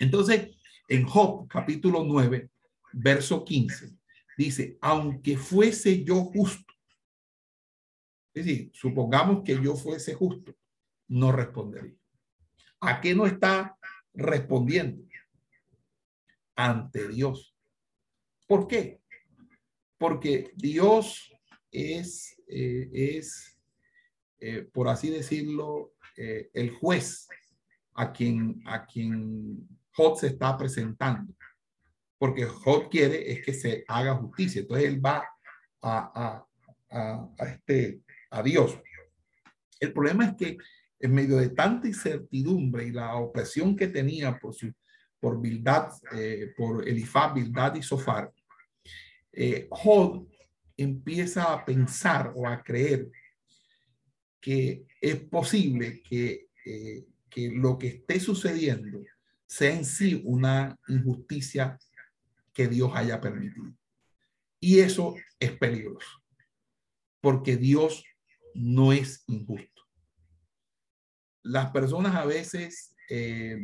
Entonces, 0.01 0.57
en 0.89 1.07
Job 1.07 1.47
capítulo 1.49 2.05
9, 2.05 2.51
verso 2.93 3.45
15, 3.45 3.97
dice, 4.37 4.77
aunque 4.81 5.37
fuese 5.37 6.05
yo 6.05 6.25
justo, 6.25 6.73
es 8.35 8.45
decir, 8.45 8.71
supongamos 8.75 9.43
que 9.45 9.61
yo 9.63 9.77
fuese 9.77 10.15
justo, 10.15 10.55
no 11.09 11.33
respondería. 11.33 11.97
¿A 12.81 13.01
qué 13.01 13.15
no 13.15 13.27
está 13.27 13.77
respondiendo? 14.17 15.03
Ante 16.57 17.09
Dios. 17.09 17.55
¿Por 18.47 18.67
qué? 18.67 19.01
Porque 19.99 20.53
Dios 20.57 21.33
es, 21.71 22.41
eh, 22.49 22.89
es 22.93 23.59
eh, 24.39 24.69
por 24.73 24.89
así 24.89 25.11
decirlo, 25.11 25.95
eh, 26.17 26.51
el 26.55 26.71
juez 26.71 27.29
a 27.95 28.13
quien, 28.13 28.63
a 28.67 28.87
quien 28.87 29.69
Job 29.93 30.19
se 30.19 30.29
está 30.29 30.57
presentando. 30.57 31.35
Porque 32.19 32.45
Job 32.45 32.89
quiere 32.91 33.31
es 33.31 33.45
que 33.45 33.53
se 33.53 33.85
haga 33.89 34.15
justicia. 34.15 34.61
Entonces 34.63 34.89
él 34.89 35.05
va 35.05 35.29
a, 35.83 36.47
a, 36.91 37.29
a 37.39 37.45
este, 37.47 38.01
a 38.31 38.43
Dios. 38.43 38.79
El 39.81 39.93
problema 39.93 40.27
es 40.27 40.35
que 40.37 40.57
en 40.99 41.15
medio 41.15 41.37
de 41.37 41.51
tanta 41.51 41.89
incertidumbre 41.89 42.87
y 42.87 42.93
la 42.93 43.17
opresión 43.17 43.77
que 43.77 43.89
tenía 43.89 44.39
por 44.39 44.55
su 44.55 44.73
por 45.21 45.41
Bildad, 45.41 45.89
eh, 46.13 46.53
por 46.57 46.87
Elifaz, 46.89 47.35
Bildad 47.35 47.75
y 47.75 47.83
Sofar, 47.83 48.31
eh, 49.33 49.67
Jod 49.71 50.29
empieza 50.77 51.53
a 51.53 51.65
pensar 51.65 52.33
o 52.35 52.47
a 52.47 52.63
creer 52.63 53.11
que 54.41 54.87
es 55.01 55.17
posible 55.17 56.03
que, 56.03 56.49
eh, 56.65 57.07
que 57.29 57.51
lo 57.51 57.79
que 57.79 57.89
esté 57.89 58.21
sucediendo 58.21 59.03
sea 59.47 59.75
en 59.75 59.85
sí 59.85 60.23
una 60.25 60.79
injusticia 60.89 61.79
que 62.53 62.69
Dios 62.69 62.93
haya 62.95 63.21
permitido. 63.21 63.75
Y 64.61 64.79
eso 64.79 65.17
es 65.39 65.53
peligroso, 65.53 66.23
porque 67.21 67.57
Dios 67.57 68.05
no 68.55 68.93
es 68.93 69.25
injusto. 69.27 69.76
Las 71.47 71.71
personas 71.71 72.15
a 72.15 72.25
veces 72.25 72.95
eh, 73.09 73.59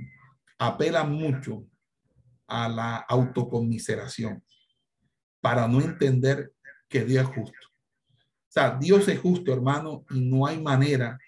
apelan 0.58 1.12
mucho 1.12 1.66
a 2.46 2.68
la 2.68 2.96
autocomiseración 2.96 4.42
para 5.40 5.66
no 5.66 5.80
entender 5.80 6.52
que 6.88 7.04
Dios 7.04 7.24
es 7.28 7.34
justo. 7.34 7.68
O 7.68 8.52
sea, 8.52 8.76
Dios 8.78 9.08
es 9.08 9.18
justo, 9.18 9.52
hermano, 9.52 10.04
y 10.10 10.20
no 10.20 10.46
hay 10.46 10.60
manera, 10.60 11.18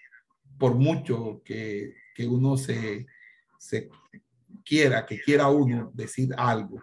por 0.57 0.75
mucho 0.75 1.41
que, 1.43 1.95
que 2.15 2.27
uno 2.27 2.55
se, 2.55 3.07
se 3.57 3.89
quiera, 4.63 5.05
que 5.05 5.19
quiera 5.19 5.49
uno 5.49 5.91
decir 5.93 6.29
algo. 6.37 6.81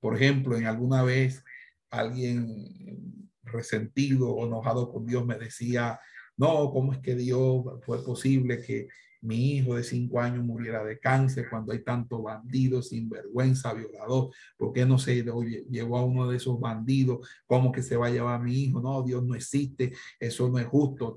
Por 0.00 0.16
ejemplo, 0.16 0.56
en 0.56 0.66
alguna 0.66 1.02
vez 1.02 1.44
alguien 1.90 3.30
resentido 3.42 4.30
o 4.30 4.46
enojado 4.46 4.90
con 4.90 5.06
Dios 5.06 5.24
me 5.24 5.38
decía, 5.38 6.00
no, 6.36 6.70
¿cómo 6.72 6.92
es 6.92 6.98
que 6.98 7.14
Dios 7.14 7.64
fue 7.84 8.04
posible 8.04 8.62
que 8.62 8.88
mi 9.24 9.56
hijo 9.56 9.74
de 9.74 9.82
cinco 9.82 10.20
años 10.20 10.44
muriera 10.44 10.84
de 10.84 10.98
cáncer 10.98 11.48
cuando 11.48 11.72
hay 11.72 11.82
tanto 11.82 12.22
bandido, 12.22 12.82
sinvergüenza, 12.82 13.72
violador? 13.72 14.30
¿Por 14.56 14.72
qué 14.72 14.84
no 14.84 14.98
se 14.98 15.24
llevó 15.70 15.96
a 15.96 16.04
uno 16.04 16.28
de 16.28 16.36
esos 16.36 16.60
bandidos? 16.60 17.26
¿Cómo 17.46 17.72
que 17.72 17.82
se 17.82 17.96
va 17.96 18.08
a 18.08 18.10
llevar 18.10 18.40
a 18.40 18.42
mi 18.44 18.64
hijo? 18.64 18.80
No, 18.80 19.02
Dios 19.02 19.24
no 19.24 19.34
existe, 19.34 19.92
eso 20.20 20.48
no 20.48 20.58
es 20.58 20.66
justo. 20.66 21.16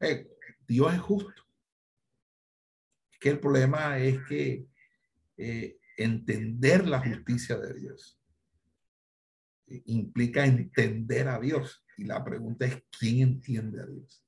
Eh, 0.00 0.28
Dios 0.66 0.92
es 0.92 1.00
justo. 1.00 1.42
Que 3.20 3.30
el 3.30 3.40
problema 3.40 3.98
es 3.98 4.20
que 4.28 4.66
eh, 5.36 5.78
entender 5.96 6.86
la 6.88 7.00
justicia 7.00 7.56
de 7.56 7.74
Dios 7.74 8.20
implica 9.86 10.44
entender 10.44 11.28
a 11.28 11.38
Dios. 11.38 11.84
Y 11.96 12.04
la 12.04 12.24
pregunta 12.24 12.66
es, 12.66 12.82
¿quién 12.98 13.20
entiende 13.20 13.80
a 13.80 13.86
Dios? 13.86 14.25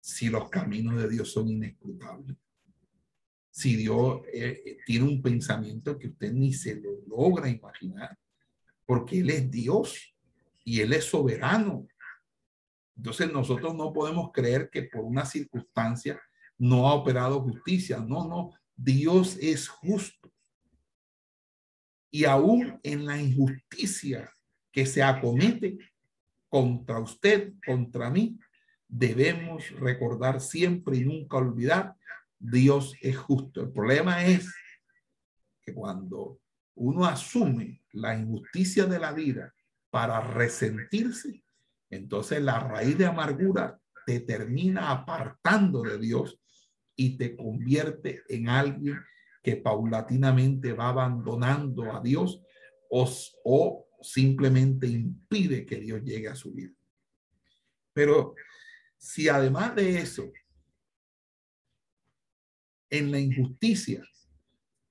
Si 0.00 0.28
los 0.28 0.48
caminos 0.48 0.96
de 0.96 1.08
Dios 1.08 1.32
son 1.32 1.48
inescrutables. 1.48 2.36
Si 3.50 3.76
Dios 3.76 4.22
eh, 4.32 4.62
eh, 4.64 4.78
tiene 4.86 5.06
un 5.06 5.20
pensamiento 5.20 5.98
que 5.98 6.08
usted 6.08 6.32
ni 6.32 6.52
se 6.52 6.80
lo 6.80 6.90
logra 7.06 7.48
imaginar, 7.48 8.18
porque 8.86 9.20
Él 9.20 9.30
es 9.30 9.50
Dios 9.50 10.14
y 10.64 10.80
Él 10.80 10.92
es 10.92 11.04
soberano. 11.04 11.86
Entonces 12.96 13.32
nosotros 13.32 13.74
no 13.74 13.92
podemos 13.92 14.30
creer 14.32 14.70
que 14.70 14.84
por 14.84 15.04
una 15.04 15.24
circunstancia 15.24 16.20
no 16.58 16.88
ha 16.88 16.94
operado 16.94 17.40
justicia. 17.40 17.98
No, 17.98 18.26
no, 18.26 18.52
Dios 18.76 19.36
es 19.40 19.68
justo. 19.68 20.32
Y 22.10 22.24
aún 22.24 22.78
en 22.82 23.06
la 23.06 23.20
injusticia 23.20 24.30
que 24.72 24.86
se 24.86 25.02
acomete 25.02 25.78
contra 26.48 26.98
usted, 26.98 27.54
contra 27.64 28.10
mí, 28.10 28.38
debemos 28.90 29.70
recordar 29.78 30.40
siempre 30.40 30.96
y 30.96 31.04
nunca 31.04 31.36
olvidar, 31.36 31.94
Dios 32.38 32.94
es 33.00 33.16
justo. 33.16 33.62
El 33.62 33.70
problema 33.70 34.26
es 34.26 34.52
que 35.62 35.72
cuando 35.72 36.40
uno 36.74 37.04
asume 37.04 37.82
la 37.92 38.16
injusticia 38.16 38.86
de 38.86 38.98
la 38.98 39.12
vida 39.12 39.54
para 39.90 40.20
resentirse, 40.20 41.44
entonces 41.88 42.42
la 42.42 42.58
raíz 42.60 42.98
de 42.98 43.06
amargura 43.06 43.78
te 44.06 44.20
termina 44.20 44.90
apartando 44.90 45.82
de 45.82 45.98
Dios 45.98 46.40
y 46.96 47.16
te 47.16 47.36
convierte 47.36 48.22
en 48.28 48.48
alguien 48.48 48.98
que 49.42 49.56
paulatinamente 49.56 50.72
va 50.72 50.88
abandonando 50.88 51.92
a 51.92 52.00
Dios 52.00 52.42
o, 52.90 53.08
o 53.44 53.86
simplemente 54.02 54.86
impide 54.86 55.64
que 55.64 55.76
Dios 55.76 56.02
llegue 56.02 56.28
a 56.28 56.34
su 56.34 56.52
vida. 56.52 56.74
Pero 57.92 58.34
si 59.00 59.30
además 59.30 59.74
de 59.74 59.98
eso, 59.98 60.30
en 62.90 63.10
la 63.10 63.18
injusticia, 63.18 64.06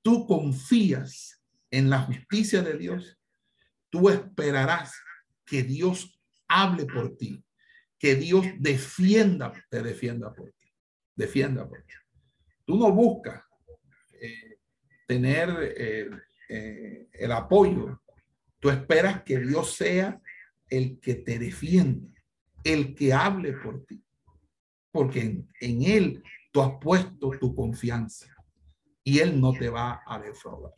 tú 0.02 0.26
confías 0.26 1.40
en 1.70 1.92
la 1.92 2.02
justicia 2.02 2.64
de 2.64 2.76
Dios, 2.76 3.20
tú 3.92 4.10
esperarás 4.10 5.00
que 5.46 5.62
Dios 5.62 6.20
hable 6.48 6.86
por 6.86 7.16
ti, 7.18 7.44
que 8.00 8.16
Dios 8.16 8.46
defienda, 8.58 9.54
te 9.70 9.84
defienda 9.84 10.34
por 10.34 10.52
ti, 10.54 10.74
defienda 11.16 11.70
por 11.70 11.84
ti. 11.84 11.94
Tú 12.66 12.78
no 12.78 12.92
buscas 12.92 13.44
eh, 14.20 14.58
tener 15.06 15.50
eh, 15.78 16.10
eh, 16.50 17.10
el 17.14 17.32
apoyo, 17.32 18.02
tú 18.60 18.72
esperas 18.72 19.22
que 19.24 19.38
Dios 19.38 19.76
sea 19.76 20.20
el 20.68 21.00
que 21.00 21.16
te 21.16 21.38
defienda, 21.38 22.19
el 22.64 22.96
que 22.96 23.14
hable 23.14 23.54
por 23.54 23.86
ti, 23.86 24.04
porque 24.92 25.46
en, 25.62 25.84
Él 25.84 26.24
tú 26.52 26.62
has 26.62 26.74
puesto 26.80 27.32
tu 27.40 27.56
confianza 27.56 28.28
y 29.04 29.20
Él 29.20 29.40
no 29.40 29.54
te 29.54 29.70
va 29.70 30.02
a 30.06 30.20
defraudar. 30.20 30.74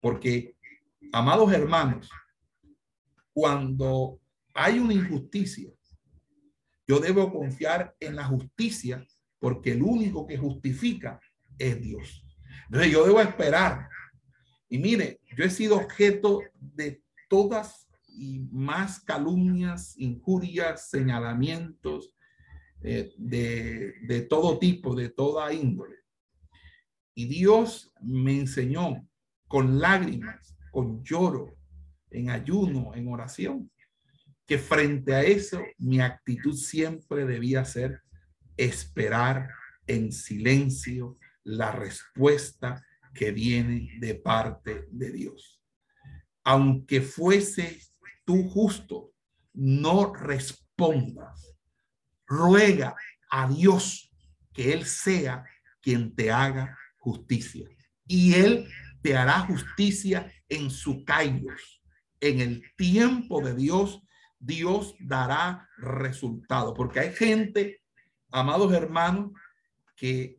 Porque, 0.00 0.56
amados 1.12 1.52
hermanos, 1.52 2.10
cuando 3.32 4.20
hay 4.54 4.78
una 4.78 4.94
injusticia, 4.94 5.70
yo 6.86 6.98
debo 6.98 7.32
confiar 7.32 7.94
en 8.00 8.16
la 8.16 8.24
justicia 8.24 9.06
porque 9.38 9.72
el 9.72 9.82
único 9.82 10.26
que 10.26 10.36
justifica 10.36 11.20
es 11.58 11.80
Dios. 11.80 12.24
Entonces 12.66 12.92
yo 12.92 13.04
debo 13.04 13.20
esperar. 13.20 13.88
Y 14.68 14.78
mire, 14.78 15.20
yo 15.36 15.44
he 15.44 15.50
sido 15.50 15.76
objeto 15.76 16.40
de 16.54 17.02
todas 17.28 17.88
y 18.12 18.40
más 18.50 19.00
calumnias, 19.00 19.96
injurias, 19.98 20.88
señalamientos 20.90 22.14
eh, 22.82 23.12
de, 23.16 23.94
de 24.06 24.22
todo 24.22 24.58
tipo, 24.58 24.94
de 24.94 25.10
toda 25.10 25.52
índole. 25.52 25.96
Y 27.14 27.26
Dios 27.26 27.92
me 28.00 28.38
enseñó 28.38 29.06
con 29.46 29.78
lágrimas, 29.80 30.56
con 30.70 31.02
lloro, 31.04 31.56
en 32.10 32.30
ayuno, 32.30 32.94
en 32.94 33.08
oración, 33.08 33.70
que 34.46 34.58
frente 34.58 35.14
a 35.14 35.22
eso 35.22 35.62
mi 35.78 36.00
actitud 36.00 36.54
siempre 36.54 37.24
debía 37.24 37.64
ser 37.64 38.02
esperar 38.56 39.48
en 39.86 40.12
silencio 40.12 41.18
la 41.44 41.72
respuesta 41.72 42.84
que 43.14 43.32
viene 43.32 43.90
de 43.98 44.14
parte 44.14 44.86
de 44.90 45.12
Dios. 45.12 45.60
Aunque 46.44 47.00
fuese 47.00 47.80
tú 48.24 48.48
justo, 48.48 49.12
no 49.52 50.14
respondas. 50.14 51.56
Ruega 52.26 52.94
a 53.30 53.48
Dios 53.48 54.12
que 54.52 54.72
Él 54.72 54.84
sea 54.84 55.44
quien 55.80 56.14
te 56.14 56.30
haga 56.30 56.78
justicia. 56.98 57.68
Y 58.06 58.34
Él 58.34 58.68
te 59.02 59.16
hará 59.16 59.40
justicia 59.40 60.32
en 60.48 60.70
su 60.70 61.04
kairos. 61.04 61.82
En 62.20 62.40
el 62.40 62.62
tiempo 62.76 63.40
de 63.40 63.54
Dios, 63.54 64.02
Dios 64.38 64.94
dará 65.00 65.68
resultado. 65.78 66.74
Porque 66.74 67.00
hay 67.00 67.12
gente, 67.14 67.82
amados 68.30 68.72
hermanos, 68.72 69.32
que 69.96 70.38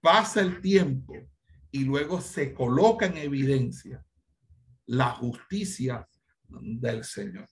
pasa 0.00 0.40
el 0.40 0.60
tiempo 0.60 1.14
y 1.70 1.84
luego 1.84 2.20
se 2.20 2.52
coloca 2.52 3.06
en 3.06 3.16
evidencia 3.16 4.04
la 4.86 5.10
justicia 5.10 6.06
del 6.60 7.04
Señor. 7.04 7.48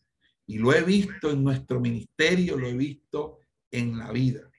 Y 0.47 0.59
lo 0.59 0.73
he 0.73 0.83
visto 0.83 1.31
en 1.31 1.45
nuestro 1.45 1.81
ministerio, 1.81 2.57
lo 2.57 2.67
he 2.67 2.77
visto 2.77 3.39
en 3.71 3.99
la 3.99 4.11
vida, 4.11 4.51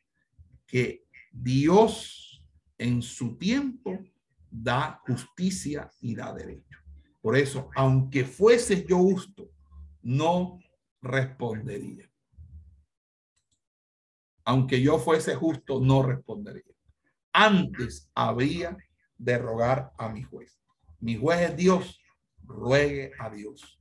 que 0.65 1.05
Dios 1.31 2.43
en 2.77 3.01
su 3.01 3.37
tiempo 3.37 3.99
da 4.49 5.01
justicia 5.05 5.89
y 6.01 6.15
da 6.15 6.33
derecho. 6.33 6.79
Por 7.21 7.37
eso, 7.37 7.69
aunque 7.75 8.25
fuese 8.25 8.85
yo 8.85 8.97
justo, 8.97 9.51
no 10.01 10.59
respondería. 11.01 12.09
Aunque 14.43 14.81
yo 14.81 14.97
fuese 14.97 15.35
justo, 15.35 15.79
no 15.79 16.03
respondería. 16.03 16.73
Antes 17.31 18.09
habría 18.15 18.75
de 19.17 19.37
rogar 19.37 19.91
a 19.97 20.09
mi 20.09 20.23
juez. 20.23 20.59
Mi 20.99 21.15
juez 21.15 21.51
es 21.51 21.55
Dios, 21.55 22.01
ruegue 22.43 23.11
a 23.19 23.29
Dios. 23.29 23.80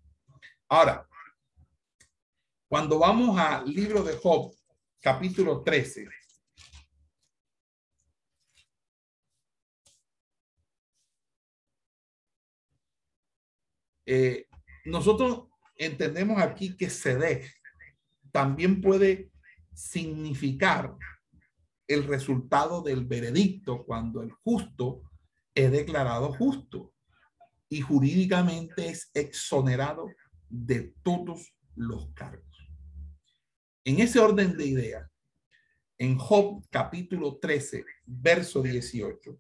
Ahora, 0.73 1.05
cuando 2.69 3.01
vamos 3.01 3.37
al 3.37 3.65
libro 3.65 4.05
de 4.05 4.17
Job, 4.17 4.55
capítulo 5.01 5.63
13, 5.63 6.09
Eh, 14.13 14.49
nosotros 14.87 15.47
entendemos 15.77 16.43
aquí 16.43 16.77
que 16.77 16.91
ceder 16.91 17.49
también 18.33 18.81
puede 18.81 19.31
significar 19.73 20.97
el 21.87 22.03
resultado 22.09 22.83
del 22.83 23.05
veredicto 23.05 23.85
cuando 23.85 24.23
el 24.23 24.33
justo 24.33 25.03
es 25.55 25.71
declarado 25.71 26.33
justo 26.33 26.93
y 27.69 27.83
jurídicamente 27.83 28.89
es 28.89 29.13
exonerado 29.15 30.09
de 30.51 30.95
todos 31.03 31.55
los 31.77 32.13
cargos. 32.13 32.45
En 33.85 34.01
ese 34.01 34.19
orden 34.19 34.57
de 34.57 34.67
ideas, 34.67 35.11
en 35.99 36.19
Job 36.19 36.63
capítulo 36.71 37.39
13, 37.39 37.85
verso 38.05 38.63
18, 38.63 39.39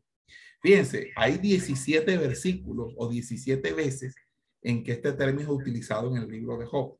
fíjense, 0.63 1.11
hay 1.17 1.39
17 1.39 2.17
versículos 2.17 2.95
o 2.97 3.09
17 3.09 3.73
veces 3.73 4.15
en 4.63 4.83
que 4.83 4.93
este 4.93 5.13
término 5.13 5.43
es 5.43 5.61
utilizado 5.61 6.15
en 6.15 6.23
el 6.23 6.29
libro 6.29 6.59
de 6.59 6.67
Job. 6.67 6.99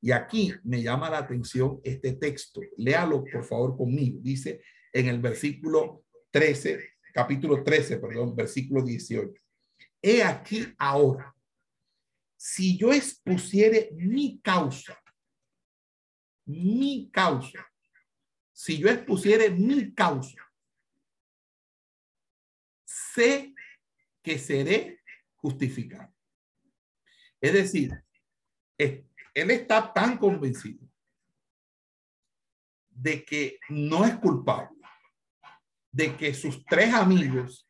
Y 0.00 0.10
aquí 0.10 0.52
me 0.64 0.82
llama 0.82 1.08
la 1.08 1.18
atención 1.18 1.80
este 1.84 2.14
texto. 2.14 2.60
Léalo, 2.76 3.24
por 3.24 3.44
favor, 3.44 3.76
conmigo. 3.76 4.18
Dice 4.20 4.60
en 4.92 5.06
el 5.06 5.20
versículo 5.20 6.04
13, 6.32 6.80
capítulo 7.14 7.62
13, 7.62 7.98
perdón, 7.98 8.34
versículo 8.34 8.82
18. 8.82 9.30
He 10.02 10.22
aquí 10.24 10.66
ahora, 10.76 11.32
si 12.44 12.76
yo 12.76 12.92
expusiere 12.92 13.90
mi 13.92 14.40
causa, 14.40 15.00
mi 16.44 17.08
causa, 17.08 17.70
si 18.52 18.78
yo 18.78 18.88
expusiere 18.88 19.48
mi 19.48 19.94
causa, 19.94 20.42
sé 22.84 23.54
que 24.20 24.40
seré 24.40 25.00
justificado. 25.36 26.12
Es 27.40 27.52
decir, 27.52 28.04
él 28.76 29.50
está 29.52 29.92
tan 29.92 30.18
convencido 30.18 30.84
de 32.88 33.24
que 33.24 33.60
no 33.68 34.04
es 34.04 34.16
culpable, 34.16 34.80
de 35.92 36.16
que 36.16 36.34
sus 36.34 36.64
tres 36.64 36.92
amigos, 36.92 37.68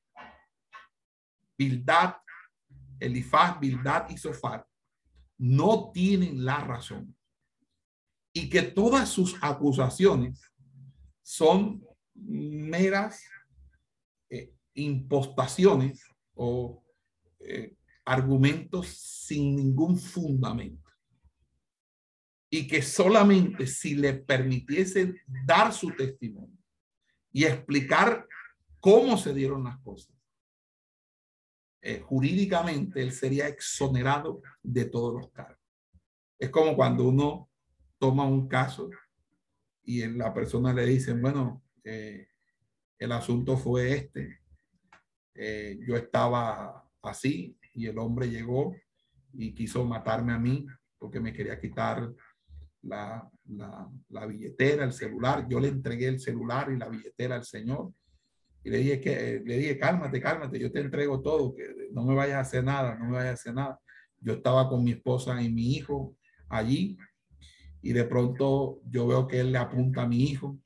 Bildad, 1.58 2.21
Elifaz, 3.02 3.58
Bildad 3.58 4.08
y 4.10 4.16
Sofar, 4.16 4.66
no 5.38 5.90
tienen 5.92 6.44
la 6.44 6.58
razón 6.60 7.14
y 8.32 8.48
que 8.48 8.62
todas 8.62 9.08
sus 9.08 9.36
acusaciones 9.42 10.40
son 11.22 11.84
meras 12.14 13.22
eh, 14.30 14.52
impostaciones 14.74 16.04
o 16.34 16.82
eh, 17.40 17.76
argumentos 18.04 18.88
sin 18.88 19.56
ningún 19.56 19.98
fundamento. 19.98 20.90
Y 22.50 22.66
que 22.66 22.82
solamente 22.82 23.66
si 23.66 23.94
le 23.94 24.14
permitiesen 24.14 25.16
dar 25.46 25.72
su 25.72 25.90
testimonio 25.94 26.58
y 27.32 27.44
explicar 27.44 28.26
cómo 28.78 29.16
se 29.16 29.32
dieron 29.32 29.64
las 29.64 29.78
cosas, 29.78 30.14
eh, 31.82 32.00
jurídicamente 32.00 33.02
él 33.02 33.12
sería 33.12 33.48
exonerado 33.48 34.40
de 34.62 34.84
todos 34.84 35.14
los 35.14 35.30
cargos. 35.32 35.58
Es 36.38 36.48
como 36.50 36.76
cuando 36.76 37.08
uno 37.08 37.50
toma 37.98 38.24
un 38.24 38.48
caso 38.48 38.88
y 39.82 40.06
la 40.06 40.32
persona 40.32 40.72
le 40.72 40.86
dice, 40.86 41.12
bueno, 41.12 41.62
eh, 41.82 42.28
el 42.98 43.10
asunto 43.10 43.56
fue 43.56 43.92
este, 43.94 44.40
eh, 45.34 45.78
yo 45.86 45.96
estaba 45.96 46.88
así, 47.02 47.58
y 47.74 47.86
el 47.86 47.98
hombre 47.98 48.30
llegó 48.30 48.76
y 49.32 49.52
quiso 49.54 49.84
matarme 49.84 50.32
a 50.32 50.38
mí 50.38 50.66
porque 50.98 51.18
me 51.18 51.32
quería 51.32 51.58
quitar 51.58 52.12
la, 52.82 53.28
la, 54.08 54.26
billetera, 54.26 54.84
el 54.84 54.92
celular. 54.92 55.48
Yo 55.48 55.58
le 55.58 55.68
entregué 55.68 56.06
el 56.06 56.20
celular 56.20 56.70
y 56.70 56.78
la 56.78 56.88
billetera 56.88 57.36
al 57.36 57.44
Señor 57.44 57.92
Y 58.64 58.70
le 58.70 58.78
dije, 58.78 59.00
que, 59.00 59.42
le 59.44 59.56
dije, 59.56 59.78
cálmate, 59.78 60.20
cálmate, 60.20 60.58
yo 60.58 60.70
te 60.70 60.80
entrego 60.80 61.20
todo, 61.20 61.54
que 61.54 61.64
no 61.92 62.04
me 62.04 62.14
vayas 62.14 62.36
a 62.36 62.40
hacer 62.40 62.64
nada, 62.64 62.96
no 62.96 63.06
me 63.06 63.12
vayas 63.12 63.30
a 63.30 63.34
hacer 63.34 63.54
nada. 63.54 63.80
Yo 64.20 64.34
estaba 64.34 64.68
con 64.68 64.84
mi 64.84 64.92
esposa 64.92 65.40
y 65.42 65.52
mi 65.52 65.74
hijo 65.74 66.16
allí 66.48 66.96
y 67.82 67.92
de 67.92 68.04
pronto 68.04 68.80
yo 68.88 69.06
veo 69.08 69.26
que 69.26 69.40
él 69.40 69.52
le 69.52 69.58
apunta 69.58 70.02
a 70.02 70.08
mi 70.08 70.22
hijo 70.22 70.56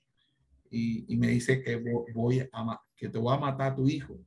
y, 0.71 1.13
y 1.13 1.17
me 1.17 1.29
dice 1.29 1.63
que 1.63 1.83
voy 2.15 2.41
a, 2.41 2.81
que 2.95 3.09
te 3.09 3.19
voy 3.19 3.35
a 3.35 3.41
matar 3.41 3.73
a 3.73 3.75
tu 3.75 3.89
hijo. 3.89 4.19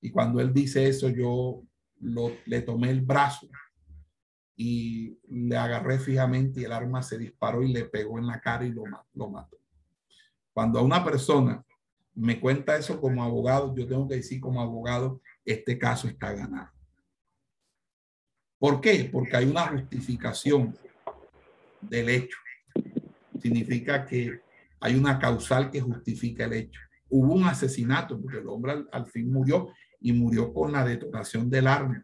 Y 0.00 0.10
cuando 0.10 0.40
él 0.40 0.54
dice 0.54 0.88
eso, 0.88 1.10
yo 1.10 1.62
lo, 2.00 2.32
le 2.46 2.62
tomé 2.62 2.90
el 2.90 3.02
brazo 3.02 3.48
y 4.56 5.18
le 5.28 5.56
agarré 5.56 5.98
fijamente 5.98 6.60
y 6.60 6.64
el 6.64 6.72
arma 6.72 7.02
se 7.02 7.18
disparó 7.18 7.62
y 7.62 7.72
le 7.72 7.84
pegó 7.84 8.18
en 8.18 8.26
la 8.26 8.40
cara 8.40 8.64
y 8.64 8.70
lo, 8.70 8.84
lo 9.12 9.28
mató. 9.28 9.58
Cuando 10.52 10.78
a 10.78 10.82
una 10.82 11.04
persona 11.04 11.62
me 12.18 12.40
cuenta 12.40 12.76
eso 12.76 13.00
como 13.00 13.22
abogado, 13.22 13.74
yo 13.76 13.86
tengo 13.86 14.08
que 14.08 14.16
decir 14.16 14.40
como 14.40 14.60
abogado, 14.60 15.22
este 15.44 15.78
caso 15.78 16.08
está 16.08 16.32
ganado. 16.32 16.70
¿Por 18.58 18.80
qué? 18.80 19.08
Porque 19.10 19.36
hay 19.36 19.46
una 19.46 19.68
justificación 19.68 20.76
del 21.80 22.08
hecho. 22.08 22.36
Significa 23.40 24.04
que 24.04 24.40
hay 24.80 24.96
una 24.96 25.18
causal 25.20 25.70
que 25.70 25.80
justifica 25.80 26.44
el 26.44 26.54
hecho. 26.54 26.80
Hubo 27.08 27.34
un 27.34 27.44
asesinato 27.44 28.20
porque 28.20 28.38
el 28.38 28.48
hombre 28.48 28.84
al, 28.90 29.06
fin 29.06 29.32
murió 29.32 29.72
y 30.00 30.12
murió 30.12 30.52
con 30.52 30.72
la 30.72 30.84
detonación 30.84 31.48
del 31.48 31.68
arma, 31.68 32.02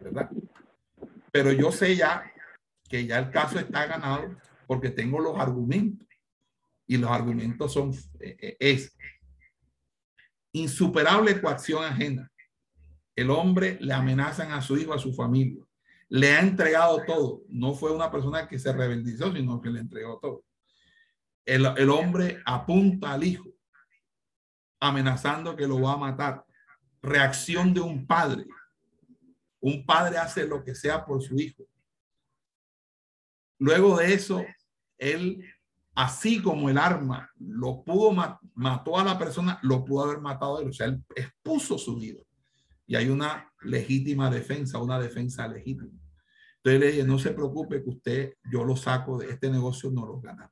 ¿verdad? 0.00 0.30
Pero 1.30 1.52
yo 1.52 1.70
sé 1.70 1.96
ya 1.96 2.24
que 2.88 3.06
ya 3.06 3.18
el 3.18 3.30
caso 3.30 3.58
está 3.58 3.84
ganado 3.86 4.34
porque 4.66 4.88
tengo 4.88 5.20
los 5.20 5.38
argumentos 5.38 6.08
y 6.86 6.96
los 6.96 7.10
argumentos 7.10 7.72
son 7.72 7.92
eh, 8.20 8.36
eh, 8.40 8.56
es 8.58 8.96
insuperable 10.54 11.40
coacción 11.40 11.84
ajena. 11.84 12.30
El 13.14 13.30
hombre 13.30 13.76
le 13.80 13.92
amenazan 13.92 14.52
a 14.52 14.62
su 14.62 14.76
hijo, 14.76 14.94
a 14.94 14.98
su 14.98 15.12
familia. 15.12 15.62
Le 16.08 16.32
ha 16.32 16.40
entregado 16.40 17.02
todo. 17.04 17.42
No 17.48 17.74
fue 17.74 17.92
una 17.92 18.10
persona 18.10 18.48
que 18.48 18.58
se 18.58 18.72
rebeldizó, 18.72 19.32
sino 19.32 19.60
que 19.60 19.70
le 19.70 19.80
entregó 19.80 20.18
todo. 20.20 20.44
El, 21.44 21.66
el 21.76 21.90
hombre 21.90 22.40
apunta 22.46 23.12
al 23.12 23.24
hijo, 23.24 23.50
amenazando 24.80 25.54
que 25.56 25.66
lo 25.66 25.80
va 25.80 25.94
a 25.94 25.98
matar. 25.98 26.44
Reacción 27.02 27.74
de 27.74 27.80
un 27.80 28.06
padre. 28.06 28.46
Un 29.60 29.84
padre 29.84 30.18
hace 30.18 30.46
lo 30.46 30.62
que 30.62 30.74
sea 30.74 31.04
por 31.04 31.22
su 31.22 31.36
hijo. 31.38 31.64
Luego 33.58 33.98
de 33.98 34.14
eso, 34.14 34.44
él 34.98 35.44
así 35.94 36.42
como 36.42 36.68
el 36.68 36.78
arma 36.78 37.30
lo 37.38 37.82
pudo, 37.84 38.12
mató 38.54 38.98
a 38.98 39.04
la 39.04 39.18
persona, 39.18 39.58
lo 39.62 39.84
pudo 39.84 40.04
haber 40.04 40.20
matado 40.20 40.60
él. 40.60 40.68
O 40.68 40.72
sea, 40.72 40.86
él 40.86 41.02
expuso 41.14 41.78
su 41.78 41.96
vida. 41.96 42.20
Y 42.86 42.96
hay 42.96 43.08
una 43.08 43.50
legítima 43.62 44.30
defensa, 44.30 44.78
una 44.78 44.98
defensa 44.98 45.46
legítima. 45.48 45.98
Entonces 46.56 46.80
le 46.80 46.92
dije, 46.92 47.04
no 47.04 47.18
se 47.18 47.30
preocupe 47.30 47.82
que 47.82 47.90
usted, 47.90 48.34
yo 48.50 48.64
lo 48.64 48.76
saco 48.76 49.18
de 49.18 49.30
este 49.30 49.50
negocio, 49.50 49.90
no 49.90 50.06
lo 50.06 50.20
gana. 50.20 50.50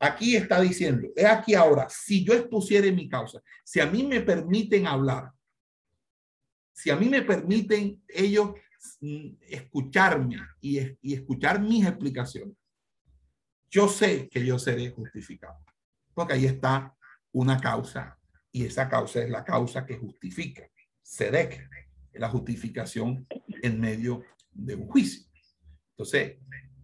Aquí 0.00 0.36
está 0.36 0.60
diciendo, 0.60 1.08
es 1.16 1.24
aquí 1.24 1.54
ahora, 1.54 1.88
si 1.90 2.24
yo 2.24 2.32
expusiera 2.32 2.90
mi 2.92 3.08
causa, 3.08 3.40
si 3.64 3.80
a 3.80 3.86
mí 3.86 4.04
me 4.04 4.20
permiten 4.20 4.86
hablar, 4.86 5.32
si 6.72 6.90
a 6.90 6.96
mí 6.96 7.08
me 7.08 7.22
permiten 7.22 8.00
ellos 8.06 8.52
mm, 9.00 9.30
escucharme 9.40 10.38
y 10.60 11.12
escuchar 11.12 11.60
mis 11.60 11.84
explicaciones, 11.84 12.54
yo 13.70 13.88
sé 13.88 14.28
que 14.28 14.44
yo 14.44 14.58
seré 14.58 14.90
justificado, 14.90 15.64
porque 16.14 16.34
ahí 16.34 16.46
está 16.46 16.94
una 17.32 17.60
causa 17.60 18.18
y 18.50 18.64
esa 18.64 18.88
causa 18.88 19.22
es 19.22 19.30
la 19.30 19.44
causa 19.44 19.84
que 19.84 19.96
justifica. 19.96 20.68
Sedec, 21.02 21.68
la 22.14 22.28
justificación 22.28 23.26
en 23.62 23.80
medio 23.80 24.24
de 24.52 24.74
un 24.74 24.88
juicio. 24.88 25.26
Entonces, 25.90 26.38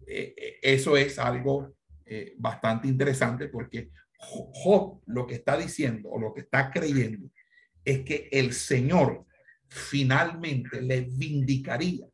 eh, 0.07 0.33
eh, 0.37 0.59
eso 0.61 0.95
es 0.97 1.19
algo 1.19 1.75
eh, 2.05 2.35
bastante 2.37 2.87
interesante 2.87 3.47
porque 3.47 3.89
Job 4.17 5.01
lo 5.07 5.27
que 5.27 5.35
está 5.35 5.57
diciendo 5.57 6.09
o 6.09 6.19
lo 6.19 6.33
que 6.33 6.41
está 6.41 6.71
creyendo 6.71 7.29
es 7.83 8.01
que 8.01 8.29
el 8.31 8.53
Señor 8.53 9.25
finalmente 9.67 10.81
le 10.81 11.01
vindicaría 11.01 12.05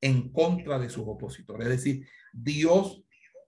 en 0.00 0.30
contra 0.30 0.78
de 0.78 0.88
sus 0.88 1.04
opositores. 1.06 1.68
Es 1.68 1.76
decir, 1.76 2.08
Dios 2.32 3.01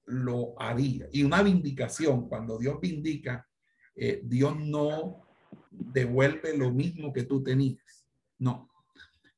lo 0.07 0.61
haría. 0.61 1.09
Y 1.13 1.23
una 1.23 1.43
vindicación, 1.43 2.29
cuando 2.29 2.59
Dios 2.59 2.81
vindica, 2.81 3.47
eh, 3.95 4.21
Dios 4.25 4.59
no 4.59 5.27
devuelve 5.71 6.57
lo 6.57 6.71
mismo 6.71 7.13
que 7.13 7.25
tú 7.25 7.43
tenías. 7.43 8.07
No. 8.39 8.69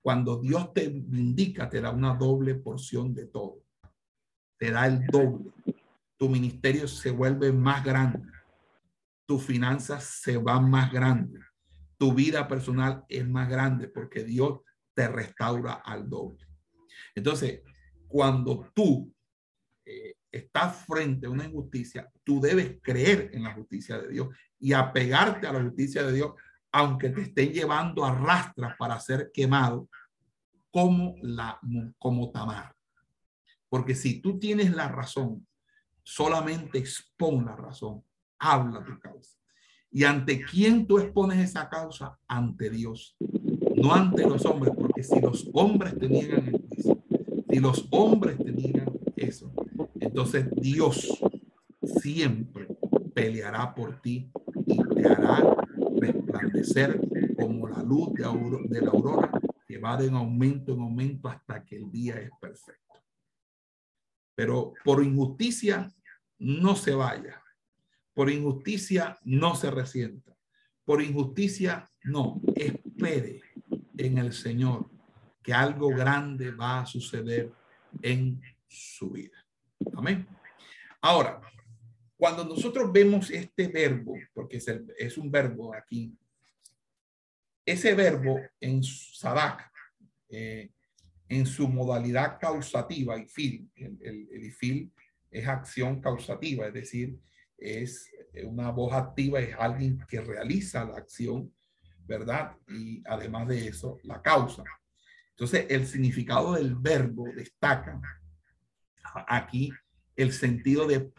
Cuando 0.00 0.40
Dios 0.40 0.72
te 0.72 0.88
vindica, 0.88 1.68
te 1.68 1.80
da 1.80 1.90
una 1.90 2.14
doble 2.14 2.54
porción 2.54 3.14
de 3.14 3.26
todo. 3.26 3.62
Te 4.58 4.70
da 4.70 4.86
el 4.86 5.06
doble. 5.06 5.52
Tu 6.16 6.28
ministerio 6.28 6.88
se 6.88 7.10
vuelve 7.10 7.52
más 7.52 7.84
grande. 7.84 8.30
Tus 9.26 9.44
finanzas 9.44 10.04
se 10.22 10.36
van 10.38 10.70
más 10.70 10.92
grandes. 10.92 11.42
Tu 11.98 12.12
vida 12.14 12.46
personal 12.46 13.04
es 13.08 13.28
más 13.28 13.48
grande 13.48 13.88
porque 13.88 14.22
Dios 14.22 14.60
te 14.94 15.08
restaura 15.08 15.74
al 15.74 16.08
doble. 16.08 16.46
Entonces, 17.14 17.62
cuando 18.06 18.70
tú 18.74 19.12
eh, 19.84 20.15
estás 20.36 20.84
frente 20.86 21.26
a 21.26 21.30
una 21.30 21.44
injusticia, 21.44 22.10
tú 22.24 22.40
debes 22.40 22.78
creer 22.82 23.30
en 23.32 23.42
la 23.44 23.54
justicia 23.54 23.98
de 23.98 24.08
Dios 24.08 24.28
y 24.58 24.72
apegarte 24.72 25.46
a 25.46 25.52
la 25.52 25.62
justicia 25.62 26.02
de 26.02 26.12
Dios, 26.12 26.32
aunque 26.72 27.10
te 27.10 27.22
estén 27.22 27.52
llevando 27.52 28.04
a 28.04 28.14
rastras 28.14 28.74
para 28.78 28.98
ser 29.00 29.30
quemado, 29.32 29.88
como 30.70 31.16
la 31.22 31.58
como 31.98 32.30
Tamar. 32.30 32.74
Porque 33.68 33.94
si 33.94 34.20
tú 34.20 34.38
tienes 34.38 34.72
la 34.74 34.88
razón, 34.88 35.46
solamente 36.02 36.78
expon 36.78 37.46
la 37.46 37.56
razón, 37.56 38.02
habla 38.38 38.84
tu 38.84 38.98
causa. 38.98 39.38
¿Y 39.90 40.04
ante 40.04 40.44
quién 40.44 40.86
tú 40.86 40.98
expones 40.98 41.38
esa 41.38 41.68
causa? 41.68 42.18
Ante 42.28 42.70
Dios, 42.70 43.16
no 43.76 43.94
ante 43.94 44.24
los 44.24 44.44
hombres, 44.44 44.74
porque 44.76 45.02
si 45.02 45.20
los 45.20 45.48
hombres 45.54 45.98
te 45.98 46.08
niegan 46.08 46.46
el 46.46 46.60
juicio, 46.68 47.02
si 47.48 47.58
los 47.58 47.88
hombres 47.90 48.36
te 48.36 48.52
niegan 48.52 48.90
eso, 49.16 49.52
entonces 50.06 50.48
Dios 50.56 51.20
siempre 52.00 52.68
peleará 53.14 53.74
por 53.74 54.00
ti 54.00 54.30
y 54.66 54.76
te 54.94 55.06
hará 55.06 55.56
resplandecer 56.00 57.00
como 57.36 57.68
la 57.68 57.82
luz 57.82 58.14
de, 58.14 58.80
la 58.80 58.90
aurora 58.90 59.32
que 59.66 59.78
va 59.78 59.96
de 59.96 60.08
aumento 60.10 60.72
en 60.72 60.80
aumento 60.80 61.28
hasta 61.28 61.64
que 61.64 61.76
el 61.76 61.90
día 61.90 62.20
es 62.20 62.30
perfecto. 62.40 63.02
Pero 64.34 64.74
por 64.84 65.02
injusticia 65.02 65.92
no 66.38 66.76
se 66.76 66.94
vaya. 66.94 67.42
Por 68.14 68.30
injusticia 68.30 69.18
no 69.24 69.56
se 69.56 69.70
resienta. 69.70 70.36
Por 70.84 71.02
injusticia 71.02 71.90
no. 72.04 72.40
Espere 72.54 73.40
en 73.96 74.18
el 74.18 74.32
Señor 74.32 74.88
que 75.42 75.52
algo 75.52 75.88
grande 75.88 76.50
va 76.50 76.80
a 76.80 76.86
suceder 76.86 77.52
en 78.02 78.40
su 78.68 79.10
vida. 79.10 79.45
Amén. 79.96 80.26
Ahora, 81.00 81.40
cuando 82.16 82.44
nosotros 82.44 82.90
vemos 82.92 83.30
este 83.30 83.68
verbo, 83.68 84.14
porque 84.32 84.58
es, 84.98 85.18
un 85.18 85.30
verbo 85.30 85.74
aquí, 85.74 86.16
ese 87.64 87.94
verbo 87.94 88.40
en 88.60 88.82
Sadak, 88.82 89.70
eh, 90.28 90.70
en 91.28 91.46
su 91.46 91.68
modalidad 91.68 92.38
causativa 92.40 93.18
y 93.18 93.26
fil, 93.26 93.70
el, 93.74 94.28
el, 94.30 94.52
fil 94.52 94.92
es 95.30 95.46
acción 95.46 96.00
causativa, 96.00 96.66
es 96.68 96.72
decir, 96.72 97.18
es 97.58 98.10
una 98.44 98.70
voz 98.70 98.92
activa, 98.92 99.40
es 99.40 99.54
alguien 99.58 99.98
que 100.08 100.20
realiza 100.20 100.84
la 100.84 100.98
acción, 100.98 101.52
¿verdad? 102.06 102.56
Y 102.68 103.02
además 103.06 103.48
de 103.48 103.68
eso, 103.68 103.98
la 104.04 104.22
causa. 104.22 104.62
Entonces, 105.30 105.66
el 105.68 105.86
significado 105.86 106.54
del 106.54 106.76
verbo 106.76 107.26
destaca 107.34 108.00
aquí 109.28 109.72
el 110.16 110.32
sentido 110.32 110.86
de, 110.86 111.12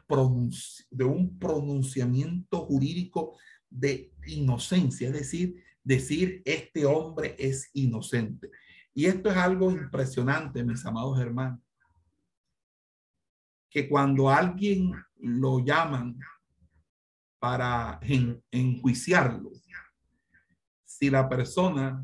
un 1.05 1.37
pronunciamiento 1.39 2.65
jurídico 2.65 3.37
de 3.69 4.11
inocencia, 4.25 5.07
es 5.07 5.13
decir, 5.13 5.63
decir 5.83 6.41
este 6.45 6.85
hombre 6.85 7.35
es 7.37 7.69
inocente. 7.73 8.49
Y 8.93 9.05
esto 9.05 9.29
es 9.29 9.37
algo 9.37 9.71
impresionante, 9.71 10.63
mis 10.63 10.83
amados 10.85 11.19
hermanos, 11.19 11.59
que 13.69 13.87
cuando 13.87 14.29
alguien 14.29 14.91
lo 15.17 15.59
llaman 15.59 16.17
para 17.39 17.99
enjuiciarlo, 18.51 19.51
si 20.83 21.11
la 21.11 21.29
persona 21.29 22.03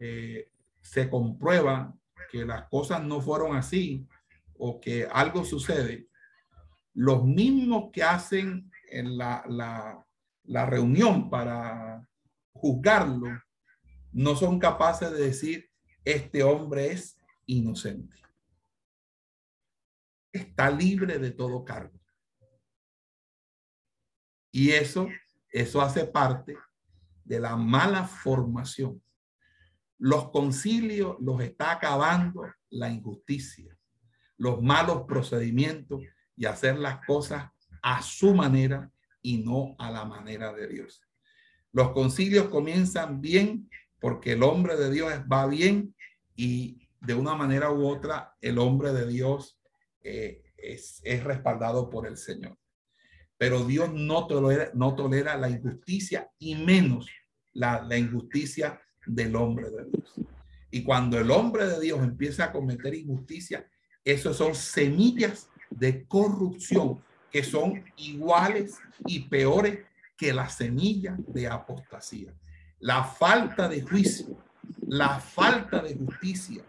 eh, 0.00 0.50
se 0.80 1.08
comprueba 1.08 1.94
que 2.32 2.44
las 2.44 2.68
cosas 2.68 3.04
no 3.04 3.20
fueron 3.20 3.56
así, 3.56 4.04
o 4.58 4.80
que 4.80 5.06
algo 5.10 5.44
sucede, 5.44 6.08
los 6.94 7.24
mismos 7.24 7.90
que 7.92 8.02
hacen 8.02 8.70
en 8.90 9.16
la, 9.16 9.44
la 10.44 10.66
reunión 10.66 11.30
para 11.30 12.06
juzgarlo, 12.52 13.28
no 14.12 14.34
son 14.34 14.58
capaces 14.58 15.12
de 15.12 15.20
decir, 15.20 15.70
este 16.04 16.42
hombre 16.42 16.92
es 16.92 17.16
inocente. 17.46 18.16
Está 20.32 20.70
libre 20.70 21.18
de 21.18 21.30
todo 21.30 21.64
cargo. 21.64 21.98
Y 24.50 24.70
eso, 24.70 25.08
eso 25.50 25.80
hace 25.80 26.04
parte 26.04 26.56
de 27.24 27.38
la 27.38 27.56
mala 27.56 28.04
formación. 28.04 29.02
Los 29.98 30.30
concilios 30.30 31.16
los 31.20 31.40
está 31.42 31.72
acabando 31.72 32.42
la 32.70 32.90
injusticia, 32.90 33.77
los 34.38 34.62
malos 34.62 35.02
procedimientos 35.06 36.02
y 36.36 36.46
hacer 36.46 36.78
las 36.78 37.04
cosas 37.04 37.50
a 37.82 38.00
su 38.02 38.34
manera 38.34 38.90
y 39.20 39.38
no 39.38 39.74
a 39.78 39.90
la 39.90 40.04
manera 40.04 40.52
de 40.52 40.68
Dios. 40.68 41.02
Los 41.72 41.90
concilios 41.90 42.48
comienzan 42.48 43.20
bien 43.20 43.68
porque 44.00 44.32
el 44.32 44.42
hombre 44.42 44.76
de 44.76 44.90
Dios 44.90 45.12
va 45.30 45.46
bien 45.46 45.94
y 46.34 46.88
de 47.00 47.14
una 47.14 47.34
manera 47.34 47.70
u 47.70 47.86
otra 47.86 48.36
el 48.40 48.58
hombre 48.58 48.92
de 48.92 49.06
Dios 49.06 49.60
eh, 50.02 50.42
es, 50.56 51.00
es, 51.04 51.24
respaldado 51.24 51.90
por 51.90 52.06
el 52.06 52.16
Señor. 52.16 52.56
Pero 53.36 53.64
Dios 53.64 53.92
no 53.92 54.26
tolera, 54.26 54.70
no 54.74 54.94
tolera 54.94 55.36
la 55.36 55.50
injusticia 55.50 56.30
y 56.38 56.54
menos 56.54 57.08
la, 57.52 57.82
la 57.82 57.98
injusticia 57.98 58.80
del 59.06 59.36
hombre 59.36 59.70
de 59.70 59.84
Dios. 59.84 60.14
Y 60.70 60.82
cuando 60.82 61.18
el 61.18 61.30
hombre 61.30 61.66
de 61.66 61.80
Dios 61.80 62.00
empieza 62.02 62.44
a 62.44 62.52
cometer 62.52 62.94
injusticia, 62.94 63.68
esos 64.12 64.36
son 64.38 64.54
semillas 64.54 65.48
de 65.70 66.06
corrupción 66.06 67.02
que 67.30 67.44
son 67.44 67.84
iguales 67.96 68.78
y 69.06 69.20
peores 69.20 69.80
que 70.16 70.32
la 70.32 70.48
semilla 70.48 71.14
de 71.18 71.46
apostasía. 71.46 72.32
La 72.80 73.04
falta 73.04 73.68
de 73.68 73.82
juicio, 73.82 74.38
la 74.86 75.20
falta 75.20 75.82
de 75.82 75.94
justicia 75.94 76.64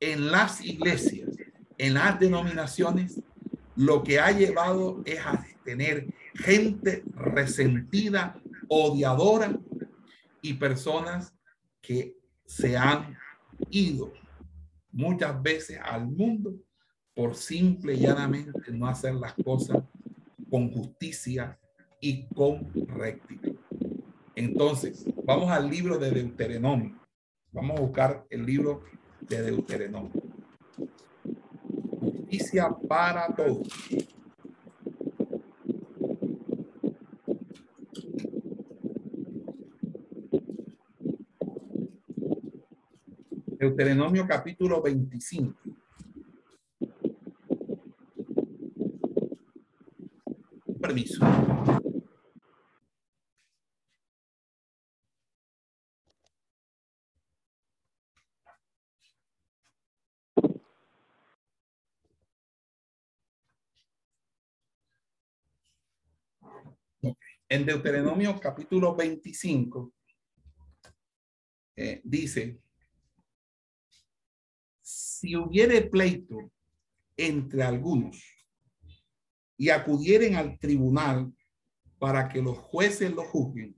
en 0.00 0.30
las 0.30 0.60
iglesias, 0.60 1.30
en 1.78 1.94
las 1.94 2.20
denominaciones, 2.20 3.20
lo 3.74 4.02
que 4.02 4.20
ha 4.20 4.30
llevado 4.30 5.02
es 5.06 5.20
a 5.20 5.46
tener 5.64 6.06
gente 6.34 7.02
resentida, 7.14 8.38
odiadora 8.68 9.58
y 10.42 10.54
personas 10.54 11.34
que 11.80 12.16
se 12.44 12.76
han 12.76 13.16
ido 13.70 14.12
muchas 14.92 15.42
veces 15.42 15.78
al 15.82 16.06
mundo 16.06 16.54
por 17.16 17.34
simple 17.34 17.94
y 17.94 18.00
llanamente 18.00 18.70
no 18.72 18.86
hacer 18.86 19.14
las 19.14 19.32
cosas 19.42 19.82
con 20.50 20.70
justicia 20.70 21.58
y 21.98 22.26
con 22.26 22.70
rectitud. 22.88 23.56
Entonces, 24.34 25.06
vamos 25.24 25.50
al 25.50 25.70
libro 25.70 25.98
de 25.98 26.10
Deuteronomio. 26.10 27.00
Vamos 27.52 27.78
a 27.78 27.80
buscar 27.80 28.26
el 28.28 28.44
libro 28.44 28.82
de 29.22 29.42
Deuteronomio. 29.42 30.12
Justicia 32.00 32.68
para 32.86 33.34
todos. 33.34 33.66
Deuteronomio 43.58 44.26
capítulo 44.28 44.82
25. 44.82 45.75
Permiso. 50.86 51.18
En 67.48 67.66
Deuteronomio 67.66 68.38
capítulo 68.38 68.94
25 68.94 69.92
eh, 71.74 72.00
dice, 72.04 72.60
si 74.80 75.34
hubiere 75.34 75.82
pleito 75.82 76.52
entre 77.16 77.64
algunos 77.64 78.35
y 79.56 79.70
acudieren 79.70 80.36
al 80.36 80.58
tribunal 80.58 81.32
para 81.98 82.28
que 82.28 82.42
los 82.42 82.58
jueces 82.58 83.12
lo 83.12 83.24
juzguen, 83.24 83.76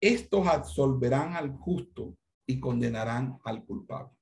estos 0.00 0.46
absolverán 0.46 1.34
al 1.34 1.50
justo 1.50 2.16
y 2.46 2.60
condenarán 2.60 3.38
al 3.44 3.64
culpable. 3.64 4.12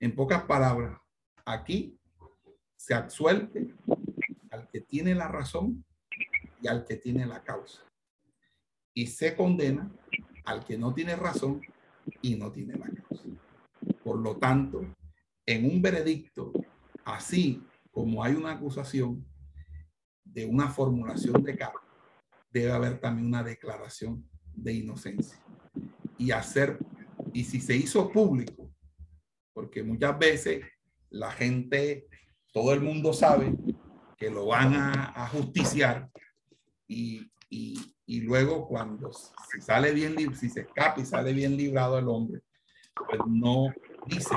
En 0.00 0.14
pocas 0.14 0.44
palabras, 0.44 0.98
aquí 1.44 1.98
se 2.76 2.94
absuelve 2.94 3.74
al 4.50 4.68
que 4.68 4.80
tiene 4.80 5.14
la 5.14 5.28
razón 5.28 5.84
y 6.60 6.68
al 6.68 6.84
que 6.84 6.96
tiene 6.96 7.26
la 7.26 7.42
causa. 7.42 7.82
Y 8.94 9.08
se 9.08 9.36
condena 9.36 9.92
al 10.44 10.64
que 10.64 10.78
no 10.78 10.94
tiene 10.94 11.14
razón 11.14 11.60
y 12.22 12.36
no 12.36 12.50
tiene 12.50 12.76
la 12.76 12.86
causa. 12.86 13.24
Por 14.02 14.18
lo 14.18 14.36
tanto, 14.38 14.80
en 15.44 15.66
un 15.66 15.82
veredicto, 15.82 16.52
así 17.04 17.62
como 17.90 18.22
hay 18.24 18.34
una 18.34 18.52
acusación 18.52 19.24
de 20.38 20.46
una 20.46 20.68
formulación 20.68 21.42
de 21.42 21.56
cargo, 21.56 21.80
debe 22.52 22.70
haber 22.70 23.00
también 23.00 23.26
una 23.26 23.42
declaración 23.42 24.24
de 24.54 24.72
inocencia. 24.72 25.36
Y 26.16 26.30
hacer, 26.30 26.78
y 27.32 27.42
si 27.42 27.60
se 27.60 27.74
hizo 27.74 28.12
público, 28.12 28.70
porque 29.52 29.82
muchas 29.82 30.16
veces 30.16 30.64
la 31.10 31.32
gente, 31.32 32.06
todo 32.52 32.72
el 32.72 32.80
mundo 32.80 33.12
sabe 33.12 33.52
que 34.16 34.30
lo 34.30 34.46
van 34.46 34.74
a, 34.74 35.28
justiciar 35.28 36.08
y, 36.86 37.28
y, 37.50 37.96
y, 38.06 38.20
luego 38.20 38.68
cuando 38.68 39.10
si 39.12 39.60
sale 39.60 39.92
bien, 39.92 40.14
si 40.36 40.48
se 40.48 40.60
escapa 40.60 41.00
y 41.00 41.04
sale 41.04 41.32
bien 41.32 41.56
librado 41.56 41.98
el 41.98 42.08
hombre, 42.08 42.42
pues 42.94 43.20
no 43.26 43.74
dice 44.06 44.36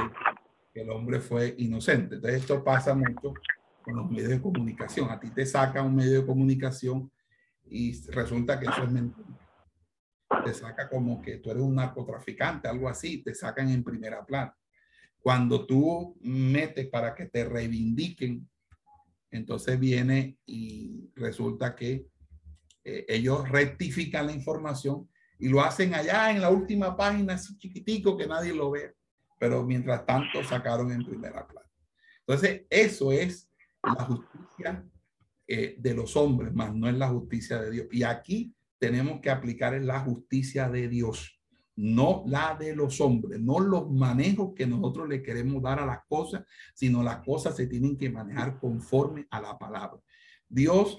que 0.74 0.82
el 0.82 0.90
hombre 0.90 1.20
fue 1.20 1.54
inocente. 1.60 2.16
Entonces 2.16 2.42
esto 2.42 2.64
pasa 2.64 2.96
mucho 2.96 3.34
con 3.82 3.96
los 3.96 4.10
medios 4.10 4.30
de 4.30 4.42
comunicación. 4.42 5.10
A 5.10 5.20
ti 5.20 5.30
te 5.30 5.46
saca 5.46 5.82
un 5.82 5.96
medio 5.96 6.22
de 6.22 6.26
comunicación 6.26 7.12
y 7.66 8.00
resulta 8.12 8.60
que 8.60 8.66
eso 8.66 8.84
es 8.84 8.92
mentira. 8.92 9.28
Te 10.46 10.54
saca 10.54 10.90
como 10.90 11.22
que 11.22 11.38
tú 11.38 11.52
eres 11.52 11.64
un 11.64 11.76
narcotraficante, 11.76 12.68
algo 12.68 12.88
así, 12.88 13.22
te 13.22 13.34
sacan 13.36 13.70
en 13.70 13.84
primera 13.84 14.26
plana. 14.26 14.56
Cuando 15.20 15.66
tú 15.66 16.18
metes 16.22 16.88
para 16.88 17.14
que 17.14 17.28
te 17.28 17.46
reivindiquen, 17.46 18.50
entonces 19.30 19.80
viene 19.80 20.38
y 20.46 21.12
resulta 21.16 21.76
que 21.76 22.08
eh, 22.84 23.06
ellos 23.08 23.48
rectifican 23.50 24.26
la 24.26 24.34
información 24.34 25.08
y 25.38 25.50
lo 25.50 25.62
hacen 25.62 25.94
allá 25.94 26.32
en 26.32 26.42
la 26.42 26.50
última 26.50 26.96
página, 26.98 27.36
así 27.36 27.58
chiquitico 27.58 28.18
que 28.18 28.28
nadie 28.28 28.54
lo 28.54 28.72
ve 28.72 28.96
pero 29.42 29.64
mientras 29.64 30.06
tanto 30.06 30.44
sacaron 30.44 30.92
en 30.92 31.04
primera 31.04 31.48
plana. 31.48 31.68
Entonces, 32.20 32.62
eso 32.70 33.12
es 33.12 33.50
la 33.84 34.06
justicia 34.06 34.86
eh, 35.48 35.76
de 35.78 35.94
los 35.94 36.16
hombres, 36.16 36.54
más 36.54 36.74
no 36.74 36.88
es 36.88 36.96
la 36.96 37.10
justicia 37.10 37.62
de 37.62 37.72
Dios. 37.72 37.88
Y 37.92 38.04
aquí 38.04 38.54
tenemos 38.78 39.20
que 39.22 39.30
aplicar 39.30 39.74
en 39.74 39.88
la 39.88 40.00
justicia 40.00 40.70
de 40.70 40.88
Dios, 40.88 41.40
no 41.76 42.24
la 42.28 42.56
de 42.60 42.76
los 42.76 43.02
hombres, 43.02 43.40
no 43.40 43.60
los 43.60 43.90
manejos 43.92 44.54
que 44.56 44.68
nosotros 44.68 45.08
le 45.08 45.22
queremos 45.22 45.62
dar 45.62 45.80
a 45.80 45.86
las 45.86 46.00
cosas, 46.08 46.44
sino 46.74 47.04
las 47.04 47.18
cosas 47.18 47.56
se 47.56 47.68
tienen 47.68 47.98
que 47.98 48.10
manejar 48.10 48.60
conforme 48.60 49.28
a 49.30 49.42
la 49.42 49.58
palabra. 49.58 50.00
Dios 50.48 50.98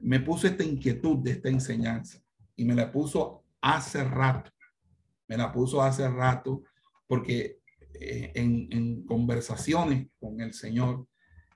me 0.00 0.20
puso 0.20 0.46
esta 0.46 0.64
inquietud 0.64 1.18
de 1.18 1.32
esta 1.32 1.48
enseñanza 1.48 2.22
y 2.56 2.64
me 2.64 2.74
la 2.74 2.90
puso 2.90 3.44
hace 3.60 4.04
rato, 4.04 4.50
me 5.26 5.36
la 5.36 5.52
puso 5.52 5.82
hace 5.82 6.08
rato 6.08 6.62
porque 7.06 7.60
eh, 7.94 8.32
en, 8.34 9.04
conversaciones 9.06 10.08
con 10.20 10.40
el 10.40 10.52
Señor, 10.52 11.06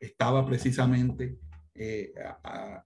estaba 0.03 0.44
precisamente 0.44 1.38
eh, 1.74 2.12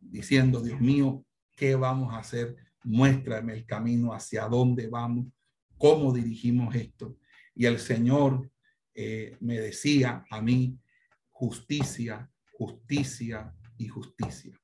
diciendo, 0.01 0.61
Dios 0.61 0.81
mío, 0.81 1.25
¿qué 1.57 1.75
vamos 1.75 2.12
a 2.12 2.19
hacer? 2.19 2.57
Muéstrame 2.85 3.55
el 3.55 3.64
camino, 3.64 4.12
hacia 4.12 4.47
dónde 4.47 4.87
vamos, 4.89 5.27
cómo 5.79 6.12
dirigimos 6.12 6.75
esto. 6.75 7.17
Y 7.55 7.64
el 7.64 7.79
Señor 7.79 8.51
eh, 8.95 9.37
me 9.41 9.59
decía 9.59 10.25
a 10.31 10.43
mí, 10.43 10.79
justicia, 11.31 12.31
justicia 12.53 13.55
y 13.79 13.89
justicia. 13.89 14.59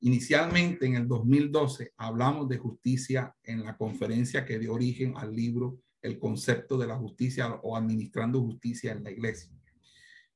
Inicialmente 0.00 0.86
en 0.86 0.96
el 0.96 1.08
2012 1.08 1.92
hablamos 1.96 2.48
de 2.48 2.58
justicia 2.58 3.34
en 3.42 3.64
la 3.64 3.76
conferencia 3.76 4.44
que 4.44 4.58
dio 4.58 4.74
origen 4.74 5.14
al 5.16 5.34
libro 5.34 5.80
el 6.02 6.18
concepto 6.18 6.76
de 6.76 6.86
la 6.86 6.96
justicia 6.96 7.54
o 7.62 7.76
administrando 7.76 8.40
justicia 8.40 8.92
en 8.92 9.02
la 9.04 9.10
iglesia. 9.10 9.50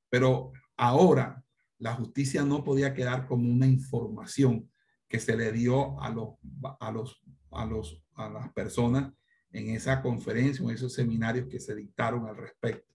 Pero 0.08 0.52
ahora 0.76 1.44
la 1.78 1.94
justicia 1.94 2.44
no 2.44 2.62
podía 2.62 2.94
quedar 2.94 3.26
como 3.26 3.50
una 3.50 3.66
información 3.66 4.70
que 5.08 5.18
se 5.18 5.36
le 5.36 5.52
dio 5.52 6.00
a 6.00 6.10
los, 6.10 6.34
a 6.80 6.90
los 6.90 7.22
a, 7.52 7.66
los, 7.66 8.02
a 8.14 8.28
las 8.28 8.52
personas 8.52 9.12
en 9.52 9.70
esa 9.70 10.00
conferencia, 10.02 10.64
en 10.64 10.70
esos 10.70 10.94
seminarios 10.94 11.46
que 11.48 11.60
se 11.60 11.74
dictaron 11.74 12.26
al 12.26 12.36
respecto. 12.36 12.90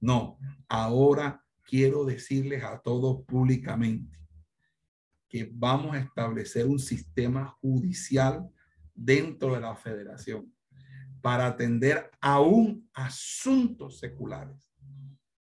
No, 0.00 0.38
ahora 0.68 1.42
quiero 1.62 2.04
decirles 2.04 2.62
a 2.62 2.78
todos 2.78 3.24
públicamente 3.24 4.18
que 5.28 5.50
vamos 5.52 5.96
a 5.96 6.00
establecer 6.00 6.66
un 6.66 6.78
sistema 6.78 7.46
judicial 7.60 8.48
dentro 8.94 9.54
de 9.54 9.60
la 9.60 9.74
federación 9.74 10.52
para 11.20 11.46
atender 11.46 12.10
aún 12.20 12.88
asuntos 12.92 13.98
seculares 13.98 14.70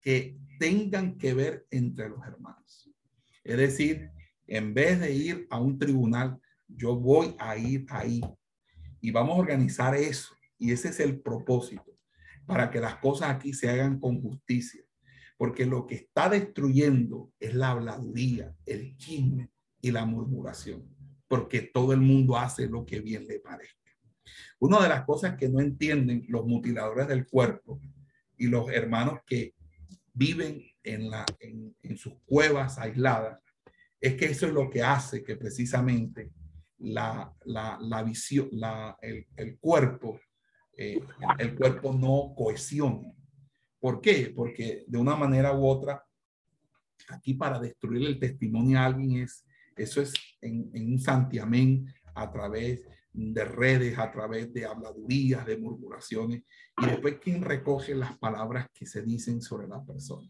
que 0.09 0.39
tengan 0.59 1.19
que 1.19 1.35
ver 1.35 1.67
entre 1.71 2.09
los 2.09 2.27
hermanos. 2.27 2.91
Es 3.45 3.59
decir, 3.59 4.11
en 4.47 4.73
vez 4.73 4.99
de 5.01 5.13
ir 5.13 5.47
a 5.51 5.61
un 5.61 5.79
tribunal, 5.79 6.41
yo 6.67 6.97
voy 6.97 7.37
a 7.39 7.59
ir 7.59 7.85
ahí 7.91 8.23
y 9.03 9.11
vamos 9.11 9.37
a 9.37 9.41
organizar 9.41 9.95
eso. 9.95 10.35
Y 10.57 10.73
ese 10.73 10.89
es 10.89 11.01
el 11.01 11.21
propósito, 11.21 11.95
para 12.47 12.71
que 12.71 12.81
las 12.81 12.97
cosas 12.97 13.29
aquí 13.29 13.53
se 13.53 13.69
hagan 13.69 14.01
con 14.01 14.23
justicia. 14.23 14.83
Porque 15.37 15.67
lo 15.67 15.87
que 15.87 15.97
está 15.97 16.31
destruyendo 16.31 17.31
es 17.39 17.55
la 17.55 17.73
habladuría, 17.73 18.57
el 18.65 18.97
chisme 18.97 19.51
y 19.83 19.91
la 19.91 20.07
murmuración. 20.07 20.89
Porque 21.29 21.61
todo 21.61 21.93
el 21.93 22.01
mundo 22.01 22.39
hace 22.39 22.67
lo 22.67 22.87
que 22.87 23.01
bien 23.01 23.27
le 23.27 23.41
parezca. 23.41 23.93
Una 24.59 24.83
de 24.83 24.89
las 24.89 25.05
cosas 25.05 25.37
que 25.37 25.51
no 25.51 25.61
entienden 25.61 26.25
los 26.29 26.47
mutiladores 26.47 27.09
del 27.09 27.27
cuerpo 27.27 27.79
y 28.39 28.47
los 28.47 28.71
hermanos 28.71 29.19
que 29.27 29.58
viven 30.19 30.63
en, 30.83 31.11
la, 31.11 31.25
en, 31.41 31.97
sus 31.97 32.15
cuevas 32.27 32.79
aisladas 32.79 33.41
es 34.01 34.15
que 34.15 34.27
eso 34.27 34.47
es 34.47 34.53
lo 34.53 34.69
que 34.71 34.83
hace 34.83 35.23
que 35.23 35.37
precisamente 35.37 36.31
la, 36.79 37.35
la, 37.45 38.03
visión, 38.03 38.49
la, 38.53 38.97
el, 39.01 39.27
el 39.37 39.59
cuerpo 39.59 40.21
eh, 40.79 41.01
el 41.39 41.57
cuerpo 41.57 41.93
no 41.93 42.33
cohesione. 42.37 43.13
¿Por 43.81 44.01
qué? 44.01 44.33
Porque 44.35 44.85
de 44.87 44.97
una 44.97 45.17
manera 45.17 45.53
u 45.53 45.67
otra, 45.67 46.07
aquí 47.09 47.35
para 47.35 47.59
destruir 47.59 48.07
el 48.07 48.21
testimonio 48.21 48.79
a 48.79 48.85
alguien 48.85 49.25
es, 49.25 49.45
eso 49.77 50.01
es 50.01 50.15
en, 50.41 50.71
un 50.73 51.01
santiamén 51.01 51.93
a 52.15 52.31
través 52.31 52.87
de 53.13 53.45
redes, 53.45 53.99
a 53.99 54.11
través 54.11 54.53
de 54.53 54.67
habladurías, 54.67 55.47
de 55.47 55.57
murmuraciones, 55.57 56.43
y 56.81 56.87
después 56.87 57.19
quién 57.21 57.43
recoge 57.43 57.95
las 57.95 58.17
palabras 58.19 58.69
que 58.73 58.87
se 58.87 59.03
dicen 59.03 59.43
sobre 59.43 59.67
la 59.67 59.85
persona. 59.85 60.29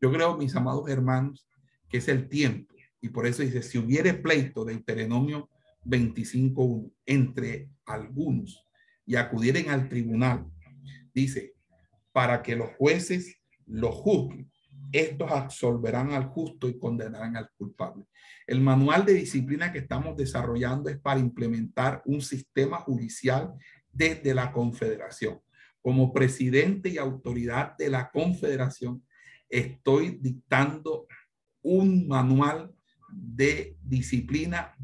Yo 0.00 0.12
creo, 0.12 0.36
mis 0.36 0.54
amados 0.56 0.88
hermanos, 0.88 1.46
que 1.88 1.98
es 1.98 2.08
el 2.08 2.28
tiempo, 2.28 2.74
y 3.00 3.10
por 3.10 3.26
eso 3.26 3.42
dice, 3.42 3.62
si 3.62 3.78
hubiere 3.78 4.14
pleito 4.14 4.64
de 4.64 4.74
Deuteronomio 4.74 5.48
25.1 5.84 6.92
entre 7.06 7.70
algunos 7.86 8.64
y 9.06 9.16
acudieren 9.16 9.70
al 9.70 9.88
tribunal, 9.88 10.46
dice, 11.14 11.54
para 12.12 12.42
que 12.42 12.56
los 12.56 12.70
jueces 12.76 13.40
lo 13.66 13.92
juzguen. 13.92 14.50
Estos 14.92 15.30
absolverán 15.30 16.12
al 16.12 16.26
justo 16.26 16.68
y 16.68 16.78
condenarán 16.78 17.36
al 17.36 17.50
culpable. 17.56 18.04
El 18.46 18.60
manual 18.60 19.04
de 19.04 19.14
disciplina 19.14 19.72
que 19.72 19.80
estamos 19.80 20.16
desarrollando 20.16 20.88
es 20.88 20.98
para 20.98 21.20
implementar 21.20 22.02
un 22.06 22.22
sistema 22.22 22.78
judicial 22.78 23.52
desde 23.92 24.34
la 24.34 24.52
Confederación. 24.52 25.40
Como 25.82 26.12
presidente 26.12 26.88
y 26.88 26.98
autoridad 26.98 27.76
de 27.76 27.90
la 27.90 28.10
Confederación, 28.10 29.04
estoy 29.48 30.18
dictando 30.20 31.06
un 31.62 32.08
manual 32.08 32.74
de 33.10 33.76
disciplina 33.82 34.74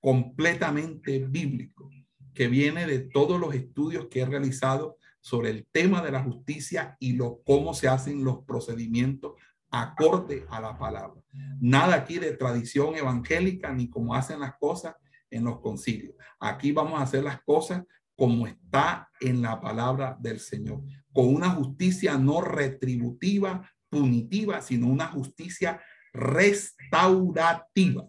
completamente 0.00 1.18
bíblico 1.26 1.90
que 2.32 2.48
viene 2.48 2.86
de 2.86 3.00
todos 3.00 3.38
los 3.38 3.54
estudios 3.54 4.06
que 4.08 4.20
he 4.20 4.26
realizado 4.26 4.96
sobre 5.20 5.50
el 5.50 5.66
tema 5.70 6.02
de 6.02 6.12
la 6.12 6.22
justicia 6.22 6.96
y 6.98 7.12
lo, 7.12 7.42
cómo 7.44 7.74
se 7.74 7.88
hacen 7.88 8.24
los 8.24 8.44
procedimientos 8.44 9.32
acorde 9.70 10.46
a 10.50 10.60
la 10.60 10.76
palabra. 10.78 11.20
Nada 11.60 11.94
aquí 11.94 12.18
de 12.18 12.32
tradición 12.32 12.96
evangélica 12.96 13.72
ni 13.72 13.88
cómo 13.88 14.14
hacen 14.14 14.40
las 14.40 14.56
cosas 14.58 14.94
en 15.30 15.44
los 15.44 15.60
concilios. 15.60 16.14
Aquí 16.38 16.72
vamos 16.72 16.98
a 16.98 17.04
hacer 17.04 17.22
las 17.22 17.40
cosas 17.42 17.84
como 18.16 18.46
está 18.46 19.08
en 19.20 19.40
la 19.40 19.60
palabra 19.60 20.16
del 20.20 20.40
Señor, 20.40 20.82
con 21.12 21.34
una 21.34 21.50
justicia 21.50 22.18
no 22.18 22.40
retributiva, 22.40 23.70
punitiva, 23.88 24.60
sino 24.60 24.88
una 24.88 25.06
justicia 25.06 25.80
restaurativa 26.12 28.06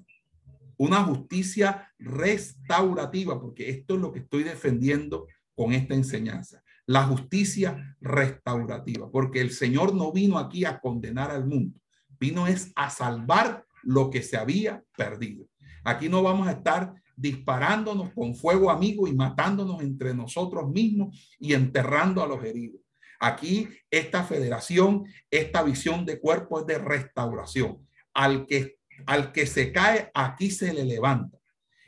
una 0.81 1.03
justicia 1.03 1.93
restaurativa, 1.99 3.39
porque 3.39 3.69
esto 3.69 3.93
es 3.93 4.01
lo 4.01 4.11
que 4.11 4.17
estoy 4.17 4.41
defendiendo 4.41 5.27
con 5.53 5.73
esta 5.73 5.93
enseñanza. 5.93 6.63
La 6.91 7.03
justicia 7.03 7.95
restaurativa, 8.01 9.09
porque 9.09 9.39
el 9.39 9.51
Señor 9.51 9.95
no 9.95 10.11
vino 10.11 10.37
aquí 10.37 10.65
a 10.65 10.81
condenar 10.81 11.31
al 11.31 11.47
mundo, 11.47 11.79
vino 12.19 12.47
es 12.47 12.73
a 12.75 12.89
salvar 12.89 13.65
lo 13.81 14.09
que 14.09 14.21
se 14.21 14.35
había 14.35 14.83
perdido. 14.97 15.47
Aquí 15.85 16.09
no 16.09 16.21
vamos 16.21 16.49
a 16.49 16.51
estar 16.51 16.93
disparándonos 17.15 18.11
con 18.13 18.35
fuego 18.35 18.69
amigo 18.69 19.07
y 19.07 19.13
matándonos 19.13 19.81
entre 19.81 20.13
nosotros 20.13 20.69
mismos 20.69 21.17
y 21.39 21.53
enterrando 21.53 22.21
a 22.21 22.27
los 22.27 22.43
heridos. 22.43 22.81
Aquí 23.21 23.69
esta 23.89 24.25
federación, 24.25 25.05
esta 25.29 25.63
visión 25.63 26.05
de 26.05 26.19
cuerpo 26.19 26.59
es 26.59 26.65
de 26.65 26.77
restauración. 26.77 27.87
Al 28.13 28.45
que 28.45 28.79
al 29.05 29.31
que 29.31 29.47
se 29.47 29.71
cae, 29.71 30.11
aquí 30.13 30.51
se 30.51 30.73
le 30.73 30.83
levanta. 30.83 31.39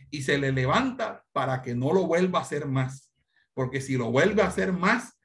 Y 0.10 0.22
se 0.22 0.38
le 0.38 0.54
levanta 0.54 1.26
para 1.34 1.62
que 1.62 1.76
no 1.76 1.92
lo 1.92 2.08
vuelva 2.08 2.40
a 2.40 2.44
hacer 2.44 2.68
más. 2.68 3.13
Porque 3.54 3.82
si 3.82 3.98
lo 3.98 4.12
vuelve 4.12 4.42
a 4.42 4.48
hacer 4.48 4.74
más, 4.74 5.18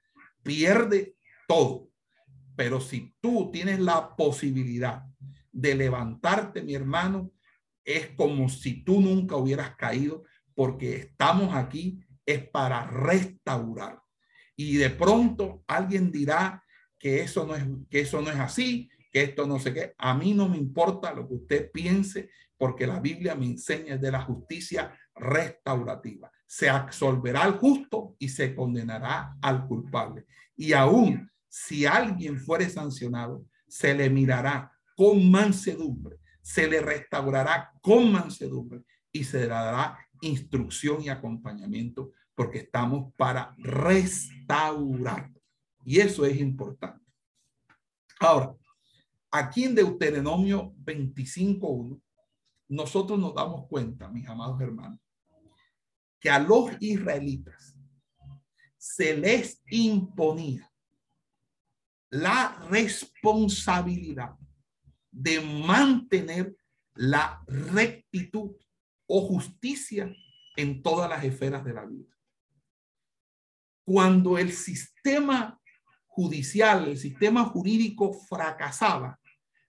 pierde 0.43 1.17
todo. 1.47 1.89
Pero 2.57 2.81
si 2.81 3.15
tú 3.21 3.51
tienes 3.53 3.81
la 3.81 4.17
posibilidad 4.17 5.05
de 5.53 5.75
levantarte, 5.75 6.63
mi 6.63 6.75
hermano, 6.75 7.33
es 7.85 8.09
como 8.11 8.49
si 8.49 8.85
tú 8.85 9.01
nunca 9.01 9.37
hubieras 9.37 9.77
caído, 9.77 10.25
porque 10.55 10.97
estamos 10.97 11.55
aquí 11.55 12.05
es 12.27 12.47
para 12.49 12.87
restaurar. 12.87 14.03
Y 14.57 14.77
de 14.77 14.91
pronto 14.91 15.65
alguien 15.67 16.11
dirá 16.11 16.63
que 16.99 17.21
eso 17.21 17.47
no 17.47 17.55
es 17.55 17.65
que 17.89 18.01
eso 18.01 18.21
no 18.21 18.31
es 18.31 18.39
así, 18.39 18.91
que 19.11 19.23
esto 19.23 19.47
no 19.47 19.59
sé 19.59 19.73
qué. 19.73 19.95
A 19.97 20.15
mí 20.15 20.35
no 20.35 20.49
me 20.49 20.59
importa 20.59 21.15
lo 21.15 21.27
que 21.29 21.35
usted 21.35 21.71
piense, 21.71 22.31
porque 22.57 22.87
la 22.87 23.01
Biblia 23.01 23.35
me 23.35 23.47
enseña 23.47 23.97
de 23.97 24.11
la 24.11 24.23
justicia 24.23 24.99
restaurativa. 25.15 26.31
Se 26.49 26.69
absolverá 26.69 27.45
al 27.45 27.59
justo 27.59 28.17
y 28.19 28.29
se 28.29 28.57
condenará 28.57 29.37
al 29.41 29.69
culpable. 29.69 30.27
Y 30.57 30.73
aún 30.73 31.31
si 31.49 31.87
alguien 31.87 32.41
fuere 32.41 32.69
sancionado, 32.69 33.45
se 33.69 33.95
le 33.95 34.11
mirará 34.11 34.73
con 34.97 35.31
mansedumbre, 35.31 36.17
se 36.43 36.67
le 36.67 36.81
restaurará 36.81 37.71
con 37.81 38.11
mansedumbre 38.11 38.83
y 39.13 39.23
se 39.23 39.43
le 39.43 39.47
dará 39.47 39.97
instrucción 40.23 41.01
y 41.03 41.09
acompañamiento 41.09 42.11
porque 42.35 42.59
estamos 42.59 43.13
para 43.15 43.55
restaurar. 43.59 45.31
Y 45.85 46.01
eso 46.01 46.27
es 46.27 46.41
importante. 46.41 47.05
Ahora, 48.19 48.53
Aquí 49.31 49.65
en 49.65 49.75
Deuteronomio 49.75 50.75
25.1, 50.85 52.01
nosotros 52.69 53.19
nos 53.19 53.35
damos 53.35 53.67
cuenta, 53.69 54.09
mis 54.09 54.27
amados 54.27 54.61
hermanos, 54.61 54.99
que 56.21 56.31
a 56.31 56.39
los 56.39 56.71
israelitas 56.81 57.75
se 58.77 59.17
les 59.17 59.63
imponía 59.67 60.71
la 62.11 62.67
responsabilidad 62.71 64.35
de 65.11 65.41
mantener 65.41 66.57
la 66.95 67.43
rectitud 67.47 68.57
o 69.07 69.27
justicia 69.27 70.13
en 70.57 70.83
todas 70.83 71.09
las 71.09 71.23
esferas 71.25 71.65
de 71.65 71.73
la 71.73 71.85
vida. 71.85 72.15
Cuando 73.85 74.37
el 74.37 74.53
sistema 74.53 75.61
judicial, 76.07 76.89
el 76.89 76.99
sistema 76.99 77.45
jurídico 77.45 78.13
fracasaba, 78.13 79.19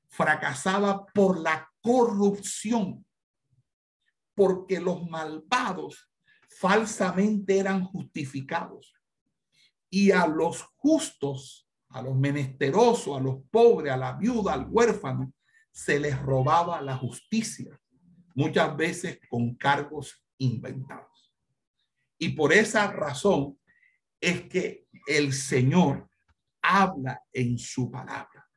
fracasaba 0.09 1.05
por 1.07 1.39
la 1.39 1.69
corrupción, 1.81 3.05
porque 4.33 4.79
los 4.79 5.07
malvados 5.07 6.08
falsamente 6.59 7.57
eran 7.57 7.85
justificados 7.85 8.93
y 9.89 10.11
a 10.11 10.27
los 10.27 10.61
justos, 10.75 11.69
a 11.87 12.01
los 12.01 12.17
menesterosos, 12.17 13.17
a 13.17 13.21
los 13.21 13.37
pobres, 13.49 13.93
a 13.93 13.97
la 13.97 14.11
viuda, 14.17 14.55
al 14.55 14.67
huérfano, 14.69 15.33
se 15.71 15.97
les 16.01 16.21
robaba 16.21 16.81
la 16.81 16.97
justicia, 16.97 17.79
muchas 18.35 18.75
veces 18.75 19.21
con 19.29 19.55
cargos 19.55 20.21
inventados. 20.37 21.33
Y 22.17 22.29
por 22.29 22.51
esa 22.51 22.91
razón 22.91 23.57
es 24.19 24.41
que 24.49 24.85
el 25.07 25.31
Señor 25.31 26.09
habla 26.61 27.23
en 27.31 27.57
su 27.57 27.89
palabra. 27.89 28.49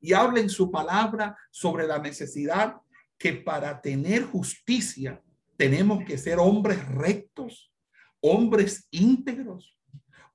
Y 0.00 0.14
habla 0.14 0.40
en 0.40 0.48
su 0.48 0.70
palabra 0.70 1.36
sobre 1.50 1.86
la 1.86 1.98
necesidad 1.98 2.76
que 3.18 3.34
para 3.34 3.82
tener 3.82 4.24
justicia 4.24 5.22
tenemos 5.56 6.04
que 6.04 6.18
ser 6.18 6.38
hombres 6.38 6.86
rectos, 6.88 7.72
hombres 8.20 8.88
íntegros, 8.90 9.76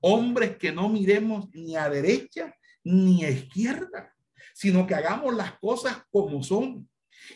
hombres 0.00 0.56
que 0.56 0.72
no 0.72 0.88
miremos 0.88 1.48
ni 1.54 1.76
a 1.76 1.88
derecha 1.88 2.54
ni 2.84 3.24
a 3.24 3.30
izquierda, 3.30 4.14
sino 4.54 4.86
que 4.86 4.94
hagamos 4.94 5.34
las 5.34 5.58
cosas 5.58 6.02
como 6.10 6.42
son. 6.42 6.88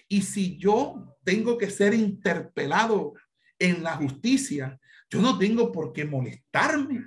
Y 0.09 0.23
si 0.23 0.59
yo 0.59 1.17
tengo 1.25 1.57
que 1.57 1.71
ser 1.71 1.95
interpelado 1.95 3.15
en 3.59 3.83
la 3.83 3.97
justicia, 3.97 4.79
yo 5.09 5.21
no 5.21 5.39
tengo 5.39 5.71
por 5.71 5.93
qué 5.93 6.05
molestarme, 6.05 7.07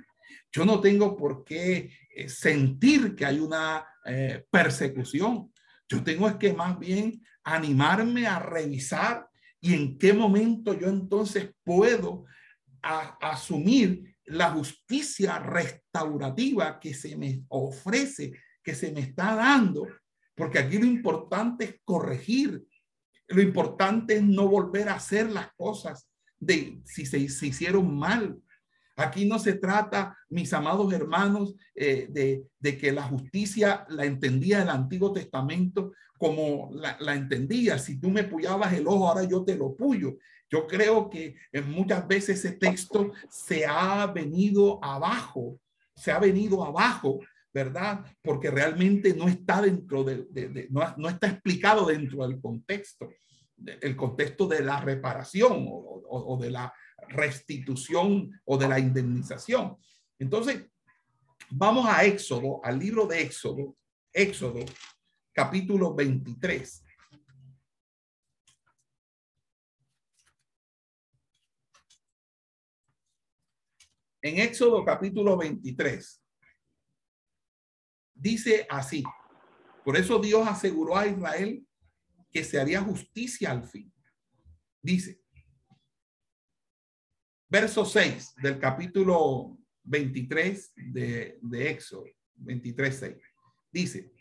yo 0.52 0.64
no 0.64 0.80
tengo 0.80 1.16
por 1.16 1.44
qué 1.44 1.92
eh, 2.14 2.28
sentir 2.28 3.14
que 3.14 3.26
hay 3.26 3.38
una 3.38 3.86
eh, 4.04 4.44
persecución. 4.50 5.52
Yo 5.88 6.02
tengo 6.02 6.38
que 6.38 6.52
más 6.52 6.78
bien 6.78 7.22
animarme 7.44 8.26
a 8.26 8.38
revisar 8.38 9.29
y 9.60 9.74
en 9.74 9.98
qué 9.98 10.12
momento 10.12 10.72
yo 10.74 10.88
entonces 10.88 11.50
puedo 11.64 12.24
asumir 12.82 14.16
la 14.24 14.50
justicia 14.52 15.38
restaurativa 15.38 16.80
que 16.80 16.94
se 16.94 17.16
me 17.16 17.44
ofrece, 17.48 18.32
que 18.62 18.74
se 18.74 18.92
me 18.92 19.00
está 19.00 19.34
dando, 19.34 19.86
porque 20.34 20.58
aquí 20.58 20.78
lo 20.78 20.86
importante 20.86 21.64
es 21.64 21.74
corregir, 21.84 22.64
lo 23.28 23.42
importante 23.42 24.16
es 24.16 24.22
no 24.22 24.48
volver 24.48 24.88
a 24.88 24.94
hacer 24.94 25.30
las 25.30 25.52
cosas 25.54 26.08
de 26.38 26.80
si 26.84 27.04
se, 27.04 27.28
se 27.28 27.48
hicieron 27.48 27.94
mal. 27.96 28.40
Aquí 28.96 29.24
no 29.24 29.38
se 29.38 29.54
trata, 29.54 30.16
mis 30.28 30.52
amados 30.52 30.92
hermanos, 30.92 31.54
eh, 31.74 32.06
de, 32.60 32.78
que 32.78 32.92
la 32.92 33.04
justicia 33.04 33.86
la 33.88 34.04
entendía 34.04 34.62
el 34.62 34.68
Antiguo 34.68 35.12
Testamento 35.12 35.92
como 36.18 36.70
la, 36.72 37.14
entendía. 37.14 37.78
Si 37.78 37.98
tú 37.98 38.10
me 38.10 38.24
puyabas 38.24 38.72
el 38.74 38.86
ojo, 38.86 39.08
ahora 39.08 39.24
yo 39.24 39.42
te 39.42 39.56
lo 39.56 39.74
puyo. 39.74 40.18
Yo 40.50 40.66
creo 40.66 41.08
que 41.08 41.36
muchas 41.66 42.06
veces 42.06 42.44
ese 42.44 42.56
texto 42.56 43.12
se 43.30 43.64
ha 43.64 44.06
venido 44.08 44.82
abajo, 44.84 45.58
se 45.94 46.10
ha 46.12 46.18
venido 46.18 46.64
abajo, 46.64 47.20
¿verdad? 47.54 48.04
Porque 48.20 48.50
realmente 48.50 49.14
no 49.14 49.28
está 49.28 49.62
dentro 49.62 50.04
de, 50.04 50.68
no, 50.70 51.08
está 51.08 51.28
explicado 51.28 51.86
dentro 51.86 52.26
del 52.26 52.40
contexto, 52.40 53.08
el 53.80 53.96
contexto 53.96 54.46
de 54.46 54.60
la 54.62 54.80
reparación 54.80 55.66
o 55.68 56.38
de 56.40 56.50
la 56.50 56.72
restitución 57.10 58.30
o 58.44 58.56
de 58.56 58.68
la 58.68 58.78
indemnización. 58.78 59.76
Entonces, 60.18 60.66
vamos 61.50 61.86
a 61.86 62.04
Éxodo, 62.04 62.64
al 62.64 62.78
libro 62.78 63.06
de 63.06 63.22
Éxodo, 63.22 63.76
Éxodo, 64.12 64.64
capítulo 65.32 65.94
23. 65.94 66.84
En 74.22 74.38
Éxodo 74.38 74.84
capítulo 74.84 75.36
23, 75.38 76.22
dice 78.14 78.66
así, 78.68 79.02
por 79.82 79.96
eso 79.96 80.18
Dios 80.18 80.46
aseguró 80.46 80.96
a 80.96 81.06
Israel 81.06 81.66
que 82.30 82.44
se 82.44 82.60
haría 82.60 82.82
justicia 82.82 83.50
al 83.50 83.64
fin. 83.64 83.90
Dice, 84.82 85.19
verso 87.50 87.84
6 87.84 88.36
del 88.40 88.58
capítulo 88.58 89.58
23 89.82 90.72
de, 90.76 91.38
de 91.42 91.70
Éxodo, 91.70 92.04
23, 92.36 92.96
6. 92.96 93.16
Dice, 93.72 94.12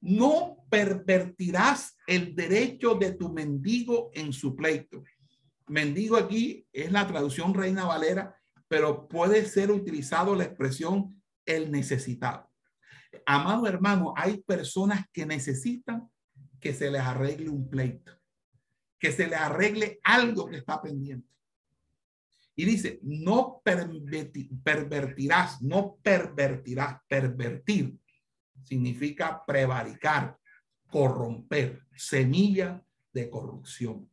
no 0.00 0.64
pervertirás 0.70 1.96
el 2.06 2.34
derecho 2.34 2.94
de 2.94 3.12
tu 3.12 3.32
mendigo 3.32 4.10
en 4.14 4.32
su 4.32 4.54
pleito. 4.54 5.02
Mendigo 5.66 6.16
aquí 6.16 6.64
es 6.72 6.92
la 6.92 7.06
traducción 7.06 7.52
Reina 7.52 7.86
Valera, 7.86 8.36
pero 8.68 9.08
puede 9.08 9.44
ser 9.46 9.72
utilizado 9.72 10.36
la 10.36 10.44
expresión 10.44 11.22
el 11.44 11.72
necesitado. 11.72 12.48
Amado 13.24 13.66
hermano, 13.66 14.14
hay 14.16 14.38
personas 14.42 15.06
que 15.12 15.26
necesitan 15.26 16.08
que 16.60 16.72
se 16.72 16.90
les 16.90 17.00
arregle 17.00 17.48
un 17.48 17.68
pleito, 17.68 18.12
que 18.98 19.10
se 19.10 19.26
les 19.26 19.38
arregle 19.38 19.98
algo 20.04 20.46
que 20.46 20.58
está 20.58 20.80
pendiente. 20.80 21.35
Y 22.58 22.64
dice, 22.64 22.98
no 23.02 23.60
pervertirás, 23.62 25.60
no 25.60 25.98
pervertirás, 26.02 27.02
pervertir 27.06 27.94
significa 28.62 29.44
prevaricar, 29.46 30.38
corromper, 30.90 31.82
semilla 31.94 32.82
de 33.12 33.28
corrupción. 33.28 34.10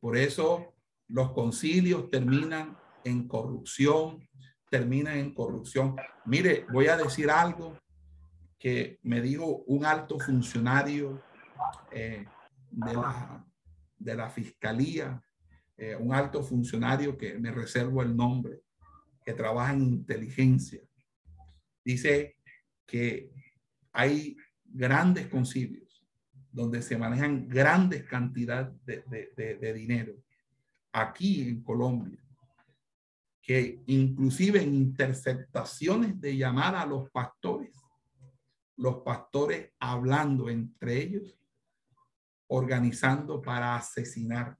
Por 0.00 0.16
eso 0.16 0.74
los 1.08 1.32
concilios 1.32 2.08
terminan 2.10 2.78
en 3.04 3.28
corrupción, 3.28 4.26
terminan 4.70 5.18
en 5.18 5.34
corrupción. 5.34 5.94
Mire, 6.24 6.64
voy 6.72 6.86
a 6.86 6.96
decir 6.96 7.30
algo 7.30 7.78
que 8.58 8.98
me 9.02 9.20
dijo 9.20 9.62
un 9.66 9.84
alto 9.84 10.18
funcionario 10.18 11.22
eh, 11.92 12.26
de, 12.70 12.94
la, 12.94 13.44
de 13.98 14.14
la 14.14 14.30
fiscalía 14.30 15.22
eh, 15.78 15.94
un 15.94 16.12
alto 16.12 16.42
funcionario 16.42 17.16
que 17.16 17.38
me 17.38 17.52
reservo 17.52 18.02
el 18.02 18.16
nombre, 18.16 18.62
que 19.24 19.32
trabaja 19.32 19.72
en 19.72 19.82
inteligencia, 19.82 20.80
dice 21.84 22.36
que 22.84 23.30
hay 23.92 24.36
grandes 24.64 25.28
concilios 25.28 26.04
donde 26.50 26.82
se 26.82 26.98
manejan 26.98 27.48
grandes 27.48 28.02
cantidades 28.04 28.74
de, 28.84 29.04
de, 29.36 29.72
dinero. 29.72 30.14
Aquí 30.92 31.48
en 31.48 31.62
Colombia, 31.62 32.18
que 33.40 33.80
inclusive 33.86 34.60
en 34.60 34.74
interceptaciones 34.74 36.20
de 36.20 36.36
llamada 36.36 36.82
a 36.82 36.86
los 36.86 37.08
pastores, 37.10 37.70
los 38.76 38.96
pastores 39.02 39.70
hablando 39.78 40.48
entre 40.48 41.00
ellos, 41.00 41.38
organizando 42.48 43.40
para 43.40 43.76
asesinar 43.76 44.58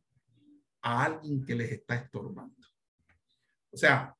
a 0.82 1.04
alguien 1.04 1.44
que 1.44 1.54
les 1.54 1.72
está 1.72 1.96
estorbando. 1.96 2.66
O 3.70 3.76
sea, 3.76 4.14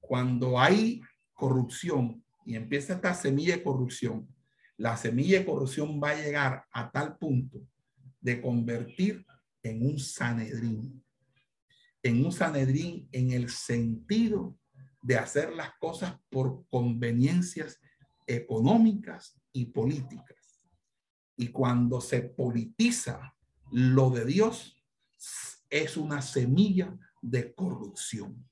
cuando 0.00 0.58
hay 0.58 1.00
corrupción 1.32 2.24
y 2.44 2.56
empieza 2.56 2.94
esta 2.94 3.14
semilla 3.14 3.56
de 3.56 3.62
corrupción, 3.62 4.28
la 4.76 4.96
semilla 4.96 5.38
de 5.38 5.44
corrupción 5.44 6.00
va 6.02 6.10
a 6.10 6.16
llegar 6.16 6.64
a 6.72 6.90
tal 6.90 7.16
punto 7.18 7.60
de 8.20 8.40
convertir 8.40 9.24
en 9.62 9.86
un 9.86 9.98
sanedrín, 9.98 11.04
en 12.02 12.24
un 12.24 12.32
sanedrín 12.32 13.08
en 13.12 13.32
el 13.32 13.50
sentido 13.50 14.56
de 15.02 15.16
hacer 15.16 15.52
las 15.52 15.72
cosas 15.78 16.18
por 16.30 16.66
conveniencias 16.68 17.80
económicas 18.26 19.40
y 19.52 19.66
políticas. 19.66 20.62
Y 21.36 21.48
cuando 21.48 22.00
se 22.00 22.22
politiza 22.22 23.34
lo 23.70 24.10
de 24.10 24.24
Dios, 24.24 24.76
es 25.70 25.96
una 25.96 26.20
semilla 26.20 26.92
de 27.22 27.54
corrupción. 27.54 28.44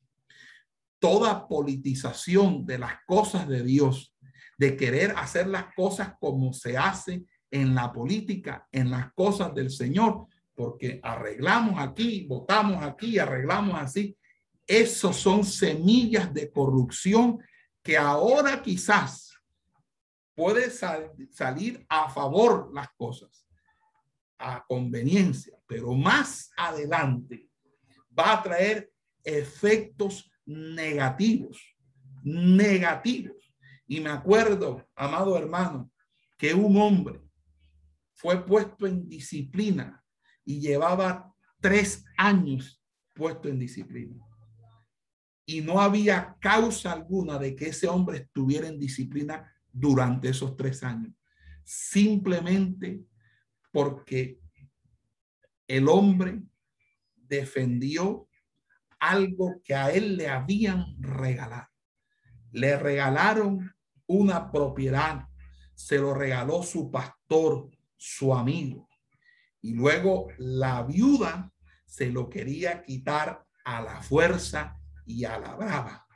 Toda 0.98 1.46
politización 1.46 2.64
de 2.64 2.78
las 2.78 2.94
cosas 3.06 3.46
de 3.48 3.62
Dios, 3.62 4.14
de 4.56 4.76
querer 4.76 5.12
hacer 5.16 5.48
las 5.48 5.74
cosas 5.74 6.14
como 6.18 6.52
se 6.52 6.78
hace 6.78 7.24
en 7.50 7.74
la 7.74 7.92
política, 7.92 8.66
en 8.72 8.90
las 8.90 9.12
cosas 9.12 9.54
del 9.54 9.70
Señor, 9.70 10.26
porque 10.54 11.00
arreglamos 11.02 11.78
aquí, 11.78 12.26
votamos 12.26 12.82
aquí, 12.82 13.18
arreglamos 13.18 13.80
así. 13.80 14.16
Esos 14.66 15.16
son 15.16 15.44
semillas 15.44 16.32
de 16.34 16.50
corrupción 16.50 17.38
que 17.82 17.96
ahora 17.96 18.60
quizás 18.60 19.34
puede 20.34 20.70
sal 20.70 21.12
salir 21.30 21.84
a 21.88 22.10
favor 22.10 22.70
las 22.72 22.88
cosas, 22.96 23.46
a 24.38 24.64
conveniencia, 24.68 25.57
pero 25.68 25.94
más 25.94 26.50
adelante 26.56 27.46
va 28.18 28.32
a 28.32 28.42
traer 28.42 28.90
efectos 29.22 30.28
negativos, 30.46 31.62
negativos. 32.24 33.36
Y 33.86 34.00
me 34.00 34.08
acuerdo, 34.08 34.88
amado 34.96 35.36
hermano, 35.36 35.90
que 36.38 36.54
un 36.54 36.76
hombre 36.78 37.20
fue 38.14 38.44
puesto 38.44 38.86
en 38.86 39.08
disciplina 39.08 40.02
y 40.44 40.58
llevaba 40.58 41.32
tres 41.60 42.04
años 42.16 42.82
puesto 43.14 43.48
en 43.48 43.58
disciplina. 43.58 44.24
Y 45.44 45.60
no 45.60 45.80
había 45.80 46.36
causa 46.40 46.92
alguna 46.92 47.38
de 47.38 47.54
que 47.54 47.68
ese 47.68 47.88
hombre 47.88 48.18
estuviera 48.18 48.68
en 48.68 48.78
disciplina 48.78 49.52
durante 49.70 50.30
esos 50.30 50.56
tres 50.56 50.82
años. 50.82 51.12
Simplemente 51.62 53.02
porque 53.70 54.40
el 55.68 55.88
hombre 55.88 56.42
defendió 57.14 58.28
algo 58.98 59.60
que 59.62 59.74
a 59.74 59.92
él 59.92 60.16
le 60.16 60.28
habían 60.28 60.96
regalado. 61.00 61.68
Le 62.50 62.76
regalaron 62.78 63.72
una 64.06 64.50
propiedad, 64.50 65.28
se 65.74 65.98
lo 65.98 66.14
regaló 66.14 66.62
su 66.62 66.90
pastor, 66.90 67.70
su 67.96 68.34
amigo. 68.34 68.88
Y 69.60 69.74
luego 69.74 70.28
la 70.38 70.82
viuda 70.82 71.52
se 71.84 72.10
lo 72.10 72.28
quería 72.30 72.82
quitar 72.82 73.44
a 73.64 73.82
la 73.82 74.00
fuerza 74.00 74.80
y 75.04 75.24
a 75.24 75.38
la 75.38 75.54
brava. 75.54 76.06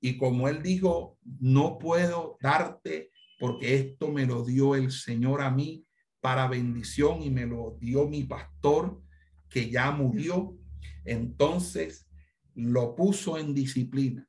Y 0.00 0.18
como 0.18 0.48
él 0.48 0.62
dijo, 0.62 1.18
no 1.40 1.78
puedo 1.78 2.36
darte 2.40 3.10
porque 3.38 3.74
esto 3.74 4.08
me 4.08 4.26
lo 4.26 4.44
dio 4.44 4.74
el 4.74 4.92
Señor 4.92 5.40
a 5.40 5.50
mí 5.50 5.86
para 6.22 6.46
bendición 6.46 7.20
y 7.20 7.30
me 7.30 7.46
lo 7.46 7.76
dio 7.80 8.06
mi 8.06 8.22
pastor 8.22 9.02
que 9.48 9.68
ya 9.68 9.90
murió. 9.90 10.56
Entonces 11.04 12.08
lo 12.54 12.94
puso 12.94 13.36
en 13.36 13.52
disciplina. 13.52 14.26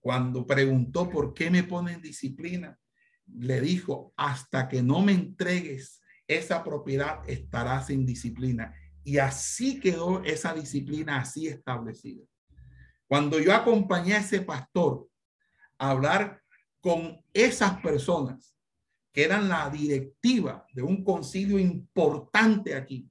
Cuando 0.00 0.44
preguntó 0.44 1.08
por 1.08 1.32
qué 1.32 1.48
me 1.48 1.62
pone 1.62 1.92
en 1.92 2.02
disciplina, 2.02 2.76
le 3.26 3.60
dijo, 3.60 4.12
hasta 4.16 4.68
que 4.68 4.82
no 4.82 5.00
me 5.00 5.12
entregues 5.12 6.02
esa 6.26 6.64
propiedad, 6.64 7.20
estarás 7.28 7.86
sin 7.86 8.04
disciplina. 8.04 8.74
Y 9.04 9.18
así 9.18 9.78
quedó 9.78 10.24
esa 10.24 10.52
disciplina 10.52 11.20
así 11.20 11.46
establecida. 11.46 12.24
Cuando 13.06 13.38
yo 13.38 13.54
acompañé 13.54 14.14
a 14.14 14.18
ese 14.20 14.40
pastor 14.40 15.08
a 15.78 15.90
hablar 15.90 16.42
con 16.80 17.22
esas 17.32 17.80
personas 17.80 18.51
que 19.12 19.24
eran 19.24 19.48
la 19.48 19.68
directiva 19.68 20.66
de 20.72 20.82
un 20.82 21.04
concilio 21.04 21.58
importante 21.58 22.74
aquí, 22.74 23.08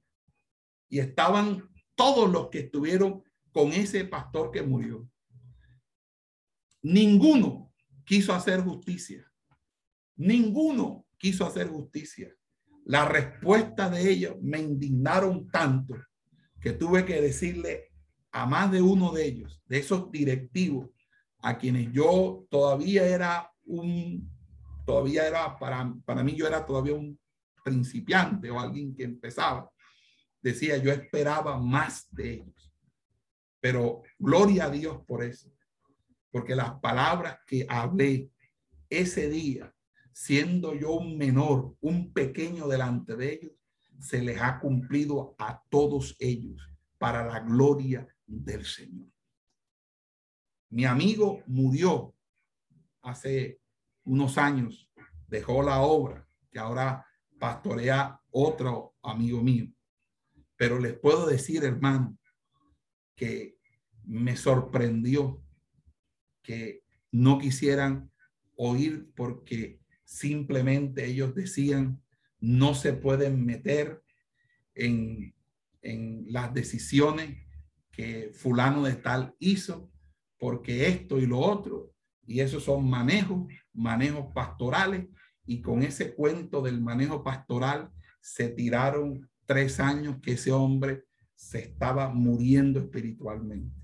y 0.88 0.98
estaban 0.98 1.70
todos 1.94 2.30
los 2.30 2.48
que 2.48 2.60
estuvieron 2.60 3.22
con 3.52 3.72
ese 3.72 4.04
pastor 4.04 4.50
que 4.50 4.62
murió. 4.62 5.08
Ninguno 6.82 7.72
quiso 8.04 8.34
hacer 8.34 8.60
justicia. 8.60 9.30
Ninguno 10.16 11.06
quiso 11.16 11.46
hacer 11.46 11.68
justicia. 11.68 12.34
La 12.84 13.06
respuesta 13.06 13.88
de 13.88 14.10
ellos 14.10 14.36
me 14.42 14.58
indignaron 14.58 15.48
tanto 15.48 15.94
que 16.60 16.72
tuve 16.72 17.04
que 17.04 17.20
decirle 17.20 17.92
a 18.32 18.46
más 18.46 18.72
de 18.72 18.82
uno 18.82 19.12
de 19.12 19.26
ellos, 19.26 19.62
de 19.66 19.78
esos 19.78 20.10
directivos, 20.10 20.90
a 21.38 21.58
quienes 21.58 21.92
yo 21.92 22.46
todavía 22.50 23.06
era 23.06 23.52
un, 23.64 24.31
todavía 24.92 25.26
era, 25.26 25.58
para, 25.58 25.94
para 26.04 26.22
mí 26.22 26.36
yo 26.36 26.46
era 26.46 26.66
todavía 26.66 26.92
un 26.92 27.18
principiante 27.64 28.50
o 28.50 28.60
alguien 28.60 28.94
que 28.94 29.04
empezaba. 29.04 29.72
Decía, 30.42 30.76
yo 30.76 30.92
esperaba 30.92 31.58
más 31.58 32.14
de 32.14 32.34
ellos. 32.34 32.74
Pero 33.58 34.02
gloria 34.18 34.66
a 34.66 34.70
Dios 34.70 34.98
por 35.06 35.24
eso. 35.24 35.50
Porque 36.30 36.54
las 36.54 36.74
palabras 36.80 37.38
que 37.46 37.64
hablé 37.66 38.30
ese 38.90 39.30
día, 39.30 39.74
siendo 40.12 40.74
yo 40.74 40.92
un 40.92 41.16
menor, 41.16 41.74
un 41.80 42.12
pequeño 42.12 42.68
delante 42.68 43.16
de 43.16 43.32
ellos, 43.32 43.52
se 43.98 44.20
les 44.20 44.42
ha 44.42 44.60
cumplido 44.60 45.34
a 45.38 45.62
todos 45.70 46.14
ellos 46.18 46.60
para 46.98 47.24
la 47.24 47.40
gloria 47.40 48.06
del 48.26 48.66
Señor. 48.66 49.08
Mi 50.68 50.84
amigo 50.84 51.42
murió 51.46 52.14
hace 53.00 53.61
unos 54.04 54.38
años, 54.38 54.90
dejó 55.28 55.62
la 55.62 55.80
obra 55.80 56.28
que 56.50 56.58
ahora 56.58 57.06
pastorea 57.38 58.20
otro 58.30 58.94
amigo 59.02 59.42
mío. 59.42 59.66
Pero 60.56 60.78
les 60.78 60.98
puedo 60.98 61.26
decir, 61.26 61.64
hermano, 61.64 62.16
que 63.16 63.56
me 64.04 64.36
sorprendió 64.36 65.42
que 66.42 66.82
no 67.10 67.38
quisieran 67.38 68.10
oír 68.56 69.10
porque 69.14 69.80
simplemente 70.04 71.06
ellos 71.06 71.34
decían 71.34 72.02
no 72.40 72.74
se 72.74 72.92
pueden 72.92 73.44
meter 73.44 74.02
en, 74.74 75.34
en 75.82 76.24
las 76.28 76.52
decisiones 76.52 77.46
que 77.92 78.32
fulano 78.34 78.82
de 78.82 78.96
tal 78.96 79.34
hizo 79.38 79.90
porque 80.38 80.88
esto 80.88 81.18
y 81.18 81.26
lo 81.26 81.38
otro 81.38 81.92
y 82.26 82.40
esos 82.40 82.64
son 82.64 82.88
manejos, 82.88 83.46
manejos 83.72 84.32
pastorales 84.32 85.06
y 85.44 85.60
con 85.60 85.82
ese 85.82 86.14
cuento 86.14 86.62
del 86.62 86.80
manejo 86.80 87.22
pastoral 87.22 87.90
se 88.20 88.48
tiraron 88.48 89.28
tres 89.46 89.80
años 89.80 90.18
que 90.22 90.32
ese 90.32 90.52
hombre 90.52 91.04
se 91.34 91.58
estaba 91.58 92.08
muriendo 92.08 92.78
espiritualmente. 92.78 93.76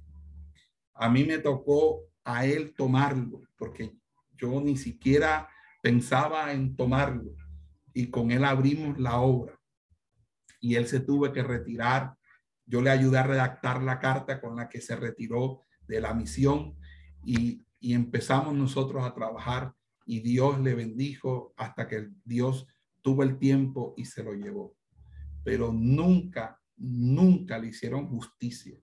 A 0.94 1.08
mí 1.08 1.24
me 1.24 1.38
tocó 1.38 2.02
a 2.24 2.46
él 2.46 2.74
tomarlo, 2.76 3.42
porque 3.56 3.96
yo 4.36 4.60
ni 4.60 4.76
siquiera 4.76 5.48
pensaba 5.82 6.52
en 6.52 6.76
tomarlo. 6.76 7.34
Y 7.92 8.10
con 8.10 8.30
él 8.30 8.44
abrimos 8.44 8.98
la 8.98 9.18
obra. 9.20 9.58
Y 10.60 10.76
él 10.76 10.86
se 10.86 11.00
tuvo 11.00 11.32
que 11.32 11.42
retirar. 11.42 12.14
Yo 12.66 12.80
le 12.82 12.90
ayudé 12.90 13.18
a 13.18 13.24
redactar 13.24 13.82
la 13.82 13.98
carta 13.98 14.40
con 14.40 14.56
la 14.56 14.68
que 14.68 14.80
se 14.80 14.94
retiró 14.94 15.62
de 15.86 16.00
la 16.00 16.14
misión 16.14 16.76
y, 17.24 17.66
y 17.80 17.94
empezamos 17.94 18.54
nosotros 18.54 19.04
a 19.04 19.14
trabajar 19.14 19.74
y 20.04 20.20
Dios 20.20 20.60
le 20.60 20.74
bendijo 20.74 21.52
hasta 21.56 21.86
que 21.86 22.08
Dios 22.24 22.66
tuvo 23.02 23.22
el 23.22 23.38
tiempo 23.38 23.94
y 23.96 24.04
se 24.04 24.22
lo 24.22 24.32
llevó. 24.32 24.74
Pero 25.44 25.72
nunca, 25.72 26.60
nunca 26.76 27.58
le 27.58 27.68
hicieron 27.68 28.08
justicia. 28.08 28.78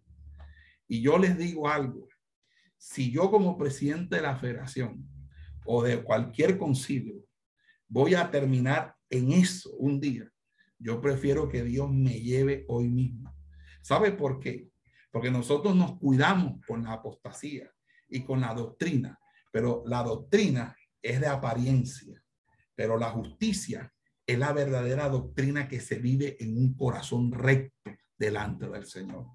Y 0.88 1.02
yo 1.02 1.18
les 1.18 1.38
digo 1.38 1.68
algo, 1.68 2.08
si 2.78 3.12
yo 3.12 3.32
como 3.32 3.58
presidente 3.58 4.18
de 4.18 4.22
la 4.22 4.36
federación 4.36 5.08
o 5.66 5.84
de 5.84 6.04
cualquier 6.04 6.58
concilio 6.58 7.26
voy 7.88 8.14
a 8.14 8.30
terminar 8.30 8.96
en 9.10 9.32
eso 9.32 9.76
un 9.78 10.00
día, 10.00 10.32
yo 10.78 11.02
prefiero 11.02 11.50
que 11.50 11.64
Dios 11.64 11.92
me 11.92 12.20
lleve 12.22 12.66
hoy 12.68 12.90
mismo. 12.90 13.34
¿Sabe 13.82 14.12
por 14.12 14.40
qué? 14.40 14.70
Porque 15.12 15.32
nosotros 15.32 15.76
nos 15.76 15.98
cuidamos 15.98 16.64
con 16.68 16.84
la 16.84 16.94
apostasía 16.94 17.75
y 18.08 18.24
con 18.24 18.42
la 18.42 18.54
doctrina, 18.54 19.20
pero 19.52 19.84
la 19.86 20.04
doctrina 20.04 20.76
es 21.02 21.20
de 21.20 21.28
apariencia, 21.28 22.22
pero 22.76 22.98
la 22.98 23.12
justicia 23.12 23.92
es 24.26 24.40
la 24.40 24.52
verdadera 24.54 25.08
doctrina 25.10 25.68
que 25.68 25.80
se 25.80 26.00
vive 26.00 26.38
en 26.40 26.58
un 26.58 26.74
corazón 26.76 27.32
recto 27.32 27.92
delante 28.18 28.68
del 28.68 28.86
Señor. 28.86 29.28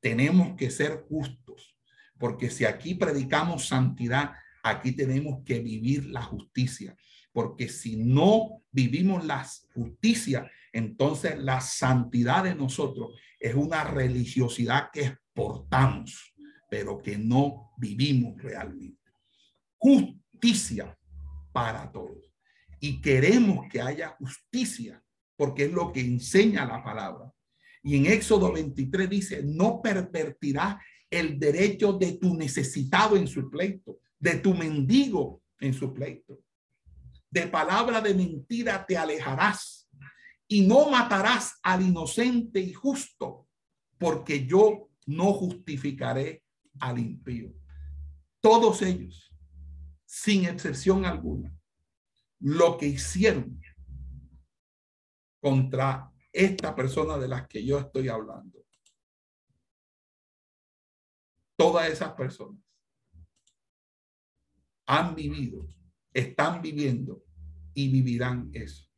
Tenemos 0.00 0.56
que 0.56 0.70
ser 0.70 1.04
justos, 1.08 1.76
porque 2.18 2.50
si 2.50 2.64
aquí 2.64 2.94
predicamos 2.94 3.68
santidad, 3.68 4.32
aquí 4.62 4.92
tenemos 4.92 5.44
que 5.44 5.60
vivir 5.60 6.06
la 6.06 6.22
justicia, 6.22 6.96
porque 7.32 7.68
si 7.68 7.96
no 7.96 8.62
vivimos 8.70 9.24
la 9.24 9.46
justicia, 9.74 10.50
entonces 10.72 11.38
la 11.38 11.60
santidad 11.60 12.44
de 12.44 12.54
nosotros 12.54 13.18
es 13.38 13.54
una 13.54 13.84
religiosidad 13.84 14.90
que 14.92 15.02
exportamos, 15.02 16.34
pero 16.68 16.98
que 16.98 17.16
no 17.16 17.72
vivimos 17.78 18.40
realmente. 18.42 18.98
Justicia 19.76 20.96
para 21.52 21.90
todos 21.90 22.28
y 22.80 23.00
queremos 23.00 23.66
que 23.70 23.80
haya 23.80 24.16
justicia, 24.18 25.02
porque 25.36 25.64
es 25.64 25.72
lo 25.72 25.92
que 25.92 26.00
enseña 26.00 26.64
la 26.64 26.82
palabra. 26.82 27.32
Y 27.82 27.96
en 27.96 28.06
Éxodo 28.06 28.52
23 28.52 29.08
dice, 29.08 29.42
no 29.42 29.80
pervertirás 29.82 30.76
el 31.10 31.38
derecho 31.38 31.92
de 31.94 32.12
tu 32.12 32.34
necesitado 32.34 33.16
en 33.16 33.26
su 33.26 33.50
pleito, 33.50 34.00
de 34.18 34.34
tu 34.34 34.54
mendigo 34.54 35.42
en 35.60 35.72
su 35.72 35.92
pleito. 35.92 36.40
De 37.30 37.46
palabra 37.46 38.00
de 38.00 38.14
mentira 38.14 38.84
te 38.86 38.96
alejarás 38.96 39.88
y 40.46 40.62
no 40.62 40.90
matarás 40.90 41.58
al 41.62 41.82
inocente 41.82 42.60
y 42.60 42.72
justo, 42.72 43.46
porque 43.98 44.46
yo 44.46 44.88
no 45.06 45.32
justificaré 45.32 46.42
al 46.80 46.98
impío. 46.98 47.52
Todos 48.40 48.82
ellos, 48.82 49.32
sin 50.04 50.46
excepción 50.46 51.04
alguna, 51.04 51.54
lo 52.40 52.78
que 52.78 52.86
hicieron 52.86 53.60
contra 55.40 56.12
esta 56.32 56.74
persona 56.74 57.18
de 57.18 57.28
las 57.28 57.48
que 57.48 57.64
yo 57.64 57.78
estoy 57.78 58.08
hablando. 58.08 58.58
Todas 61.56 61.90
esas 61.90 62.12
personas 62.12 62.62
han 64.86 65.14
vivido, 65.14 65.66
están 66.12 66.62
viviendo 66.62 67.24
y 67.74 67.90
vivirán 67.90 68.50
eso. 68.52 68.88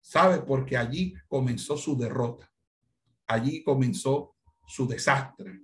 ¿Sabe? 0.00 0.42
Porque 0.42 0.76
allí 0.76 1.14
comenzó 1.26 1.76
su 1.76 1.96
derrota. 1.96 2.50
Allí 3.26 3.64
comenzó 3.64 4.36
su 4.66 4.86
desastre 4.86 5.62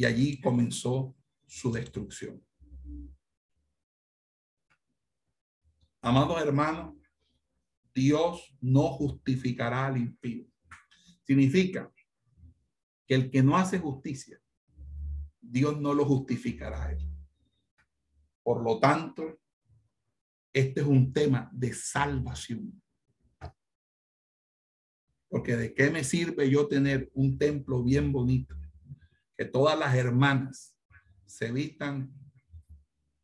y 0.00 0.06
allí 0.06 0.40
comenzó 0.40 1.14
su 1.46 1.70
destrucción. 1.70 2.42
Amados 6.00 6.40
hermanos, 6.40 6.94
Dios 7.94 8.56
no 8.62 8.88
justificará 8.92 9.88
al 9.88 9.98
impío. 9.98 10.46
Significa 11.22 11.92
que 13.06 13.14
el 13.14 13.30
que 13.30 13.42
no 13.42 13.58
hace 13.58 13.78
justicia, 13.78 14.40
Dios 15.38 15.78
no 15.78 15.92
lo 15.92 16.06
justificará 16.06 16.82
a 16.82 16.92
él. 16.92 17.06
Por 18.42 18.62
lo 18.62 18.80
tanto, 18.80 19.38
este 20.50 20.80
es 20.80 20.86
un 20.86 21.12
tema 21.12 21.50
de 21.52 21.74
salvación. 21.74 22.82
Porque 25.28 25.56
de 25.56 25.74
qué 25.74 25.90
me 25.90 26.04
sirve 26.04 26.48
yo 26.48 26.68
tener 26.68 27.10
un 27.12 27.36
templo 27.36 27.84
bien 27.84 28.12
bonito, 28.12 28.59
que 29.40 29.46
todas 29.46 29.78
las 29.78 29.94
hermanas 29.94 30.76
se 31.24 31.50
vistan 31.50 32.12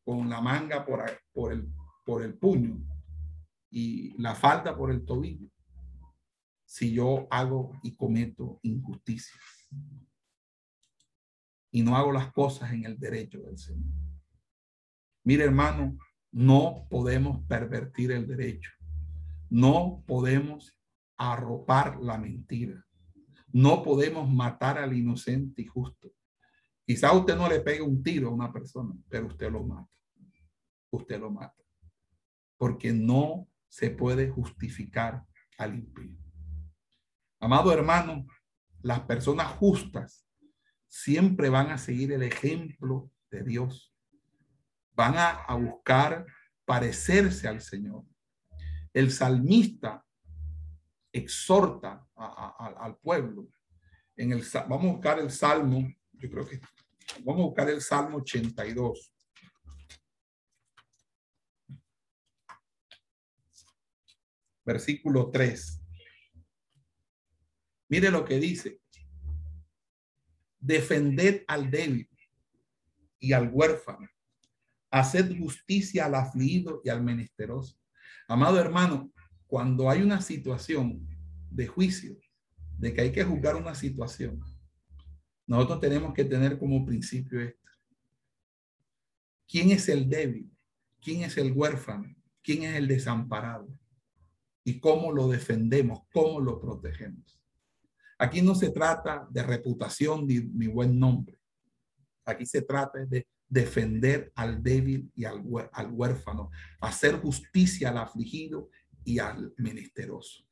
con 0.02 0.30
la 0.30 0.40
manga 0.40 0.82
por, 0.86 1.04
por, 1.30 1.52
el, 1.52 1.70
por 2.06 2.22
el 2.22 2.38
puño 2.38 2.78
y 3.68 4.16
la 4.16 4.34
falda 4.34 4.74
por 4.74 4.90
el 4.90 5.04
tobillo 5.04 5.50
si 6.64 6.94
yo 6.94 7.26
hago 7.30 7.78
y 7.82 7.94
cometo 7.94 8.60
injusticias 8.62 9.38
y 11.70 11.82
no 11.82 11.94
hago 11.98 12.12
las 12.12 12.32
cosas 12.32 12.72
en 12.72 12.86
el 12.86 12.98
derecho 12.98 13.40
del 13.40 13.58
Señor. 13.58 13.92
Mire, 15.22 15.44
hermano, 15.44 15.98
no 16.32 16.86
podemos 16.88 17.46
pervertir 17.46 18.12
el 18.12 18.26
derecho. 18.26 18.70
No 19.50 20.02
podemos 20.06 20.80
arropar 21.18 22.00
la 22.00 22.16
mentira. 22.16 22.85
No 23.56 23.82
podemos 23.82 24.28
matar 24.30 24.76
al 24.76 24.92
inocente 24.92 25.62
y 25.62 25.64
justo. 25.64 26.12
Quizá 26.84 27.14
usted 27.14 27.34
no 27.36 27.48
le 27.48 27.60
pegue 27.60 27.80
un 27.80 28.02
tiro 28.02 28.28
a 28.28 28.32
una 28.32 28.52
persona, 28.52 28.94
pero 29.08 29.28
usted 29.28 29.50
lo 29.50 29.64
mata. 29.64 29.96
Usted 30.90 31.18
lo 31.18 31.30
mata. 31.30 31.64
Porque 32.58 32.92
no 32.92 33.48
se 33.66 33.88
puede 33.88 34.28
justificar 34.28 35.24
al 35.56 35.74
impío. 35.74 36.18
Amado 37.40 37.72
hermano, 37.72 38.26
las 38.82 39.00
personas 39.00 39.46
justas 39.52 40.28
siempre 40.86 41.48
van 41.48 41.70
a 41.70 41.78
seguir 41.78 42.12
el 42.12 42.24
ejemplo 42.24 43.10
de 43.30 43.42
Dios. 43.42 43.96
Van 44.92 45.16
a, 45.16 45.30
a 45.30 45.54
buscar 45.54 46.26
parecerse 46.66 47.48
al 47.48 47.62
Señor. 47.62 48.04
El 48.92 49.10
salmista 49.10 50.05
exhorta 51.16 52.06
al 52.14 52.96
pueblo. 52.98 53.48
En 54.16 54.32
el, 54.32 54.44
vamos 54.68 54.84
a 54.84 54.92
buscar 54.92 55.18
el 55.18 55.30
Salmo, 55.30 55.92
yo 56.12 56.30
creo 56.30 56.46
que 56.46 56.60
vamos 57.24 57.42
a 57.42 57.46
buscar 57.46 57.68
el 57.70 57.80
Salmo 57.80 58.18
82. 58.18 59.12
Versículo 64.64 65.30
3. 65.30 65.82
Mire 67.88 68.10
lo 68.10 68.24
que 68.24 68.38
dice. 68.38 68.80
Defended 70.58 71.44
al 71.46 71.70
débil 71.70 72.10
y 73.20 73.32
al 73.32 73.48
huérfano. 73.52 74.08
Haced 74.90 75.36
justicia 75.38 76.06
al 76.06 76.16
afligido 76.16 76.80
y 76.84 76.88
al 76.88 77.02
menesteroso. 77.02 77.78
Amado 78.28 78.58
hermano, 78.58 79.12
cuando 79.46 79.88
hay 79.88 80.02
una 80.02 80.20
situación 80.20 81.06
de 81.50 81.66
juicio, 81.66 82.16
de 82.78 82.92
que 82.92 83.00
hay 83.00 83.12
que 83.12 83.24
juzgar 83.24 83.56
una 83.56 83.74
situación, 83.74 84.40
nosotros 85.46 85.80
tenemos 85.80 86.12
que 86.12 86.24
tener 86.24 86.58
como 86.58 86.84
principio 86.84 87.40
esto. 87.40 87.70
¿Quién 89.48 89.70
es 89.70 89.88
el 89.88 90.08
débil? 90.08 90.50
¿Quién 91.00 91.22
es 91.22 91.36
el 91.36 91.52
huérfano? 91.52 92.12
¿Quién 92.42 92.64
es 92.64 92.76
el 92.76 92.88
desamparado? 92.88 93.68
¿Y 94.64 94.80
cómo 94.80 95.12
lo 95.12 95.28
defendemos? 95.28 96.00
¿Cómo 96.12 96.40
lo 96.40 96.60
protegemos? 96.60 97.40
Aquí 98.18 98.42
no 98.42 98.54
se 98.54 98.70
trata 98.70 99.28
de 99.30 99.42
reputación 99.42 100.26
ni, 100.26 100.40
ni 100.40 100.66
buen 100.66 100.98
nombre. 100.98 101.38
Aquí 102.24 102.44
se 102.44 102.62
trata 102.62 103.04
de 103.06 103.26
defender 103.48 104.32
al 104.34 104.62
débil 104.62 105.10
y 105.14 105.24
al, 105.24 105.44
al 105.72 105.92
huérfano, 105.92 106.50
hacer 106.80 107.20
justicia 107.20 107.90
al 107.90 107.98
afligido 107.98 108.68
y 109.06 109.20
al 109.20 109.54
menesteroso. 109.56 110.44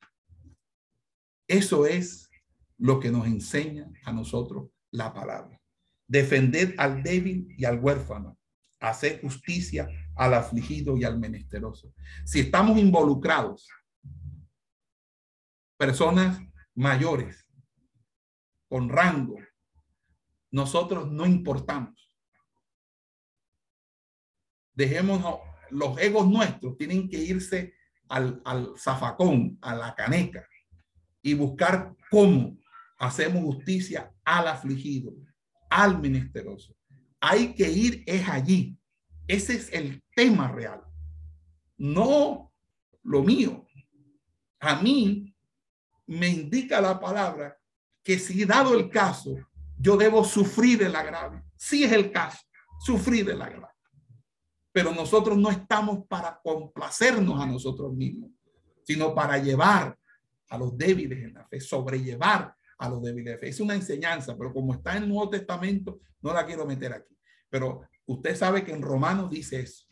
Eso 1.47 1.85
es 1.85 2.31
lo 2.77 2.99
que 2.99 3.11
nos 3.11 3.27
enseña 3.27 3.91
a 4.05 4.13
nosotros 4.13 4.69
la 4.91 5.13
palabra. 5.13 5.61
Defender 6.07 6.73
al 6.77 7.03
débil 7.03 7.53
y 7.57 7.65
al 7.65 7.79
huérfano, 7.79 8.39
hacer 8.79 9.21
justicia 9.21 9.87
al 10.15 10.33
afligido 10.33 10.97
y 10.97 11.03
al 11.03 11.19
menesteroso. 11.19 11.93
Si 12.23 12.39
estamos 12.39 12.77
involucrados, 12.77 13.67
personas 15.77 16.41
mayores, 16.73 17.45
con 18.69 18.87
rango, 18.87 19.37
nosotros 20.49 21.11
no 21.11 21.25
importamos. 21.25 22.09
Dejemos 24.73 25.21
los 25.69 25.99
egos 25.99 26.27
nuestros, 26.27 26.77
tienen 26.77 27.09
que 27.09 27.17
irse 27.17 27.73
al, 28.09 28.41
al 28.45 28.73
zafacón, 28.77 29.57
a 29.61 29.75
la 29.75 29.95
caneca 29.95 30.47
y 31.21 31.33
buscar 31.33 31.95
cómo 32.09 32.57
hacemos 32.99 33.43
justicia 33.43 34.13
al 34.23 34.47
afligido, 34.47 35.13
al 35.69 35.99
menesteroso. 35.99 36.75
Hay 37.19 37.53
que 37.53 37.69
ir 37.69 38.03
es 38.05 38.27
allí. 38.29 38.77
Ese 39.27 39.55
es 39.55 39.73
el 39.73 40.03
tema 40.15 40.51
real. 40.51 40.81
No 41.77 42.53
lo 43.03 43.23
mío. 43.23 43.65
A 44.59 44.81
mí 44.81 45.35
me 46.05 46.27
indica 46.27 46.79
la 46.79 46.99
palabra 46.99 47.57
que 48.03 48.19
si 48.19 48.45
dado 48.45 48.77
el 48.77 48.89
caso, 48.89 49.35
yo 49.77 49.97
debo 49.97 50.23
sufrir 50.23 50.83
el 50.83 50.95
agravio. 50.95 51.43
Si 51.55 51.83
es 51.83 51.91
el 51.91 52.11
caso, 52.11 52.39
sufrir 52.79 53.29
el 53.29 53.41
agravio. 53.41 53.74
Pero 54.75 54.91
nosotros 54.91 55.37
no 55.37 55.49
estamos 55.49 56.05
para 56.05 56.37
complacernos 56.43 57.41
a 57.41 57.45
nosotros 57.45 57.93
mismos, 57.93 58.31
sino 58.83 59.15
para 59.15 59.37
llevar 59.37 59.97
a 60.49 60.57
los 60.57 60.77
débiles 60.77 61.23
en 61.23 61.33
la 61.33 61.47
fe, 61.47 61.61
sobrellevar 61.61 62.53
a 62.77 62.89
los 62.89 63.01
débiles 63.01 63.35
de 63.35 63.37
fe. 63.39 63.47
Es 63.47 63.61
una 63.61 63.73
enseñanza, 63.73 64.37
pero 64.37 64.53
como 64.53 64.73
está 64.73 64.97
en 64.97 65.03
el 65.03 65.09
Nuevo 65.09 65.29
Testamento, 65.29 66.01
no 66.21 66.33
la 66.33 66.45
quiero 66.45 66.65
meter 66.65 66.91
aquí. 66.91 67.17
Pero 67.49 67.83
usted 68.05 68.35
sabe 68.35 68.65
que 68.65 68.73
en 68.73 68.81
Romanos 68.81 69.31
dice 69.31 69.61
eso. 69.61 69.85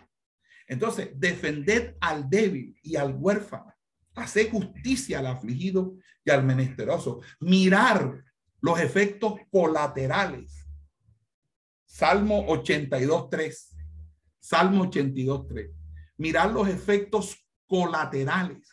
Entonces, 0.67 1.11
defended 1.15 1.95
al 2.01 2.29
débil 2.29 2.77
y 2.83 2.97
al 2.97 3.15
huérfano, 3.15 3.73
hacer 4.15 4.51
justicia 4.51 5.19
al 5.19 5.27
afligido 5.27 5.95
y 6.25 6.31
al 6.31 6.43
menesteroso, 6.43 7.21
mirar 7.39 8.21
los 8.59 8.81
efectos 8.81 9.35
colaterales. 9.49 10.67
Salmo 11.85 12.45
82, 12.49 13.29
3. 13.29 13.72
Salmo 14.43 14.83
82, 14.83 15.47
3. 15.47 15.71
Mirar 16.17 16.51
los 16.51 16.67
efectos 16.67 17.37
colaterales. 17.65 18.69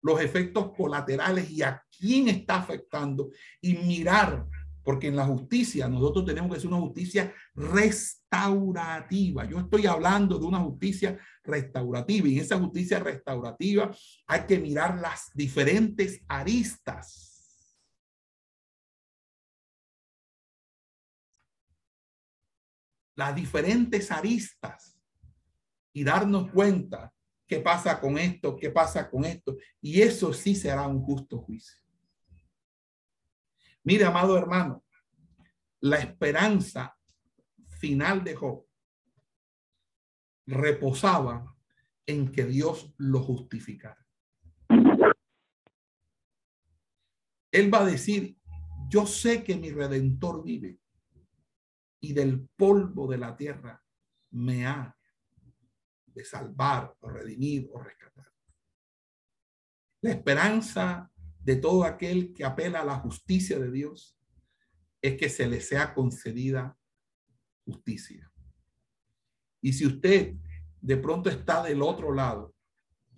Los 0.00 0.20
efectos 0.20 0.70
colaterales 0.76 1.50
y 1.50 1.62
a 1.62 1.82
quién 1.96 2.28
está 2.28 2.56
afectando 2.56 3.30
y 3.60 3.74
mirar, 3.74 4.46
porque 4.84 5.08
en 5.08 5.16
la 5.16 5.26
justicia 5.26 5.88
nosotros 5.88 6.24
tenemos 6.24 6.50
que 6.50 6.58
hacer 6.58 6.68
una 6.68 6.80
justicia 6.80 7.34
restaurativa. 7.54 9.44
Yo 9.44 9.58
estoy 9.58 9.86
hablando 9.86 10.38
de 10.38 10.46
una 10.46 10.60
justicia 10.60 11.18
restaurativa 11.42 12.28
y 12.28 12.36
en 12.36 12.44
esa 12.44 12.58
justicia 12.58 13.00
restaurativa 13.00 13.90
hay 14.28 14.40
que 14.42 14.60
mirar 14.60 14.98
las 15.00 15.30
diferentes 15.34 16.20
aristas. 16.28 17.31
Las 23.14 23.34
diferentes 23.34 24.10
aristas 24.10 24.98
y 25.92 26.04
darnos 26.04 26.50
cuenta 26.50 27.12
qué 27.46 27.60
pasa 27.60 28.00
con 28.00 28.18
esto, 28.18 28.56
qué 28.56 28.70
pasa 28.70 29.10
con 29.10 29.24
esto. 29.24 29.56
Y 29.80 30.00
eso 30.00 30.32
sí 30.32 30.54
será 30.54 30.86
un 30.86 31.02
justo 31.02 31.38
juicio. 31.38 31.82
Mire, 33.84 34.04
amado 34.04 34.38
hermano, 34.38 34.84
la 35.80 35.96
esperanza 35.96 36.96
final 37.78 38.22
de 38.22 38.36
Job 38.36 38.64
reposaba 40.46 41.56
en 42.06 42.30
que 42.30 42.44
Dios 42.44 42.94
lo 42.98 43.20
justificara. 43.20 43.98
Él 47.50 47.72
va 47.72 47.80
a 47.80 47.84
decir, 47.84 48.38
yo 48.88 49.06
sé 49.06 49.44
que 49.44 49.56
mi 49.56 49.70
redentor 49.70 50.42
vive 50.42 50.78
y 52.02 52.12
del 52.12 52.48
polvo 52.56 53.06
de 53.06 53.16
la 53.16 53.36
tierra 53.36 53.80
me 54.32 54.66
ha 54.66 54.94
de 56.06 56.24
salvar 56.24 56.94
o 57.00 57.08
redimir 57.08 57.70
o 57.72 57.80
rescatar. 57.80 58.26
La 60.02 60.10
esperanza 60.10 61.10
de 61.38 61.56
todo 61.56 61.84
aquel 61.84 62.34
que 62.34 62.44
apela 62.44 62.80
a 62.80 62.84
la 62.84 62.96
justicia 62.96 63.58
de 63.58 63.70
Dios 63.70 64.18
es 65.00 65.16
que 65.16 65.28
se 65.28 65.46
le 65.46 65.60
sea 65.60 65.94
concedida 65.94 66.76
justicia. 67.64 68.30
Y 69.60 69.72
si 69.72 69.86
usted 69.86 70.34
de 70.80 70.96
pronto 70.96 71.30
está 71.30 71.62
del 71.62 71.82
otro 71.82 72.12
lado 72.12 72.52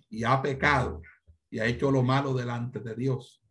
y 0.09 0.23
ha 0.23 0.39
pecado 0.43 1.01
y 1.49 1.57
ha 1.57 1.65
hecho 1.65 1.89
lo 1.89 2.03
malo 2.03 2.35
delante 2.35 2.79
de 2.79 2.93
Dios, 2.93 3.43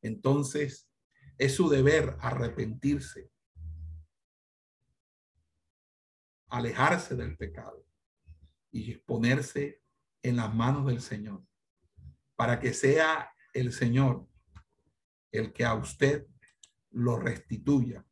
entonces 0.00 0.88
es 1.36 1.54
su 1.54 1.68
deber 1.68 2.16
arrepentirse, 2.20 3.33
alejarse 6.48 7.14
del 7.16 7.36
pecado 7.36 7.84
y 8.70 8.90
exponerse 8.90 9.82
en 10.22 10.36
las 10.36 10.54
manos 10.54 10.86
del 10.86 11.00
Señor 11.00 11.44
para 12.36 12.58
que 12.58 12.72
sea 12.72 13.32
el 13.52 13.72
Señor 13.72 14.26
el 15.30 15.52
que 15.52 15.64
a 15.64 15.74
usted 15.74 16.26
lo 16.90 17.18
restituya, 17.18 18.04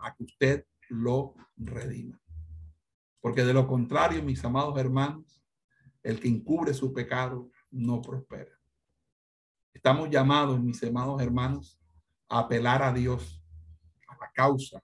a 0.00 0.14
que 0.14 0.24
usted 0.24 0.66
lo 0.88 1.34
redima. 1.56 2.20
Porque 3.20 3.44
de 3.44 3.52
lo 3.52 3.66
contrario, 3.66 4.22
mis 4.22 4.44
amados 4.44 4.78
hermanos, 4.78 5.44
el 6.02 6.18
que 6.18 6.28
encubre 6.28 6.74
su 6.74 6.92
pecado 6.92 7.50
no 7.70 8.00
prospera. 8.00 8.52
Estamos 9.72 10.10
llamados, 10.10 10.60
mis 10.60 10.82
amados 10.82 11.22
hermanos, 11.22 11.78
a 12.28 12.40
apelar 12.40 12.82
a 12.82 12.92
Dios, 12.92 13.42
a 14.08 14.16
la 14.16 14.32
causa. 14.32 14.82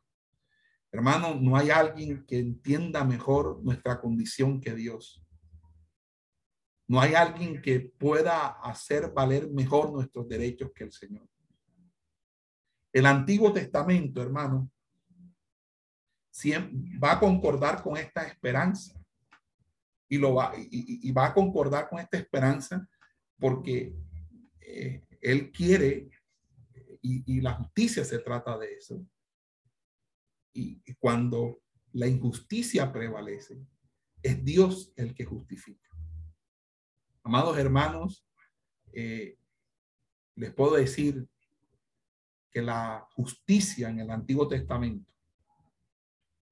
Hermano, 0.96 1.34
no 1.34 1.54
hay 1.58 1.68
alguien 1.68 2.24
que 2.24 2.38
entienda 2.38 3.04
mejor 3.04 3.62
nuestra 3.62 4.00
condición 4.00 4.62
que 4.62 4.74
Dios. 4.74 5.22
No 6.88 6.98
hay 6.98 7.12
alguien 7.12 7.60
que 7.60 7.80
pueda 7.80 8.46
hacer 8.62 9.12
valer 9.12 9.50
mejor 9.50 9.92
nuestros 9.92 10.26
derechos 10.26 10.70
que 10.74 10.84
el 10.84 10.92
Señor. 10.92 11.28
El 12.94 13.04
Antiguo 13.04 13.52
Testamento, 13.52 14.22
hermano, 14.22 14.70
va 17.04 17.12
a 17.12 17.20
concordar 17.20 17.82
con 17.82 17.98
esta 17.98 18.22
esperanza 18.22 18.98
y 20.08 20.16
lo 20.16 20.36
va 20.36 20.54
y, 20.56 21.12
va 21.12 21.26
a 21.26 21.34
concordar 21.34 21.90
con 21.90 21.98
esta 21.98 22.16
esperanza 22.16 22.88
porque 23.38 23.94
eh, 24.60 25.04
él 25.20 25.52
quiere 25.52 26.08
y, 27.02 27.42
la 27.42 27.52
justicia 27.52 28.02
se 28.02 28.18
trata 28.18 28.56
de 28.56 28.72
eso. 28.72 29.06
Y 30.56 30.94
cuando 30.94 31.60
la 31.92 32.06
injusticia 32.06 32.92
prevalece, 32.92 33.58
es 34.22 34.44
Dios 34.44 34.92
el 34.96 35.14
que 35.14 35.24
justifica. 35.24 35.88
Amados 37.22 37.58
hermanos, 37.58 38.26
eh, 38.92 39.36
les 40.36 40.52
puedo 40.54 40.76
decir 40.76 41.28
que 42.50 42.62
la 42.62 43.06
justicia 43.14 43.88
en 43.88 44.00
el 44.00 44.10
Antiguo 44.10 44.46
Testamento, 44.46 45.12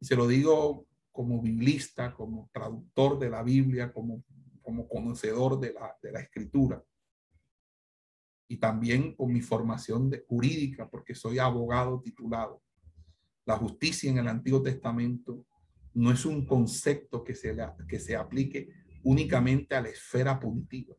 y 0.00 0.04
se 0.04 0.16
lo 0.16 0.26
digo 0.26 0.86
como 1.12 1.40
biblista, 1.40 2.12
como 2.12 2.50
traductor 2.52 3.18
de 3.18 3.30
la 3.30 3.42
Biblia, 3.42 3.92
como, 3.92 4.24
como 4.62 4.88
conocedor 4.88 5.60
de 5.60 5.72
la, 5.72 5.96
de 6.02 6.12
la 6.12 6.20
escritura, 6.20 6.84
y 8.48 8.56
también 8.58 9.14
con 9.14 9.32
mi 9.32 9.40
formación 9.40 10.10
de, 10.10 10.24
jurídica, 10.28 10.88
porque 10.88 11.14
soy 11.14 11.38
abogado 11.38 12.00
titulado. 12.00 12.62
La 13.46 13.56
justicia 13.56 14.10
en 14.10 14.18
el 14.18 14.28
Antiguo 14.28 14.62
Testamento 14.62 15.44
no 15.94 16.10
es 16.10 16.24
un 16.24 16.46
concepto 16.46 17.22
que 17.22 17.34
se, 17.34 17.56
que 17.88 18.00
se 18.00 18.16
aplique 18.16 18.68
únicamente 19.02 19.74
a 19.74 19.80
la 19.80 19.88
esfera 19.88 20.40
punitiva. 20.40 20.96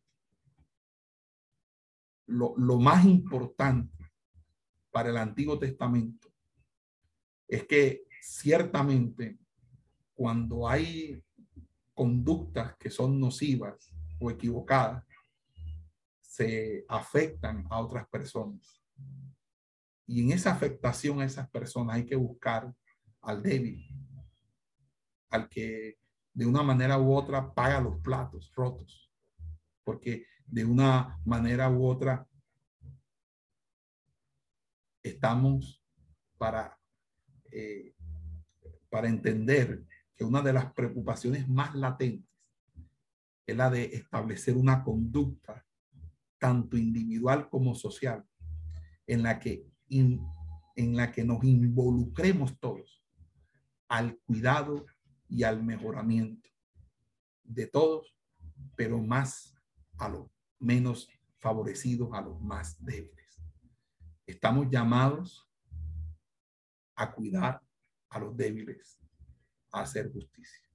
Lo, 2.28 2.56
lo 2.58 2.80
más 2.80 3.06
importante 3.06 4.12
para 4.92 5.10
el 5.10 5.18
Antiguo 5.18 5.60
Testamento 5.60 6.34
es 7.48 7.66
que 7.66 8.06
ciertamente 8.22 9.38
cuando 10.14 10.68
hay 10.68 11.22
conductas 11.94 12.76
que 12.78 12.90
son 12.90 13.20
nocivas 13.20 13.94
o 14.20 14.32
equivocadas, 14.32 15.04
se 16.22 16.86
afectan 16.90 17.66
a 17.70 17.80
otras 17.80 18.08
personas. 18.08 18.82
Y 20.08 20.24
en 20.24 20.32
esa 20.32 20.52
afectación 20.52 21.20
a 21.20 21.26
esas 21.26 21.50
personas 21.50 21.96
hay 21.96 22.06
que 22.06 22.16
buscar 22.16 22.74
al 23.22 23.42
débil, 23.42 23.88
al 25.30 25.50
que 25.50 25.98
de 26.34 26.46
una 26.46 26.62
manera 26.62 27.00
u 27.00 27.14
otra 27.14 27.54
paga 27.54 27.82
los 27.82 28.00
platos 28.02 28.52
rotos, 28.56 29.12
porque 29.84 30.28
de 30.46 30.66
una 30.66 31.20
manera 31.26 31.70
u 31.70 31.86
otra 31.86 32.28
estamos 35.02 35.84
para, 36.38 36.78
eh, 37.52 37.96
para 38.90 39.08
entender 39.08 39.86
que 40.16 40.24
una 40.24 40.42
de 40.42 40.54
las 40.54 40.72
preocupaciones 40.74 41.48
más 41.48 41.74
latentes 41.76 42.30
es 43.48 43.56
la 43.56 43.70
de 43.70 43.86
establecer 43.86 44.58
una 44.58 44.84
conducta 44.84 45.66
tanto 46.38 46.78
individual 46.78 47.50
como 47.50 47.76
social 47.76 48.26
en 49.08 49.24
la 49.24 49.40
que 49.40 49.68
en 49.90 50.96
la 50.96 51.12
que 51.12 51.24
nos 51.24 51.44
involucremos 51.44 52.60
todos 52.60 53.04
al 53.88 54.18
cuidado 54.20 54.86
y 55.28 55.44
al 55.44 55.64
mejoramiento 55.64 56.50
de 57.44 57.68
todos, 57.68 58.16
pero 58.76 59.02
más 59.02 59.56
a 59.98 60.10
los 60.10 60.30
menos 60.60 61.08
favorecidos, 61.40 62.10
a 62.14 62.22
los 62.22 62.42
más 62.42 62.84
débiles. 62.84 63.42
Estamos 64.26 64.68
llamados 64.70 65.48
a 66.96 67.14
cuidar 67.14 67.62
a 68.10 68.20
los 68.20 68.36
débiles, 68.36 69.00
a 69.72 69.82
hacer 69.82 70.12
justicia. 70.12 70.68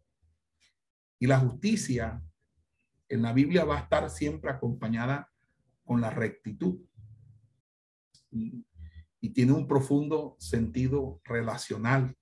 Y 1.18 1.26
la 1.26 1.38
justicia 1.38 2.22
en 3.08 3.22
la 3.22 3.32
Biblia 3.32 3.64
va 3.64 3.78
a 3.78 3.80
estar 3.80 4.08
siempre 4.08 4.50
acompañada 4.50 5.30
con 5.84 6.00
la 6.00 6.10
rectitud. 6.10 6.80
Y 9.20 9.30
tiene 9.30 9.52
un 9.52 9.66
profundo 9.66 10.36
sentido 10.38 11.20
relacional 11.24 12.16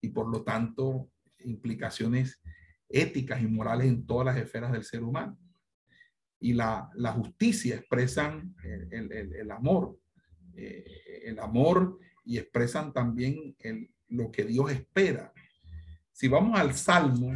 y 0.00 0.10
por 0.10 0.28
lo 0.28 0.42
tanto 0.42 1.10
implicaciones 1.40 2.42
éticas 2.88 3.40
y 3.42 3.46
morales 3.46 3.86
en 3.86 4.06
todas 4.06 4.26
las 4.26 4.36
esferas 4.36 4.72
del 4.72 4.84
ser 4.84 5.02
humano. 5.02 5.38
Y 6.38 6.52
la, 6.52 6.90
la 6.94 7.12
justicia 7.12 7.76
expresan 7.76 8.54
el, 8.90 9.10
el, 9.12 9.50
amor, 9.50 9.98
eh, 10.54 11.22
el 11.24 11.38
amor 11.38 11.98
y 12.24 12.38
expresan 12.38 12.92
también 12.92 13.56
el, 13.60 13.90
lo 14.08 14.30
que 14.30 14.44
Dios 14.44 14.70
espera. 14.70 15.32
Si 16.12 16.28
vamos 16.28 16.58
al 16.58 16.74
Salmo, 16.74 17.34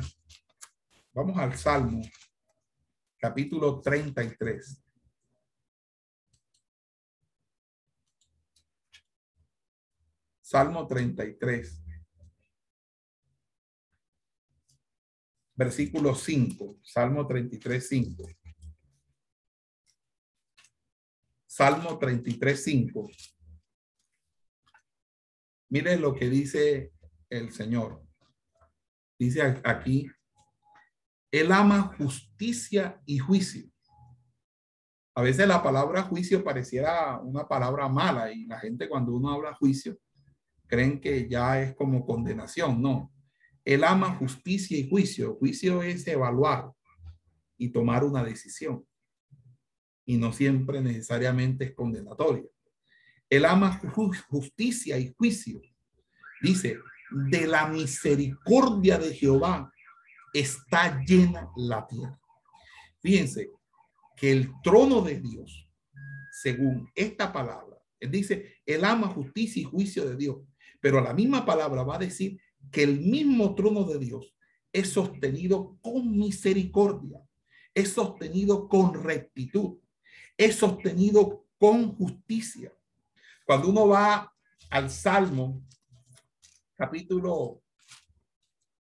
vamos 1.14 1.38
al 1.38 1.56
Salmo, 1.56 2.02
capítulo 3.18 3.80
33. 3.80 4.82
Salmo 10.50 10.86
33. 10.86 11.84
versículo 15.54 16.14
5, 16.14 16.78
Salmo 16.82 17.26
33, 17.26 17.86
5. 17.86 18.24
Salmo 21.46 21.98
33, 21.98 22.64
5. 22.64 23.10
Mire 25.68 25.98
lo 25.98 26.14
que 26.14 26.30
dice 26.30 26.94
el 27.28 27.52
Señor. 27.52 28.02
Dice 29.18 29.60
aquí, 29.64 30.10
Él 31.30 31.52
ama 31.52 31.94
justicia 31.98 33.02
y 33.04 33.18
juicio. 33.18 33.68
A 35.14 35.20
veces 35.20 35.46
la 35.46 35.62
palabra 35.62 36.04
juicio 36.04 36.42
pareciera 36.42 37.20
una 37.20 37.46
palabra 37.46 37.86
mala 37.88 38.32
y 38.32 38.46
la 38.46 38.58
gente 38.58 38.88
cuando 38.88 39.12
uno 39.12 39.30
habla 39.30 39.52
juicio 39.52 39.98
creen 40.68 41.00
que 41.00 41.28
ya 41.28 41.60
es 41.60 41.74
como 41.74 42.06
condenación. 42.06 42.80
No, 42.80 43.12
él 43.64 43.84
ama 43.84 44.14
justicia 44.16 44.78
y 44.78 44.88
juicio. 44.88 45.36
Juicio 45.36 45.82
es 45.82 46.06
evaluar 46.06 46.70
y 47.56 47.70
tomar 47.70 48.04
una 48.04 48.22
decisión. 48.22 48.86
Y 50.06 50.16
no 50.16 50.32
siempre 50.32 50.80
necesariamente 50.80 51.64
es 51.64 51.74
condenatoria. 51.74 52.44
Él 53.28 53.44
ama 53.44 53.80
justicia 54.28 54.98
y 54.98 55.12
juicio. 55.16 55.60
Dice, 56.40 56.78
de 57.10 57.46
la 57.46 57.66
misericordia 57.68 58.98
de 58.98 59.14
Jehová 59.14 59.72
está 60.32 61.02
llena 61.04 61.50
la 61.56 61.86
tierra. 61.86 62.18
Fíjense 63.00 63.50
que 64.16 64.32
el 64.32 64.50
trono 64.62 65.02
de 65.02 65.20
Dios, 65.20 65.68
según 66.30 66.90
esta 66.94 67.32
palabra, 67.32 67.76
él 68.00 68.10
dice, 68.10 68.56
él 68.64 68.84
ama 68.84 69.08
justicia 69.08 69.60
y 69.60 69.64
juicio 69.64 70.08
de 70.08 70.16
Dios, 70.16 70.38
pero 70.80 71.00
la 71.00 71.12
misma 71.12 71.44
palabra 71.44 71.82
va 71.82 71.96
a 71.96 72.00
decir 72.00 72.40
que 72.70 72.82
el 72.82 73.00
mismo 73.00 73.54
trono 73.54 73.84
de 73.84 73.98
Dios 73.98 74.34
es 74.72 74.90
sostenido 74.92 75.78
con 75.80 76.16
misericordia, 76.16 77.20
es 77.74 77.92
sostenido 77.92 78.68
con 78.68 78.94
rectitud, 79.02 79.78
es 80.36 80.56
sostenido 80.56 81.46
con 81.58 81.96
justicia. 81.96 82.72
Cuando 83.44 83.70
uno 83.70 83.88
va 83.88 84.32
al 84.70 84.90
Salmo, 84.90 85.62
capítulo 86.74 87.62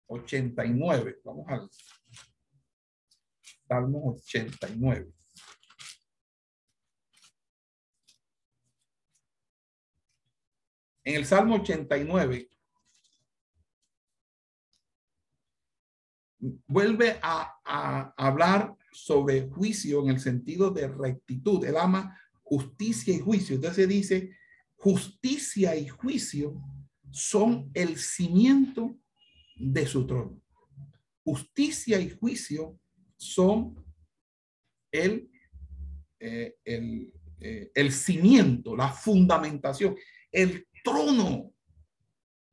89, 0.08 1.22
vamos 1.24 1.46
al 1.48 1.70
Salmo 3.68 4.14
89. 4.14 5.17
En 11.08 11.16
el 11.16 11.26
Salmo 11.26 11.56
89, 11.56 12.52
vuelve 16.68 17.18
a, 17.22 18.14
hablar 18.18 18.76
sobre 18.92 19.48
juicio 19.48 20.04
en 20.04 20.10
el 20.10 20.20
sentido 20.20 20.70
de 20.70 20.90
rectitud. 20.90 21.64
Él 21.64 21.78
ama 21.78 22.20
justicia 22.44 23.14
y 23.16 23.20
juicio. 23.20 23.56
Entonces 23.56 23.88
dice, 23.88 24.36
justicia 24.76 25.78
y 25.78 25.88
juicio 25.88 26.62
son 27.10 27.72
el 27.74 27.96
cimiento 27.98 29.00
de 29.56 29.88
su 29.88 30.06
trono. 30.06 30.42
Justicia 31.24 32.02
y 32.02 32.10
juicio 32.10 32.78
son 33.16 33.82
el, 34.92 35.32
eh, 36.20 36.58
eh, 36.66 37.72
el 37.74 37.94
cimiento, 37.94 38.76
la 38.76 38.90
fundamentación, 38.90 39.96
el 40.34 40.68
trono. 40.88 41.54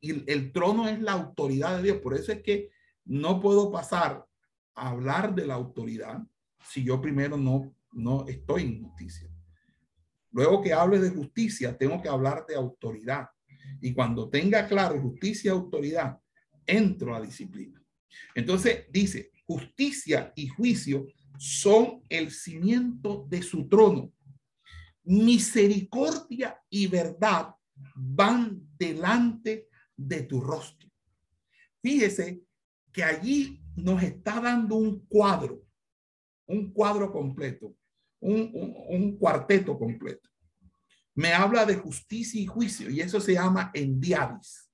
Y 0.01 0.31
el 0.31 0.53
trono 0.53 0.89
es 0.89 1.01
la 1.01 1.13
autoridad 1.13 1.77
de 1.77 1.83
Dios. 1.85 1.99
Por 1.99 2.15
eso 2.15 2.33
es 2.33 2.43
que 2.43 2.71
no 3.05 3.41
puedo 3.41 3.71
pasar 3.71 4.27
a 4.75 4.91
hablar 4.91 5.35
de 5.35 5.47
la 5.47 5.55
autoridad 5.55 6.23
si 6.69 6.85
yo 6.85 7.01
primero 7.01 7.37
no, 7.37 7.75
no 7.93 8.27
estoy 8.27 8.63
en 8.63 8.83
justicia. 8.83 9.31
Luego 10.33 10.63
que 10.63 10.73
hable 10.73 10.99
de 10.99 11.11
justicia, 11.11 11.77
tengo 11.77 12.03
que 12.03 12.09
hablar 12.09 12.45
de 12.47 12.57
autoridad. 12.57 13.29
Y 13.81 13.95
cuando 13.95 14.29
tenga 14.29 14.67
claro 14.67 15.01
justicia 15.01 15.49
y 15.49 15.53
autoridad, 15.53 16.19
entro 16.67 17.15
a 17.15 17.21
disciplina. 17.21 17.83
Entonces 18.35 18.87
dice, 18.91 19.31
justicia 19.47 20.33
y 20.35 20.49
juicio 20.49 21.07
son 21.39 22.03
el 22.09 22.31
cimiento 22.31 23.27
de 23.29 23.43
su 23.43 23.69
trono. 23.69 24.13
Misericordia 25.05 26.61
y 26.69 26.87
verdad 26.87 27.55
van 27.95 28.67
delante 28.79 29.69
de 29.97 30.23
tu 30.23 30.41
rostro. 30.41 30.89
Fíjese 31.83 32.43
que 32.93 33.05
allí 33.05 33.63
nos 33.77 34.03
está 34.03 34.41
dando 34.41 34.77
un 34.77 35.05
cuadro, 35.07 35.63
un 36.47 36.73
cuadro 36.73 37.13
completo, 37.13 37.75
un, 38.21 39.17
cuarteto 39.19 39.79
completo. 39.79 40.31
Me 41.15 41.33
habla 41.33 41.65
de 41.65 41.77
justicia 41.77 42.41
y 42.41 42.47
juicio 42.47 42.91
y 42.91 43.01
eso 43.01 43.21
se 43.21 43.35
llama 43.35 43.71
endiadis. 43.75 44.71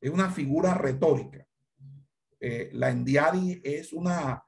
Es 0.00 0.10
una 0.10 0.30
figura 0.30 0.74
retórica. 0.74 1.46
Eh, 2.40 2.70
la 2.72 2.90
endiadis 2.90 3.60
es 3.64 3.92
una, 3.92 4.42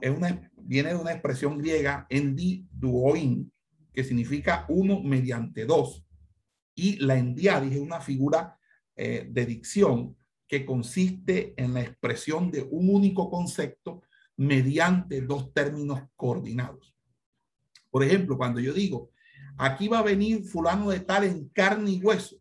es 0.00 0.10
una, 0.10 0.50
viene 0.56 0.90
de 0.90 0.96
una 0.96 1.12
expresión 1.12 1.58
griega, 1.58 2.06
endi 2.08 2.66
duoin, 2.70 3.52
que 3.92 4.04
significa 4.04 4.64
uno 4.68 5.00
mediante 5.02 5.64
dos. 5.64 6.04
Y 6.74 6.96
la 6.96 7.16
endiadis 7.16 7.72
es 7.74 7.80
una 7.80 8.00
figura 8.00 8.58
eh, 8.96 9.26
de 9.30 9.46
dicción 9.46 10.16
que 10.46 10.66
consiste 10.66 11.54
en 11.56 11.74
la 11.74 11.80
expresión 11.80 12.50
de 12.50 12.62
un 12.62 12.94
único 12.94 13.30
concepto 13.30 14.02
mediante 14.36 15.20
dos 15.22 15.52
términos 15.52 16.02
coordinados. 16.16 16.94
Por 17.90 18.04
ejemplo, 18.04 18.36
cuando 18.36 18.60
yo 18.60 18.72
digo, 18.72 19.10
aquí 19.56 19.88
va 19.88 20.00
a 20.00 20.02
venir 20.02 20.44
fulano 20.44 20.90
de 20.90 21.00
tal 21.00 21.24
en 21.24 21.48
carne 21.48 21.92
y 21.92 22.00
hueso, 22.00 22.36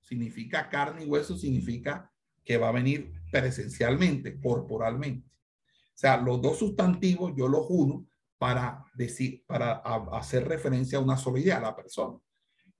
significa 0.00 0.68
carne 0.68 1.04
y 1.04 1.06
hueso, 1.06 1.36
significa 1.36 2.10
que 2.44 2.56
va 2.56 2.68
a 2.68 2.72
venir 2.72 3.12
presencialmente, 3.30 4.40
corporalmente. 4.40 5.28
O 5.28 5.98
sea, 6.02 6.16
los 6.16 6.40
dos 6.42 6.58
sustantivos 6.58 7.32
yo 7.36 7.48
los 7.48 7.66
uno 7.68 8.06
para 8.38 8.84
decir, 8.94 9.44
para 9.46 9.74
hacer 10.12 10.48
referencia 10.48 10.98
a 10.98 11.00
una 11.00 11.16
sola 11.16 11.38
idea, 11.38 11.58
a 11.58 11.62
la 11.62 11.76
persona. 11.76 12.18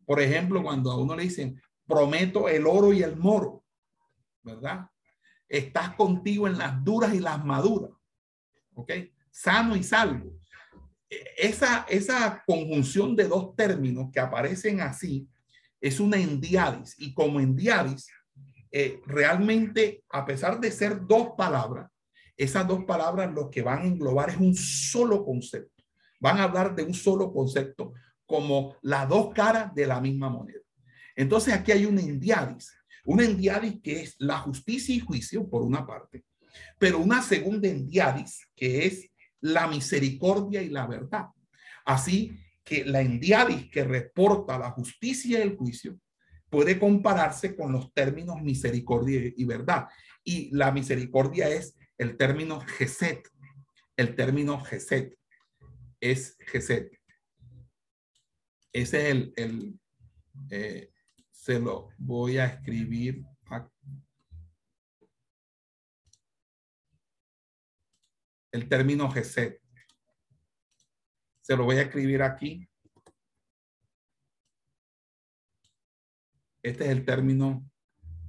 Por 0.05 0.21
ejemplo, 0.21 0.63
cuando 0.63 0.91
a 0.91 0.99
uno 0.99 1.17
le 1.17 1.25
dicen, 1.25 1.61
prometo 1.87 2.49
el 2.49 2.67
oro 2.67 2.93
y 2.93 3.03
el 3.03 3.17
moro, 3.17 3.65
¿verdad? 4.43 4.89
Estás 5.49 5.95
contigo 5.95 6.47
en 6.47 6.59
las 6.59 6.83
duras 6.83 7.15
y 7.15 7.21
las 7.21 7.45
maduras, 7.45 7.91
¿ok? 8.75 8.93
Sano 9.31 9.77
y 9.77 9.83
salvo 9.83 10.33
esa, 11.37 11.87
esa 11.89 12.43
conjunción 12.47 13.17
de 13.17 13.29
dos 13.29 13.55
términos 13.57 14.11
que 14.13 14.21
aparecen 14.21 14.81
así 14.81 15.29
es 15.81 16.01
una 16.01 16.17
endiadis 16.17 16.95
y 16.99 17.13
como 17.13 17.41
endiadis, 17.41 18.09
eh, 18.71 19.01
realmente, 19.07 20.05
a 20.11 20.25
pesar 20.25 20.61
de 20.61 20.71
ser 20.71 21.07
dos 21.07 21.31
palabras, 21.37 21.91
esas 22.37 22.67
dos 22.67 22.85
palabras 22.85 23.33
lo 23.33 23.51
que 23.51 23.63
van 23.63 23.81
a 23.81 23.87
englobar 23.87 24.31
es 24.31 24.37
un 24.37 24.55
solo 24.55 25.25
concepto. 25.25 25.83
Van 26.21 26.39
a 26.39 26.45
hablar 26.45 26.75
de 26.75 26.85
un 26.85 26.95
solo 26.95 27.33
concepto 27.33 27.93
como 28.33 28.79
las 28.81 29.07
dos 29.11 29.35
caras 29.35 29.75
de 29.75 29.87
la 29.87 30.01
misma 30.01 30.31
moneda. 30.31 30.63
Entonces 31.15 31.53
aquí 31.53 31.71
hay 31.71 31.85
una 31.85 32.01
endiadis, 32.01 32.73
una 33.05 33.27
endiadis 33.27 33.83
que 33.83 34.01
es 34.01 34.15
la 34.21 34.39
justicia 34.39 34.95
y 34.95 35.01
juicio 35.01 35.51
por 35.51 35.61
una 35.61 35.87
parte, 35.87 36.25
pero 36.79 36.99
una 36.99 37.21
segunda 37.21 37.69
endiadis 37.69 38.49
que 38.57 38.87
es 38.87 39.11
la 39.43 39.67
misericordia 39.67 40.63
y 40.63 40.71
la 40.71 40.87
verdad. 40.87 41.27
Así 41.85 42.35
que 42.65 42.87
la 42.87 43.03
endiadis 43.03 43.71
que 43.71 43.85
reporta 43.85 44.59
la 44.59 44.71
justicia 44.71 45.39
y 45.39 45.43
el 45.43 45.55
juicio 45.55 45.99
puede 46.49 46.79
compararse 46.79 47.55
con 47.55 47.71
los 47.71 47.93
términos 47.93 48.41
misericordia 48.41 49.31
y 49.37 49.45
verdad. 49.45 49.89
Y 50.25 50.49
la 50.57 50.73
misericordia 50.73 51.51
es 51.51 51.77
el 51.99 52.17
término 52.17 52.63
geset. 52.63 53.29
El 53.95 54.15
término 54.15 54.59
geset 54.59 55.19
es 56.01 56.39
geset. 56.39 57.02
Ese 58.73 59.09
es 59.09 59.15
el, 59.15 59.33
el 59.37 59.81
eh, 60.51 60.93
se 61.31 61.59
lo 61.59 61.89
voy 61.99 62.39
a 62.39 62.47
escribir 62.47 63.25
el 68.53 68.69
término 68.69 69.11
Geset. 69.11 69.61
Se 71.41 71.57
lo 71.57 71.65
voy 71.65 71.77
a 71.77 71.83
escribir 71.83 72.23
aquí. 72.23 72.69
Este 76.63 76.85
es 76.85 76.91
el 76.91 77.05
término 77.05 77.69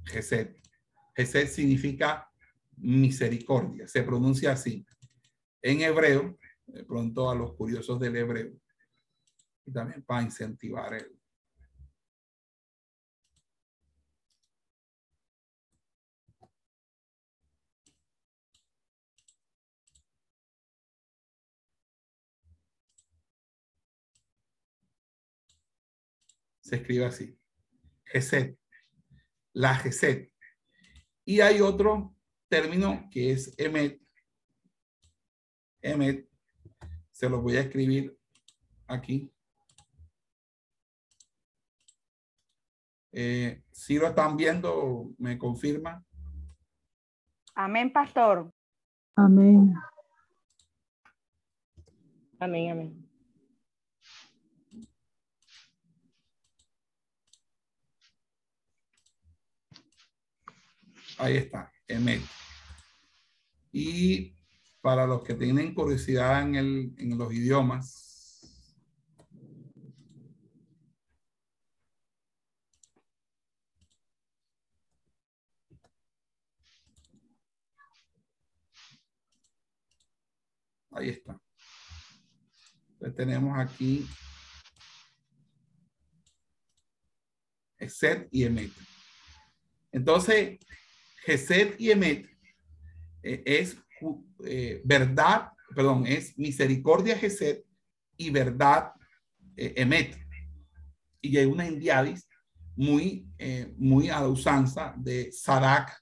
Geset. 0.06 0.60
Geset 1.14 1.48
significa 1.48 2.28
misericordia. 2.76 3.86
Se 3.86 4.02
pronuncia 4.02 4.52
así. 4.52 4.84
En 5.62 5.82
hebreo, 5.82 6.38
de 6.66 6.84
pronto 6.84 7.30
a 7.30 7.34
los 7.34 7.54
curiosos 7.54 8.00
del 8.00 8.16
hebreo, 8.16 8.52
y 9.66 9.72
también 9.72 10.02
para 10.02 10.22
incentivar 10.22 10.94
el, 10.94 11.18
se 26.64 26.76
escribe 26.76 27.04
así. 27.04 27.38
Geset. 28.06 28.58
La 29.52 29.74
Geset. 29.76 30.32
Y 31.24 31.40
hay 31.40 31.60
otro 31.60 32.16
término 32.48 33.08
que 33.10 33.32
es 33.32 33.54
Emet. 33.58 34.00
Emet. 35.82 36.28
Se 37.12 37.28
lo 37.28 37.40
voy 37.40 37.56
a 37.56 37.60
escribir 37.60 38.18
aquí. 38.86 39.33
Eh, 43.16 43.62
si 43.70 43.96
lo 43.96 44.08
están 44.08 44.36
viendo, 44.36 45.12
me 45.18 45.38
confirma. 45.38 46.04
Amén, 47.54 47.92
pastor. 47.92 48.52
Amén. 49.14 49.72
Amén, 52.40 52.72
amén. 52.72 53.08
Ahí 61.16 61.36
está, 61.36 61.72
Emet. 61.86 62.20
Y 63.70 64.36
para 64.80 65.06
los 65.06 65.22
que 65.22 65.34
tienen 65.34 65.72
curiosidad 65.72 66.42
en, 66.42 66.56
el, 66.56 66.94
en 66.98 67.16
los 67.16 67.32
idiomas, 67.32 68.13
Ahí 80.94 81.10
está. 81.10 81.38
Entonces 82.92 83.16
tenemos 83.16 83.58
aquí 83.58 84.06
Exet 87.78 88.28
y 88.30 88.44
Emet. 88.44 88.70
Entonces, 89.92 90.58
Gesed 91.24 91.74
y 91.78 91.90
Emet 91.90 92.26
eh, 93.22 93.42
es 93.46 93.76
eh, 94.44 94.82
verdad, 94.84 95.50
perdón, 95.74 96.06
es 96.06 96.36
misericordia 96.38 97.16
Gesed 97.16 97.62
y 98.16 98.30
verdad 98.30 98.92
eh, 99.56 99.74
Emet. 99.76 100.16
Y 101.20 101.36
hay 101.36 101.46
una 101.46 101.66
indiadis 101.66 102.28
muy, 102.76 103.26
muy 103.78 104.08
a 104.08 104.20
la 104.20 104.28
usanza 104.28 104.94
de 104.96 105.30
Sadak 105.30 105.96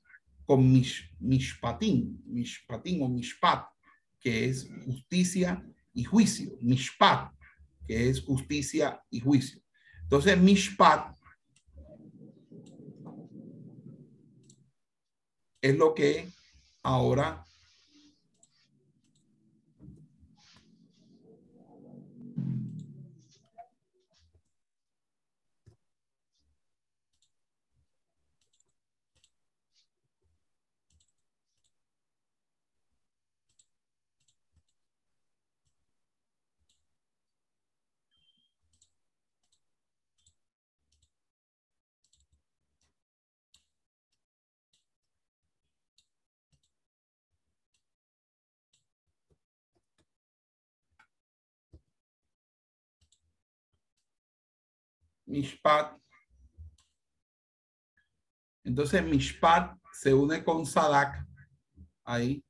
con 0.47 0.73
mish, 0.73 1.15
Mishpatim, 1.21 2.19
Mishpatim 2.25 3.03
o 3.03 3.09
Mishpat, 3.09 3.67
que 4.23 4.47
es 4.47 4.69
justicia 4.87 5.63
y 5.93 6.05
juicio, 6.05 6.57
mishpat, 6.61 7.33
que 7.87 8.09
es 8.09 8.23
justicia 8.23 9.03
y 9.11 9.21
juicio. 9.21 9.61
Entonces, 10.03 10.39
mishpat 10.39 11.17
es 15.61 15.77
lo 15.77 15.95
que 15.95 16.29
ahora 16.83 17.45
Mishpat. 55.33 55.99
Entonces 58.65 59.03
Mishpat 59.03 59.79
se 59.93 60.13
une 60.13 60.45
con 60.45 60.67
Sadak. 60.67 61.27
Ahí. 62.05 62.45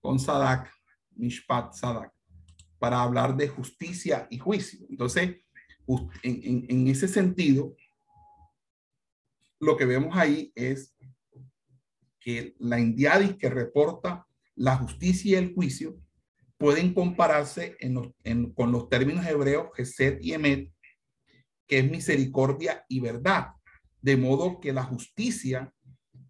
Con 0.00 0.18
Sadak, 0.18 0.70
Mishpat, 1.12 1.72
Sadak, 1.74 2.12
para 2.78 3.00
hablar 3.00 3.36
de 3.36 3.48
justicia 3.48 4.26
y 4.30 4.38
juicio. 4.38 4.84
Entonces, 4.90 5.36
en, 6.24 6.88
ese 6.88 7.08
sentido, 7.08 7.74
lo 9.60 9.76
que 9.76 9.86
vemos 9.86 10.16
ahí 10.16 10.52
es 10.56 10.94
que 12.18 12.54
la 12.58 12.80
indiadis 12.80 13.36
que 13.36 13.48
reporta 13.48 14.26
la 14.56 14.76
justicia 14.76 15.32
y 15.32 15.34
el 15.34 15.54
juicio 15.54 15.98
pueden 16.58 16.94
compararse 16.94 17.76
con 18.54 18.72
los 18.72 18.88
términos 18.88 19.26
hebreos 19.26 19.70
Gesed 19.74 20.18
y 20.20 20.32
Emet, 20.32 20.72
que 21.66 21.78
es 21.78 21.90
misericordia 21.90 22.84
y 22.88 23.00
verdad. 23.00 23.48
De 24.00 24.16
modo 24.16 24.60
que 24.60 24.72
la 24.72 24.84
justicia 24.84 25.72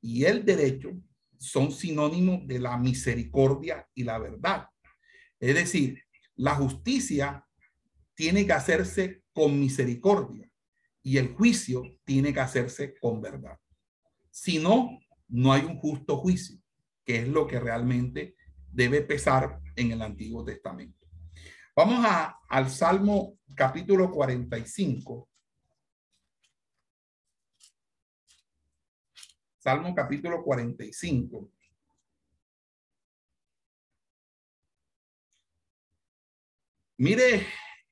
y 0.01 0.25
el 0.25 0.45
derecho 0.45 0.91
son 1.39 1.73
sinónimos 1.73 2.47
de 2.47 2.59
la 2.61 2.77
misericordia 2.77 3.89
y 3.95 4.05
la 4.05 4.19
verdad. 4.19 4.69
Es 5.41 5.55
decir, 5.55 6.03
la 6.37 6.55
justicia 6.55 7.47
tiene 8.15 8.47
que 8.47 8.53
hacerse 8.53 9.23
con 9.33 9.59
misericordia 9.59 10.49
y 11.03 11.17
el 11.17 11.35
juicio 11.35 11.83
tiene 12.05 12.33
que 12.33 12.41
hacerse 12.41 12.95
con 13.01 13.21
verdad. 13.21 13.59
Si 14.31 14.59
no, 14.59 14.99
no 15.29 15.53
hay 15.53 15.63
un 15.63 15.79
justo 15.79 16.17
juicio 16.19 16.62
que 17.05 17.21
es 17.21 17.29
lo 17.29 17.47
que 17.47 17.61
realmente 17.61 18.37
debe 18.71 19.03
pesar 19.03 19.61
en 19.77 19.93
el 19.93 20.03
Antiguo 20.03 20.45
Testamento. 20.45 21.07
Vamos 21.75 22.05
a, 22.05 22.39
al 22.49 22.69
Salmo 22.69 23.39
capítulo 23.55 24.11
45. 24.11 25.29
Salmo 29.59 29.95
capítulo 29.95 30.43
45. 30.43 31.51
Mire 36.99 37.47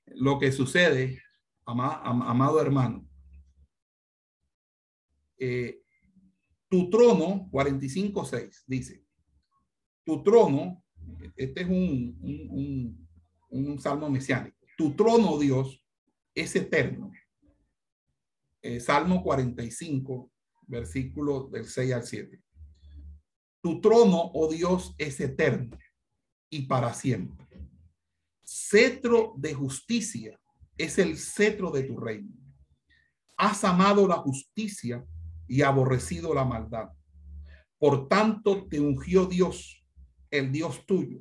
lo 0.07 0.39
que 0.39 0.53
sucede, 0.53 1.23
amado 1.65 2.61
hermano. 2.61 3.09
Eh, 5.39 5.80
tu 6.71 6.89
trono, 6.89 7.51
45.6, 7.51 8.63
dice, 8.67 9.05
tu 10.05 10.23
trono, 10.23 10.85
este 11.37 11.63
es 11.63 11.69
un, 11.69 12.97
un, 13.51 13.79
salmo 13.81 14.09
mesiánico, 14.09 14.57
tu 14.77 14.95
trono, 14.95 15.37
Dios, 15.39 15.85
es 16.33 16.55
eterno. 16.55 17.11
Eh, 18.63 18.79
salmo 18.79 19.23
45, 19.23 20.31
versículo 20.69 21.49
del 21.49 21.67
6 21.67 21.93
al 21.93 22.05
7. 22.05 22.41
Tu 23.63 23.81
trono, 23.81 24.31
oh 24.33 24.49
Dios, 24.49 24.95
es 24.97 25.19
eterno 25.19 25.77
y 26.51 26.67
para 26.67 26.95
siempre. 26.95 27.47
Cetro 28.45 29.35
de 29.37 29.55
justicia 29.55 30.41
es 30.79 30.99
el 30.99 31.19
cetro 31.19 31.71
de 31.71 31.83
tu 31.83 31.99
reino. 31.99 32.33
Has 33.37 33.65
amado 33.65 34.07
la 34.07 34.17
justicia 34.17 35.05
y 35.51 35.63
aborrecido 35.63 36.33
la 36.33 36.45
maldad. 36.45 36.91
Por 37.77 38.07
tanto, 38.09 38.69
te 38.69 38.79
ungió 38.79 39.27
Dios, 39.27 39.85
el 40.31 40.53
Dios 40.53 40.87
tuyo, 40.87 41.19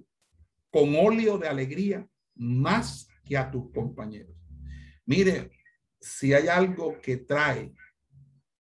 con 0.70 0.96
óleo 0.96 1.40
de 1.40 1.48
alegría 1.48 2.08
más 2.36 3.08
que 3.26 3.36
a 3.36 3.50
tus 3.50 3.72
compañeros. 3.72 4.38
Mire, 5.04 5.50
si 6.00 6.32
hay 6.32 6.48
algo 6.48 7.02
que 7.02 7.18
trae 7.18 7.74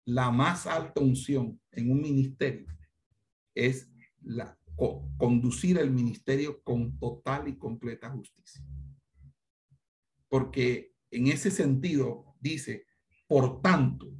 la 0.06 0.30
más 0.30 0.66
alta 0.66 1.02
unción 1.02 1.60
en 1.72 1.90
un 1.90 2.00
ministerio, 2.00 2.66
es 3.54 3.92
la, 4.22 4.58
conducir 5.18 5.76
el 5.76 5.90
ministerio 5.90 6.62
con 6.62 6.98
total 6.98 7.48
y 7.48 7.58
completa 7.58 8.08
justicia. 8.08 8.64
Porque 10.26 10.94
en 11.10 11.26
ese 11.26 11.50
sentido 11.50 12.34
dice, 12.40 12.86
por 13.28 13.60
tanto, 13.60 14.10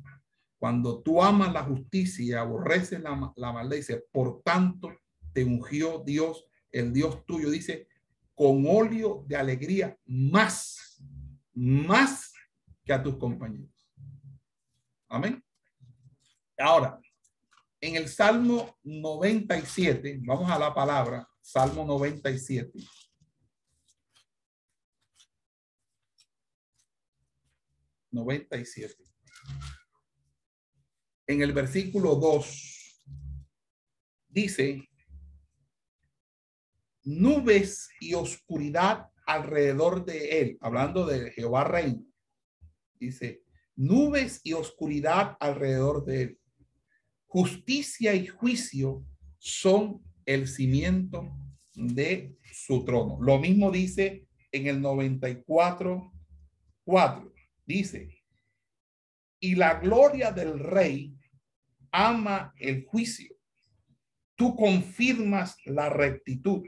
cuando 0.60 1.02
tú 1.02 1.22
amas 1.22 1.54
la 1.54 1.64
justicia 1.64 2.22
y 2.22 2.32
aborreces 2.32 3.00
la, 3.00 3.32
la 3.34 3.52
maldad, 3.52 3.76
dice, 3.76 4.04
por 4.12 4.42
tanto 4.42 4.94
te 5.32 5.42
ungió 5.42 6.04
Dios, 6.04 6.44
el 6.70 6.92
Dios 6.92 7.24
tuyo, 7.24 7.48
dice, 7.48 7.88
con 8.34 8.66
óleo 8.68 9.24
de 9.26 9.36
alegría 9.36 9.98
más, 10.04 11.02
más 11.54 12.34
que 12.84 12.92
a 12.92 13.02
tus 13.02 13.16
compañeros. 13.16 13.70
Amén. 15.08 15.42
Ahora, 16.58 17.00
en 17.80 17.96
el 17.96 18.06
Salmo 18.08 18.78
97, 18.82 20.20
vamos 20.22 20.50
a 20.50 20.58
la 20.58 20.74
palabra, 20.74 21.26
Salmo 21.40 21.86
97. 21.86 22.78
Noventa 28.10 28.58
y 28.58 28.66
siete 28.66 29.10
en 31.30 31.42
el 31.42 31.52
versículo 31.52 32.16
2 32.16 33.02
dice, 34.28 34.88
nubes 37.04 37.88
y 38.00 38.14
oscuridad 38.14 39.06
alrededor 39.26 40.04
de 40.04 40.40
él, 40.40 40.58
hablando 40.60 41.06
de 41.06 41.30
Jehová 41.30 41.62
Reino. 41.62 42.04
Dice, 42.98 43.44
nubes 43.76 44.40
y 44.42 44.54
oscuridad 44.54 45.36
alrededor 45.38 46.04
de 46.04 46.22
él. 46.22 46.40
Justicia 47.26 48.12
y 48.12 48.26
juicio 48.26 49.06
son 49.38 50.02
el 50.26 50.48
cimiento 50.48 51.30
de 51.74 52.36
su 52.52 52.84
trono. 52.84 53.18
Lo 53.20 53.38
mismo 53.38 53.70
dice 53.70 54.26
en 54.50 54.66
el 54.66 54.82
94, 54.82 56.12
4. 56.82 57.32
Dice, 57.64 58.20
y 59.38 59.54
la 59.54 59.78
gloria 59.78 60.32
del 60.32 60.58
rey 60.58 61.16
ama 61.92 62.52
el 62.58 62.84
juicio. 62.84 63.34
Tú 64.36 64.56
confirmas 64.56 65.56
la 65.64 65.88
rectitud. 65.88 66.62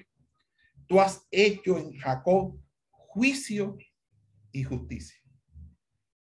Tú 0.86 1.00
has 1.00 1.26
hecho 1.30 1.78
en 1.78 1.96
Jacob 1.98 2.58
juicio 2.90 3.76
y 4.52 4.62
justicia. 4.62 5.18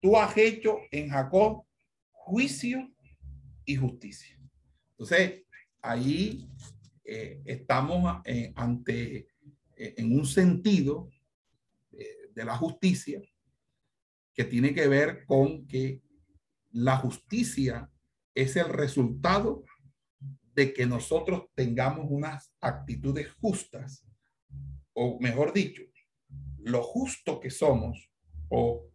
Tú 0.00 0.16
has 0.16 0.36
hecho 0.36 0.78
en 0.90 1.08
Jacob 1.08 1.64
juicio 2.10 2.92
y 3.64 3.76
justicia. 3.76 4.38
Entonces, 4.90 5.42
ahí 5.82 6.48
eh, 7.04 7.42
estamos 7.44 8.20
eh, 8.24 8.52
ante, 8.54 9.28
eh, 9.76 9.94
en 9.96 10.18
un 10.18 10.26
sentido 10.26 11.10
de 12.34 12.44
la 12.44 12.56
justicia 12.56 13.22
que 14.34 14.42
tiene 14.42 14.74
que 14.74 14.88
ver 14.88 15.24
con 15.24 15.64
que 15.68 16.02
la 16.72 16.96
justicia 16.96 17.88
es 18.34 18.56
el 18.56 18.68
resultado 18.68 19.64
de 20.54 20.72
que 20.72 20.86
nosotros 20.86 21.46
tengamos 21.54 22.06
unas 22.08 22.54
actitudes 22.60 23.30
justas, 23.40 24.06
o 24.92 25.18
mejor 25.20 25.52
dicho, 25.52 25.82
lo 26.58 26.82
justo 26.82 27.40
que 27.40 27.50
somos, 27.50 28.10
o 28.48 28.88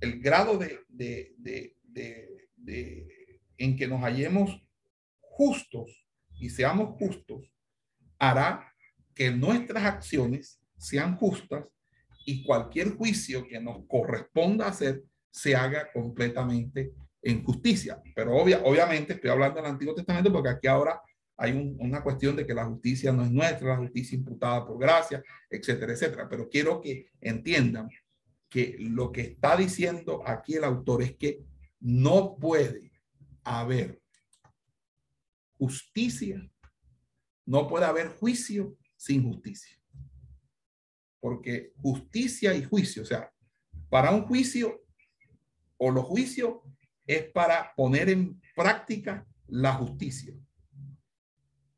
el 0.00 0.20
grado 0.20 0.58
de, 0.58 0.80
de, 0.88 1.76
en 3.56 3.76
que 3.76 3.86
nos 3.86 4.00
hallemos 4.02 4.62
justos 5.20 6.06
y 6.38 6.50
seamos 6.50 6.96
justos, 6.98 7.52
hará 8.18 8.72
que 9.14 9.30
nuestras 9.30 9.84
acciones 9.84 10.60
sean 10.76 11.16
justas 11.16 11.66
y 12.24 12.44
cualquier 12.44 12.96
juicio 12.96 13.46
que 13.46 13.60
nos 13.60 13.86
corresponda 13.86 14.68
hacer 14.68 15.02
se 15.30 15.54
haga 15.56 15.90
completamente 15.92 16.92
en 17.22 17.42
justicia. 17.42 18.00
Pero 18.14 18.36
obvia, 18.36 18.60
obviamente 18.64 19.14
estoy 19.14 19.30
hablando 19.30 19.60
del 19.60 19.70
Antiguo 19.70 19.94
Testamento 19.94 20.32
porque 20.32 20.50
aquí 20.50 20.66
ahora 20.66 21.00
hay 21.36 21.52
una 21.78 22.02
cuestión 22.02 22.34
de 22.34 22.44
que 22.44 22.54
la 22.54 22.64
justicia 22.64 23.12
no 23.12 23.22
es 23.24 23.30
nuestra, 23.30 23.68
la 23.68 23.76
justicia 23.76 24.16
imputada 24.16 24.66
por 24.66 24.78
gracia, 24.78 25.22
etcétera, 25.48 25.92
etcétera. 25.92 26.28
Pero 26.28 26.48
quiero 26.48 26.80
que 26.80 27.10
entiendan 27.20 27.88
que 28.48 28.76
lo 28.78 29.12
que 29.12 29.20
está 29.20 29.56
diciendo 29.56 30.22
aquí 30.26 30.54
el 30.54 30.64
autor 30.64 31.02
es 31.02 31.16
que 31.16 31.44
no 31.80 32.36
puede 32.36 32.90
haber 33.44 34.00
justicia, 35.58 36.50
no 37.46 37.68
puede 37.68 37.84
haber 37.84 38.08
juicio 38.08 38.76
sin 38.96 39.22
justicia. 39.22 39.76
Porque 41.20 41.72
justicia 41.76 42.54
y 42.54 42.64
juicio, 42.64 43.02
o 43.02 43.06
sea, 43.06 43.32
para 43.88 44.10
un 44.10 44.22
juicio 44.26 44.84
o 45.76 45.90
los 45.90 46.04
juicios 46.04 46.56
es 47.08 47.24
para 47.30 47.74
poner 47.74 48.10
en 48.10 48.38
práctica 48.54 49.26
la 49.46 49.72
justicia. 49.72 50.34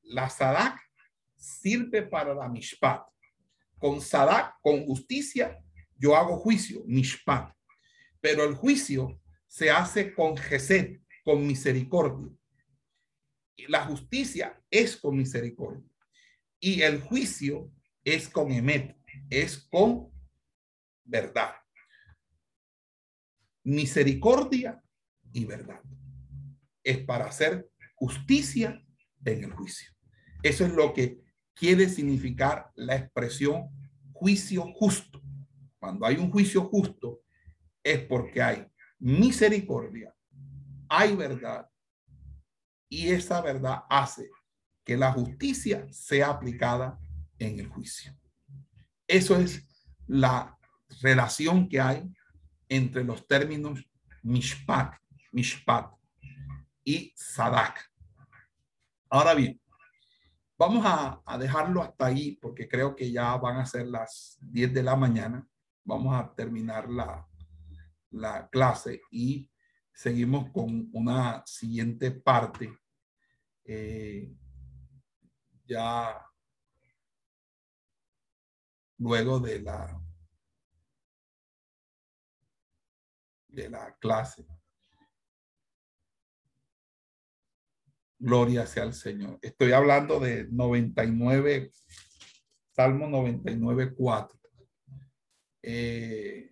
La 0.03 0.29
Sadak 0.29 0.77
sirve 1.37 2.03
para 2.03 2.35
la 2.35 2.49
Mishpat. 2.49 3.07
Con 3.79 4.01
Sadak, 4.01 4.57
con 4.61 4.85
justicia, 4.85 5.57
yo 5.97 6.17
hago 6.17 6.37
juicio, 6.37 6.83
Mishpat. 6.85 7.55
Pero 8.21 8.43
el 8.43 8.57
juicio 8.57 9.21
se 9.47 9.71
hace 9.71 10.13
con 10.13 10.37
Gesed, 10.37 11.01
con 11.25 11.47
misericordia. 11.47 12.29
La 13.69 13.85
justicia 13.85 14.61
es 14.69 14.97
con 14.97 15.17
misericordia. 15.17 15.89
Y 16.59 16.83
el 16.83 17.01
juicio 17.01 17.71
es 18.03 18.29
con 18.29 18.51
Emet, 18.51 18.97
es 19.31 19.59
con 19.59 20.11
verdad. 21.05 21.55
Misericordia 23.63 24.83
y 25.33 25.45
verdad. 25.45 25.81
Es 26.83 26.99
para 26.99 27.27
hacer 27.27 27.71
justicia 27.95 28.83
en 29.25 29.45
el 29.45 29.53
juicio. 29.53 29.91
Eso 30.43 30.65
es 30.65 30.73
lo 30.73 30.93
que 30.95 31.21
quiere 31.55 31.89
significar 31.89 32.71
la 32.75 32.97
expresión 32.97 33.69
juicio 34.13 34.73
justo. 34.75 35.23
Cuando 35.79 36.07
hay 36.07 36.17
un 36.17 36.31
juicio 36.31 36.65
justo 36.65 37.23
es 37.83 38.01
porque 38.01 38.43
hay 38.43 38.67
misericordia, 38.99 40.15
hay 40.89 41.15
verdad 41.17 41.71
y 42.89 43.09
esa 43.09 43.41
verdad 43.41 43.85
hace 43.89 44.29
que 44.85 44.97
la 44.97 45.13
justicia 45.13 45.87
sea 45.91 46.31
aplicada 46.31 46.99
en 47.39 47.61
el 47.61 47.69
juicio. 47.69 48.15
Eso 49.07 49.37
es 49.39 49.67
la 50.07 50.59
relación 51.01 51.69
que 51.69 51.81
hay 51.81 52.13
entre 52.69 53.05
los 53.05 53.27
términos 53.27 53.89
mishpat, 54.23 54.95
mishpat 55.33 55.93
y 56.85 57.13
sadak. 57.17 57.91
Ahora 59.09 59.35
bien, 59.35 59.61
vamos 60.57 60.85
a, 60.87 61.39
dejarlo 61.39 61.83
hasta 61.83 62.07
ahí 62.07 62.37
porque 62.37 62.69
creo 62.69 62.95
que 62.95 63.11
ya 63.11 63.37
van 63.37 63.59
a 63.59 63.67
ser 63.67 63.87
las 63.87 64.39
10 64.41 64.75
de 64.75 64.83
la 64.83 64.97
mañana. 64.97 65.47
Vamos 65.85 66.15
a 66.15 66.35
terminar 66.35 66.89
la, 66.89 67.27
la 68.11 68.49
clase 68.49 69.01
y 69.11 69.51
seguimos 69.93 70.51
con 70.51 70.89
una 70.93 71.43
siguiente 71.47 72.11
parte. 72.11 72.79
Eh, 73.65 74.33
ya 75.65 76.27
luego 78.99 79.41
de 79.41 79.61
la 79.61 80.01
de 83.49 83.69
la 83.69 83.97
clase. 83.99 84.47
Gloria 88.21 88.67
sea 88.67 88.83
al 88.83 88.93
Señor. 88.93 89.39
Estoy 89.41 89.73
hablando 89.73 90.21
de 90.21 90.47
99, 90.51 91.73
Salmo 92.77 93.09
99, 93.09 93.95
4. 93.97 94.39
Eh, 95.63 96.51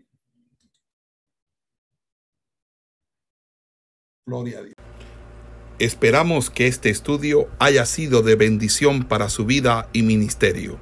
gloria 4.26 4.58
a 4.60 4.62
Dios. 4.62 4.74
Esperamos 5.78 6.48
que 6.48 6.66
este 6.66 6.88
estudio 6.88 7.50
haya 7.58 7.84
sido 7.84 8.22
de 8.22 8.34
bendición 8.34 9.06
para 9.06 9.28
su 9.28 9.44
vida 9.44 9.90
y 9.92 10.02
ministerio. 10.02 10.78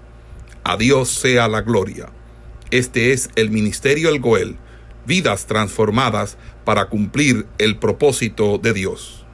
A 0.63 0.77
Dios 0.77 1.11
sea 1.11 1.49
la 1.49 1.63
gloria. 1.63 2.13
Este 2.71 3.13
es 3.13 3.29
el 3.35 3.51
Ministerio 3.51 4.09
El 4.09 4.21
Goel, 4.21 4.57
vidas 5.05 5.47
transformadas 5.47 6.39
para 6.65 6.89
cumplir 6.89 7.47
el 7.59 7.79
propósito 7.79 8.59
de 8.59 8.73
Dios. 8.73 9.26